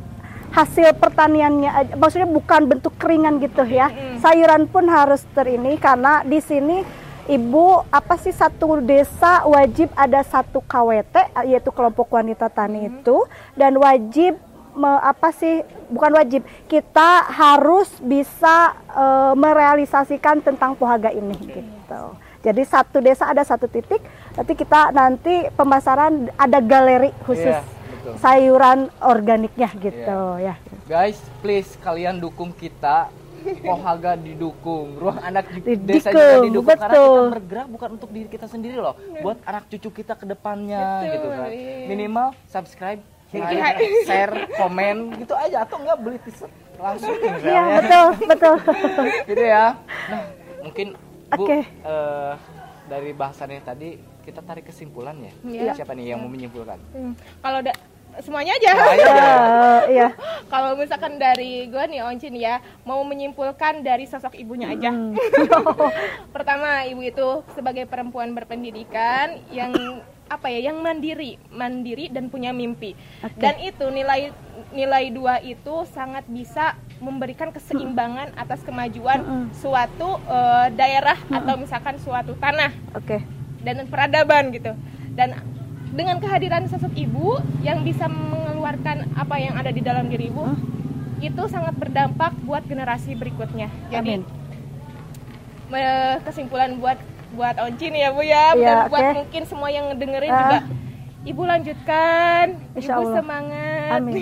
hasil 0.51 0.95
pertaniannya, 0.95 1.67
aja, 1.67 1.93
maksudnya 1.99 2.31
bukan 2.31 2.67
bentuk 2.71 2.95
keringan 2.95 3.43
gitu 3.43 3.67
ya. 3.67 3.91
Sayuran 4.23 4.71
pun 4.71 4.87
harus 4.87 5.23
terini 5.35 5.75
karena 5.75 6.23
di 6.23 6.39
sini 6.39 6.79
Ibu 7.25 7.89
apa 7.89 8.21
sih 8.21 8.29
satu 8.29 8.85
desa 8.85 9.41
wajib 9.49 9.89
ada 9.97 10.21
satu 10.21 10.61
KWT 10.61 11.41
yaitu 11.49 11.73
kelompok 11.73 12.13
wanita 12.13 12.53
tani 12.53 12.85
itu. 12.85 13.25
Dan 13.57 13.81
wajib 13.81 14.37
me- 14.75 15.01
apa 15.01 15.31
sih 15.31 15.59
bukan 15.87 16.11
wajib 16.13 16.41
kita 16.65 17.09
harus 17.25 17.87
bisa 17.99 18.55
eh, 18.87 19.33
merealisasikan 19.33 20.39
tentang 20.39 20.73
pohaga 20.73 21.09
ini 21.09 21.33
gitu. 21.39 22.03
Jadi 22.41 22.61
satu 22.61 22.99
desa 22.99 23.25
ada 23.25 23.41
satu 23.41 23.65
titik. 23.65 24.03
Nanti 24.31 24.53
kita 24.53 24.91
nanti 24.91 25.33
pemasaran 25.51 26.29
ada 26.35 26.59
galeri 26.59 27.09
khusus 27.23 27.49
Iya, 27.49 27.65
betul. 27.65 28.13
sayuran 28.19 28.79
organiknya 29.01 29.69
gitu 29.73 30.17
ya. 30.37 30.53
Guys, 30.85 31.17
please 31.39 31.73
kalian 31.79 32.19
dukung 32.19 32.51
kita. 32.51 33.09
Pohaga 33.61 34.17
didukung, 34.17 34.97
ruang 34.97 35.21
anak 35.21 35.45
ju- 35.47 35.61
Didukung, 35.61 35.85
desa 35.85 36.09
juga 36.09 36.41
didukung 36.41 36.65
karena 36.67 36.89
betul. 36.89 37.13
kita 37.21 37.29
bergerak 37.31 37.67
bukan 37.69 37.89
untuk 37.93 38.09
diri 38.09 38.25
kita 38.27 38.47
sendiri 38.47 38.73
loh, 38.75 38.97
buat 39.21 39.37
anak 39.43 39.69
cucu 39.69 39.89
kita 39.95 40.13
ke 40.13 40.25
depannya 40.25 40.81
Betul, 40.81 41.13
gitu 41.13 41.27
kan. 41.29 41.49
iya. 41.51 41.85
Minimal 41.85 42.27
subscribe, 42.47 42.97
Iya. 42.97 43.14
Like, 43.31 43.81
share, 44.03 44.33
komen 44.53 44.95
gitu 45.17 45.33
aja 45.33 45.63
atau 45.63 45.77
enggak 45.77 45.97
beli 45.99 46.17
t-shirt 46.21 46.51
langsung 46.75 47.15
Iya 47.39 47.61
betul 47.79 48.07
betul. 48.27 48.55
gitu 49.25 49.43
ya. 49.43 49.65
Nah, 50.05 50.21
mungkin 50.61 50.87
Bu 51.31 51.43
Oke. 51.43 51.59
eh, 51.63 52.33
dari 52.85 53.11
bahasannya 53.11 53.61
tadi 53.61 53.89
kita 54.21 54.41
tarik 54.41 54.65
kesimpulan 54.65 55.15
ya. 55.17 55.33
Iya. 55.41 55.71
Siapa 55.73 55.93
nih 55.93 56.13
yang 56.13 56.19
mau 56.19 56.29
menyimpulkan? 56.29 56.77
Hmm, 56.91 57.13
Kalau 57.39 57.59
da- 57.61 57.79
semuanya 58.17 58.53
aja. 58.53 58.69
Nah, 58.71 58.85
deh. 58.87 59.05
Eh, 59.05 59.81
Iya. 59.91 60.07
Kalau 60.47 60.69
misalkan 60.73 61.15
dari 61.15 61.67
gue 61.67 61.83
nih 61.85 62.01
Oncin 62.01 62.33
ya, 62.33 62.57
mau 62.81 63.01
menyimpulkan 63.01 63.81
dari 63.81 64.05
sosok 64.05 64.35
ibunya 64.35 64.71
aja. 64.71 64.91
Hmm. 64.91 65.15
Pertama, 66.35 66.83
ibu 66.85 67.01
itu 67.01 67.27
sebagai 67.51 67.85
perempuan 67.85 68.31
berpendidikan 68.31 69.39
yang 69.49 69.73
apa 70.25 70.49
ya, 70.49 70.71
yang 70.71 70.81
mandiri, 70.81 71.37
mandiri 71.53 72.09
dan 72.09 72.33
punya 72.33 72.49
mimpi. 72.49 72.97
Oke. 73.21 73.37
Dan 73.37 73.61
itu 73.61 73.85
nilai 73.93 74.33
nilai 74.73 75.13
dua 75.13 75.37
itu 75.39 75.85
sangat 75.93 76.25
bisa 76.25 76.73
memberikan 76.97 77.51
keseimbangan 77.53 78.33
atas 78.33 78.65
kemajuan 78.65 79.21
Mm-mm. 79.21 79.45
suatu 79.53 80.17
eh, 80.25 80.67
daerah 80.73 81.19
atau 81.29 81.55
misalkan 81.59 82.01
suatu 82.01 82.33
tanah 82.39 82.73
Oke. 82.97 83.21
dan 83.61 83.85
peradaban 83.85 84.49
gitu. 84.49 84.73
Dan 85.13 85.37
dengan 85.95 86.19
kehadiran 86.19 86.65
sosok 86.67 86.91
ibu 86.97 87.39
yang 87.61 87.85
bisa 87.85 88.09
mengeluarkan 88.09 89.15
apa 89.15 89.35
yang 89.39 89.55
ada 89.55 89.71
di 89.71 89.79
dalam 89.79 90.09
diri 90.11 90.27
ibu, 90.27 90.43
Hmm. 90.43 90.59
itu 91.23 91.43
sangat 91.47 91.71
berdampak 91.79 92.35
buat 92.43 92.67
generasi 92.67 93.15
berikutnya. 93.15 93.71
Jadi 93.87 94.19
Amin. 94.19 94.21
kesimpulan 96.27 96.75
buat 96.77 96.99
buat 97.35 97.55
Oncin 97.59 97.93
ya 97.93 98.09
Bu 98.09 98.23
ya, 98.23 98.55
Iya, 98.55 98.55
dan 98.55 98.77
buat 98.87 99.05
mungkin 99.13 99.43
semua 99.43 99.69
yang 99.69 99.91
dengerin 99.93 100.31
Ah. 100.31 100.39
juga. 100.39 100.59
Ibu 101.25 101.41
lanjutkan, 101.41 102.45
Insya 102.77 102.93
ibu 102.93 103.01
Allah. 103.03 103.17
semangat, 103.17 103.97
Amin. 103.97 104.13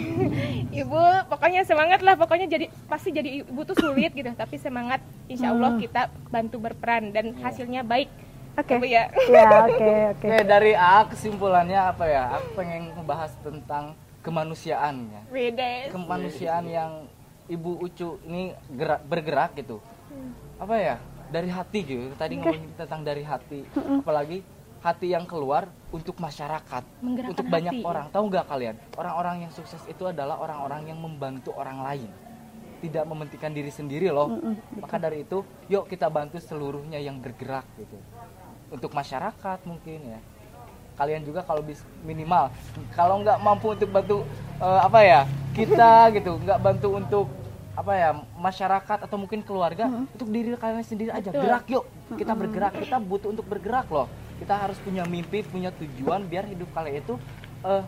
ibu 0.82 1.00
pokoknya 1.28 1.62
semangat 1.64 2.00
lah, 2.00 2.16
pokoknya 2.16 2.48
jadi 2.48 2.66
pasti 2.88 3.12
jadi 3.12 3.44
ibu 3.44 3.62
tuh 3.62 3.76
sulit 3.76 4.12
gitu, 4.12 4.32
tapi 4.32 4.56
semangat, 4.56 5.04
insya 5.28 5.52
Allah 5.52 5.76
Hmm. 5.76 5.84
kita 5.84 6.02
bantu 6.32 6.64
berperan 6.64 7.12
dan 7.12 7.36
hasilnya 7.38 7.84
baik, 7.84 8.08
Oke. 8.54 8.80
Bu 8.80 8.86
ya. 8.86 9.12
Ya, 9.28 9.66
oke, 9.66 9.84
oke. 10.16 10.28
Oke, 10.32 10.38
dari 10.46 10.72
A 10.74 11.04
kesimpulannya 11.04 11.76
apa 11.76 12.08
ya? 12.08 12.38
Aku 12.38 12.56
pengen 12.56 12.96
membahas 12.96 13.36
tentang 13.42 14.00
kemanusiaan 14.24 15.10
ya. 15.10 15.22
Beda. 15.28 15.92
Kemanusiaan 15.92 16.66
yang 16.66 16.92
Ibu 17.44 17.84
Ucu 17.84 18.24
ini 18.24 18.56
gerak 18.72 19.04
bergerak 19.04 19.52
gitu. 19.58 19.84
Apa 20.56 20.80
ya? 20.80 20.96
Dari 21.34 21.50
hati 21.50 21.80
gitu. 21.82 22.14
Tadi 22.14 22.38
ngomongin 22.38 22.70
tentang 22.78 23.02
dari 23.02 23.26
hati. 23.26 23.66
Apalagi 23.74 24.46
hati 24.84 25.16
yang 25.16 25.26
keluar 25.26 25.66
untuk 25.90 26.20
masyarakat, 26.20 26.84
Menggerakkan 27.02 27.32
untuk 27.34 27.46
banyak 27.50 27.74
hati. 27.80 27.88
orang. 27.88 28.06
Tahu 28.12 28.24
nggak 28.30 28.46
kalian? 28.46 28.76
Orang-orang 28.94 29.36
yang 29.48 29.52
sukses 29.56 29.82
itu 29.90 30.04
adalah 30.06 30.38
orang-orang 30.38 30.92
yang 30.92 31.00
membantu 31.00 31.56
orang 31.56 31.82
lain. 31.82 32.12
Tidak 32.84 33.08
mementingkan 33.08 33.56
diri 33.56 33.72
sendiri 33.72 34.12
loh. 34.12 34.30
Maka 34.76 35.00
dari 35.00 35.24
itu, 35.24 35.40
yuk 35.72 35.88
kita 35.88 36.12
bantu 36.12 36.38
seluruhnya 36.38 37.00
yang 37.00 37.16
bergerak 37.18 37.64
gitu. 37.80 37.96
Untuk 38.70 38.92
masyarakat 38.92 39.64
mungkin 39.64 40.00
ya. 40.04 40.20
Kalian 40.94 41.26
juga 41.26 41.42
kalau 41.42 41.66
bis 41.66 41.82
minimal 42.06 42.54
kalau 42.94 43.18
nggak 43.26 43.42
mampu 43.42 43.74
untuk 43.74 43.90
bantu 43.90 44.22
eh, 44.62 44.80
apa 44.86 45.00
ya 45.02 45.22
kita 45.58 46.14
gitu, 46.14 46.38
nggak 46.38 46.60
bantu 46.62 46.88
untuk 47.02 47.26
apa 47.74 47.94
ya 47.98 48.10
masyarakat 48.38 49.10
atau 49.10 49.18
mungkin 49.18 49.42
keluarga 49.42 49.90
untuk 49.90 50.30
diri 50.30 50.54
kalian 50.54 50.86
sendiri 50.86 51.10
aja. 51.10 51.34
Betul. 51.34 51.42
gerak 51.42 51.66
yuk. 51.70 51.86
Kita 52.14 52.34
bergerak. 52.38 52.74
Kita 52.78 52.98
butuh 53.02 53.30
untuk 53.34 53.46
bergerak 53.50 53.90
loh. 53.90 54.06
Kita 54.38 54.54
harus 54.54 54.78
punya 54.82 55.02
mimpi 55.10 55.42
punya 55.42 55.74
tujuan 55.74 56.26
biar 56.30 56.46
hidup 56.46 56.70
kalian 56.70 57.02
itu 57.02 57.16
eh, 57.66 57.84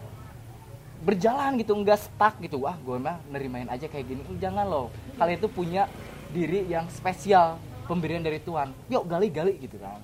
berjalan 1.05 1.61
gitu. 1.61 1.77
Nggak 1.77 1.99
stuck 2.01 2.36
gitu. 2.41 2.65
Wah 2.65 2.73
gue 2.81 2.97
mah 2.97 3.21
nerimain 3.29 3.69
aja 3.69 3.86
kayak 3.86 4.05
gini. 4.09 4.21
Jangan 4.41 4.65
loh. 4.65 4.89
Kalian 5.21 5.38
itu 5.38 5.49
punya 5.53 5.86
diri 6.33 6.65
yang 6.65 6.89
spesial. 6.89 7.61
Pemberian 7.86 8.25
dari 8.25 8.41
Tuhan. 8.41 8.73
Yuk 8.89 9.05
gali-gali 9.05 9.61
gitu 9.61 9.77
kan. 9.77 10.01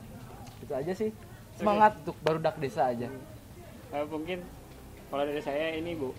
Itu 0.62 0.78
aja 0.78 0.94
sih. 0.94 1.10
Semangat 1.58 1.98
untuk 2.06 2.14
barudak 2.22 2.62
desa 2.62 2.94
aja. 2.94 3.10
Eh, 3.92 4.06
mungkin 4.06 4.46
kalau 5.10 5.26
dari 5.26 5.42
saya 5.42 5.74
ini 5.74 5.98
bu 5.98 6.14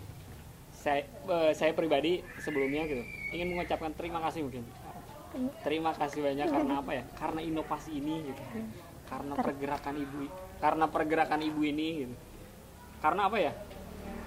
saya 0.82 1.06
eh, 1.06 1.52
saya 1.54 1.70
pribadi 1.78 2.18
sebelumnya 2.42 2.82
gitu 2.90 3.06
ingin 3.32 3.54
mengucapkan 3.54 3.94
terima 3.94 4.18
kasih 4.28 4.44
mungkin. 4.44 4.66
Terima 5.64 5.96
kasih 5.96 6.20
banyak 6.20 6.44
karena 6.52 6.74
apa 6.84 6.90
ya? 6.92 7.04
Karena 7.16 7.40
inovasi 7.40 7.96
ini 7.96 8.28
gitu. 8.28 8.42
Karena 9.08 9.32
pergerakan 9.32 9.94
ibu 9.96 10.28
karena 10.60 10.84
pergerakan 10.90 11.40
ibu 11.40 11.60
ini 11.64 11.88
gitu. 12.04 12.14
Karena 13.00 13.30
apa 13.30 13.38
ya? 13.40 13.52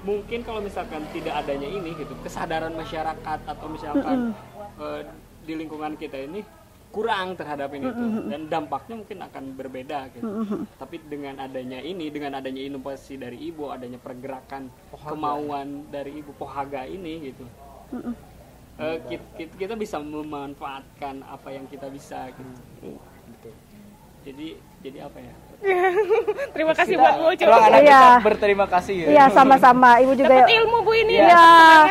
Mungkin 0.02 0.42
kalau 0.42 0.62
misalkan 0.66 1.06
tidak 1.14 1.46
adanya 1.46 1.70
ini 1.70 1.94
gitu 1.94 2.14
kesadaran 2.26 2.74
masyarakat 2.74 3.40
atau 3.46 3.68
misalkan 3.70 4.34
eh, 4.82 5.02
di 5.46 5.54
lingkungan 5.54 5.94
kita 6.00 6.18
ini 6.26 6.42
kurang 6.96 7.36
terhadap 7.36 7.68
ini 7.70 7.92
tuh. 7.92 8.00
Dan 8.26 8.42
dampaknya 8.48 8.96
mungkin 8.96 9.20
akan 9.22 9.44
berbeda 9.54 10.00
gitu. 10.10 10.24
Tapi 10.74 10.96
dengan 11.04 11.36
adanya 11.38 11.84
ini 11.84 12.08
dengan 12.08 12.32
adanya 12.34 12.64
inovasi 12.64 13.20
dari 13.20 13.36
ibu 13.44 13.68
adanya 13.68 14.00
pergerakan 14.00 14.72
kemauan 15.12 15.68
dari 15.90 16.16
ibu 16.16 16.32
pohaga 16.34 16.88
ini 16.88 17.30
gitu. 17.30 17.44
Eh, 18.76 18.98
kit- 19.06 19.30
kit- 19.36 19.56
kita, 19.58 19.74
bisa 19.74 20.00
memanfaatkan 20.00 21.20
apa 21.22 21.48
yang 21.50 21.64
kita 21.66 21.88
bisa 21.88 22.32
gitu. 22.32 22.96
Jadi 24.24 24.48
jadi 24.82 25.06
apa 25.06 25.20
ya 25.20 25.36
Terima 26.56 26.74
kasih 26.74 26.96
buat 26.96 27.14
Bu 27.16 27.26
Ucu. 27.32 27.44
anak 27.44 27.82
Iya. 27.82 28.04
berterima 28.22 28.66
kasih 28.66 28.96
ya 28.96 29.08
Iya, 29.08 29.26
sama-sama. 29.30 29.98
Ibu 29.98 30.14
juga 30.16 30.36
Dapat 30.38 30.52
ilmu 30.54 30.78
Bu 30.82 30.92
ini. 30.94 31.14
Iya, 31.18 31.46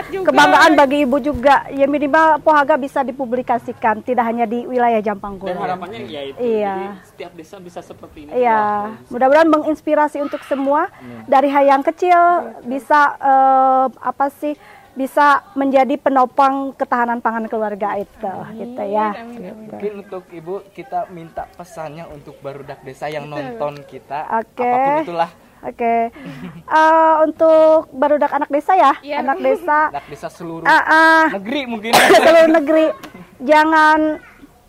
juga. 0.08 0.26
kebanggaan 0.30 0.72
bagi 0.74 0.98
ibu 1.02 1.16
juga. 1.18 1.66
Ya 1.70 1.86
minimal 1.86 2.38
Pohaga 2.40 2.74
bisa 2.76 3.02
dipublikasikan, 3.02 4.00
tidak 4.00 4.24
hanya 4.24 4.44
di 4.44 4.64
wilayah 4.64 5.00
Jampang 5.00 5.36
dan 5.36 5.56
harapannya 5.56 6.06
ya 6.06 6.22
itu 6.24 6.38
Iya. 6.38 6.74
jadi 6.74 6.86
setiap 7.04 7.32
desa 7.34 7.56
bisa 7.58 7.80
seperti 7.80 8.18
ini 8.24 8.30
Iya, 8.36 8.54
Wah, 8.54 9.10
mudah-mudahan 9.10 9.50
menginspirasi 9.50 10.18
untuk 10.20 10.40
semua 10.42 10.88
dari 11.26 11.48
hal 11.48 11.64
yang 11.66 11.82
kecil 11.82 12.18
bisa 12.62 13.00
eh, 13.16 13.86
apa 13.90 14.26
sih 14.30 14.54
bisa 14.94 15.42
menjadi 15.58 15.98
penopang 15.98 16.70
ketahanan 16.78 17.18
pangan 17.18 17.50
keluarga 17.50 17.98
itu, 17.98 18.30
gitu 18.54 18.82
ya. 18.86 19.10
amin, 19.10 19.26
amin. 19.26 19.42
Gitu. 19.42 19.72
Mungkin 19.74 19.92
untuk 20.06 20.22
Ibu 20.30 20.54
kita 20.70 21.10
minta 21.10 21.50
pesannya 21.50 22.06
untuk 22.06 22.38
barudak 22.38 22.78
desa 22.86 23.10
yang 23.10 23.26
nonton 23.26 23.82
kita 23.90 24.22
Oke. 24.38 24.62
apa 24.62 24.78
pun 24.78 24.94
itulah 25.02 25.30
Oke, 25.64 26.12
Eh, 26.68 27.14
untuk 27.24 27.88
barudak 27.90 28.28
anak 28.36 28.52
desa 28.52 28.76
ya, 28.76 28.92
Iya. 29.00 29.24
anak 29.24 29.40
desa, 29.40 29.88
anak 29.88 30.06
desa 30.12 30.28
seluruh 30.28 30.68
ah, 30.68 30.84
ah, 30.84 31.22
negeri 31.40 31.60
mungkin 31.64 31.90
seluruh 32.20 32.48
negeri, 32.52 32.86
jangan 33.40 34.20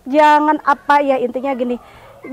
jangan 0.07 0.55
apa 0.63 1.03
ya 1.03 1.19
intinya 1.19 1.51
gini, 1.51 1.75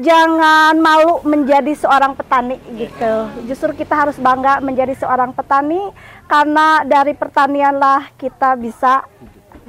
jangan 0.00 0.78
malu 0.80 1.20
menjadi 1.26 1.76
seorang 1.76 2.16
petani 2.16 2.56
gitu. 2.78 3.12
Justru 3.44 3.76
kita 3.76 3.92
harus 4.06 4.16
bangga 4.16 4.62
menjadi 4.64 4.96
seorang 4.96 5.36
petani 5.36 5.92
karena 6.24 6.80
dari 6.88 7.12
pertanianlah 7.12 8.14
kita 8.16 8.56
bisa 8.56 9.04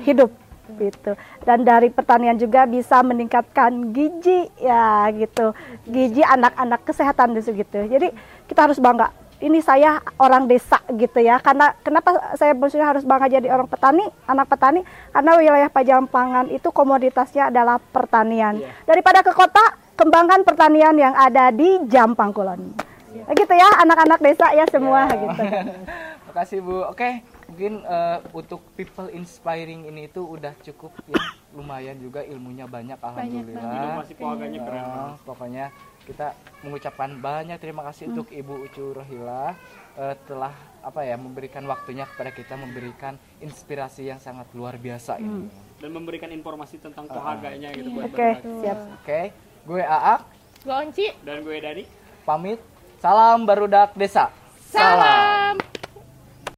hidup 0.08 0.32
gitu. 0.80 1.14
Dan 1.44 1.68
dari 1.68 1.92
pertanian 1.92 2.40
juga 2.40 2.64
bisa 2.64 3.04
meningkatkan 3.04 3.92
gizi 3.92 4.48
ya 4.62 5.12
gitu. 5.12 5.52
Gizi 5.90 6.24
anak-anak 6.24 6.88
kesehatan 6.88 7.36
gitu 7.38 7.52
gitu. 7.54 7.84
Jadi 7.86 8.08
kita 8.48 8.70
harus 8.70 8.80
bangga. 8.80 9.12
Ini 9.44 9.60
saya 9.60 10.00
orang 10.24 10.48
desa 10.48 10.80
gitu 10.96 11.20
ya. 11.20 11.36
Karena 11.44 11.76
kenapa 11.84 12.16
saya 12.40 12.56
maksudnya 12.56 12.88
harus 12.88 13.04
bangga 13.04 13.28
jadi 13.28 13.52
orang 13.52 13.68
petani, 13.68 14.08
anak 14.24 14.48
petani? 14.48 14.88
Karena 15.12 15.32
wilayah 15.36 15.68
Pajampangan 15.68 16.48
itu 16.48 16.72
komoditasnya 16.72 17.52
adalah 17.52 17.76
pertanian. 17.76 18.64
Daripada 18.88 19.20
ke 19.20 19.36
kota, 19.36 19.83
kembangkan 19.94 20.42
pertanian 20.42 20.96
yang 20.96 21.14
ada 21.14 21.50
di 21.50 21.82
Jampang 21.86 22.30
Kulon. 22.30 22.74
Gitu 23.14 23.54
ya, 23.54 23.70
anak-anak 23.80 24.20
desa 24.20 24.50
ya 24.52 24.66
semua 24.66 25.06
gitu. 25.08 25.42
Makasih 26.28 26.60
Bu. 26.60 26.82
Oke, 26.84 27.22
mungkin 27.46 27.74
eh, 27.80 28.18
untuk 28.34 28.66
people 28.74 29.06
inspiring 29.08 29.86
ini 29.86 30.08
itu 30.08 30.18
udah 30.20 30.50
cukup 30.60 30.90
ya 31.06 31.22
lumayan 31.54 31.94
juga 31.96 32.26
ilmunya 32.26 32.66
banyak 32.66 32.98
alhamdulillah 32.98 33.62
Inovasi 33.94 34.14
pohaganya 34.18 34.60
keren 34.60 34.74
Eh, 34.76 34.90
banget. 34.90 35.20
pokoknya 35.22 35.66
kita 36.04 36.28
mengucapkan 36.60 37.10
banyak 37.16 37.58
terima 37.58 37.86
kasih 37.86 38.10
untuk 38.10 38.28
Ibu 38.28 38.66
Ucu 38.66 38.92
Rohila 38.92 39.54
eh, 39.94 40.16
telah 40.26 40.52
apa 40.82 41.06
ya 41.06 41.14
memberikan 41.16 41.62
waktunya 41.64 42.04
kepada 42.04 42.34
kita 42.34 42.58
memberikan 42.58 43.14
inspirasi 43.38 44.10
yang 44.10 44.18
sangat 44.18 44.50
luar 44.52 44.76
biasa 44.76 45.22
ini. 45.22 45.54
Dan 45.78 45.94
memberikan 45.94 46.28
informasi 46.28 46.82
tentang 46.82 47.06
pohaganya 47.06 47.70
gitu 47.72 47.94
buat 47.94 48.10
Oke, 48.10 48.18
baru-baru. 48.42 48.58
siap. 48.60 48.78
Oke, 48.98 49.22
gue 49.64 49.80
Aak 49.80 50.22
Gonci, 50.64 51.12
Dan 51.22 51.44
gue 51.44 51.60
Dani. 51.60 51.84
pamit. 52.24 52.60
Salam 52.98 53.44
barudak 53.44 53.92
desa. 53.94 54.32
salam. 54.66 55.60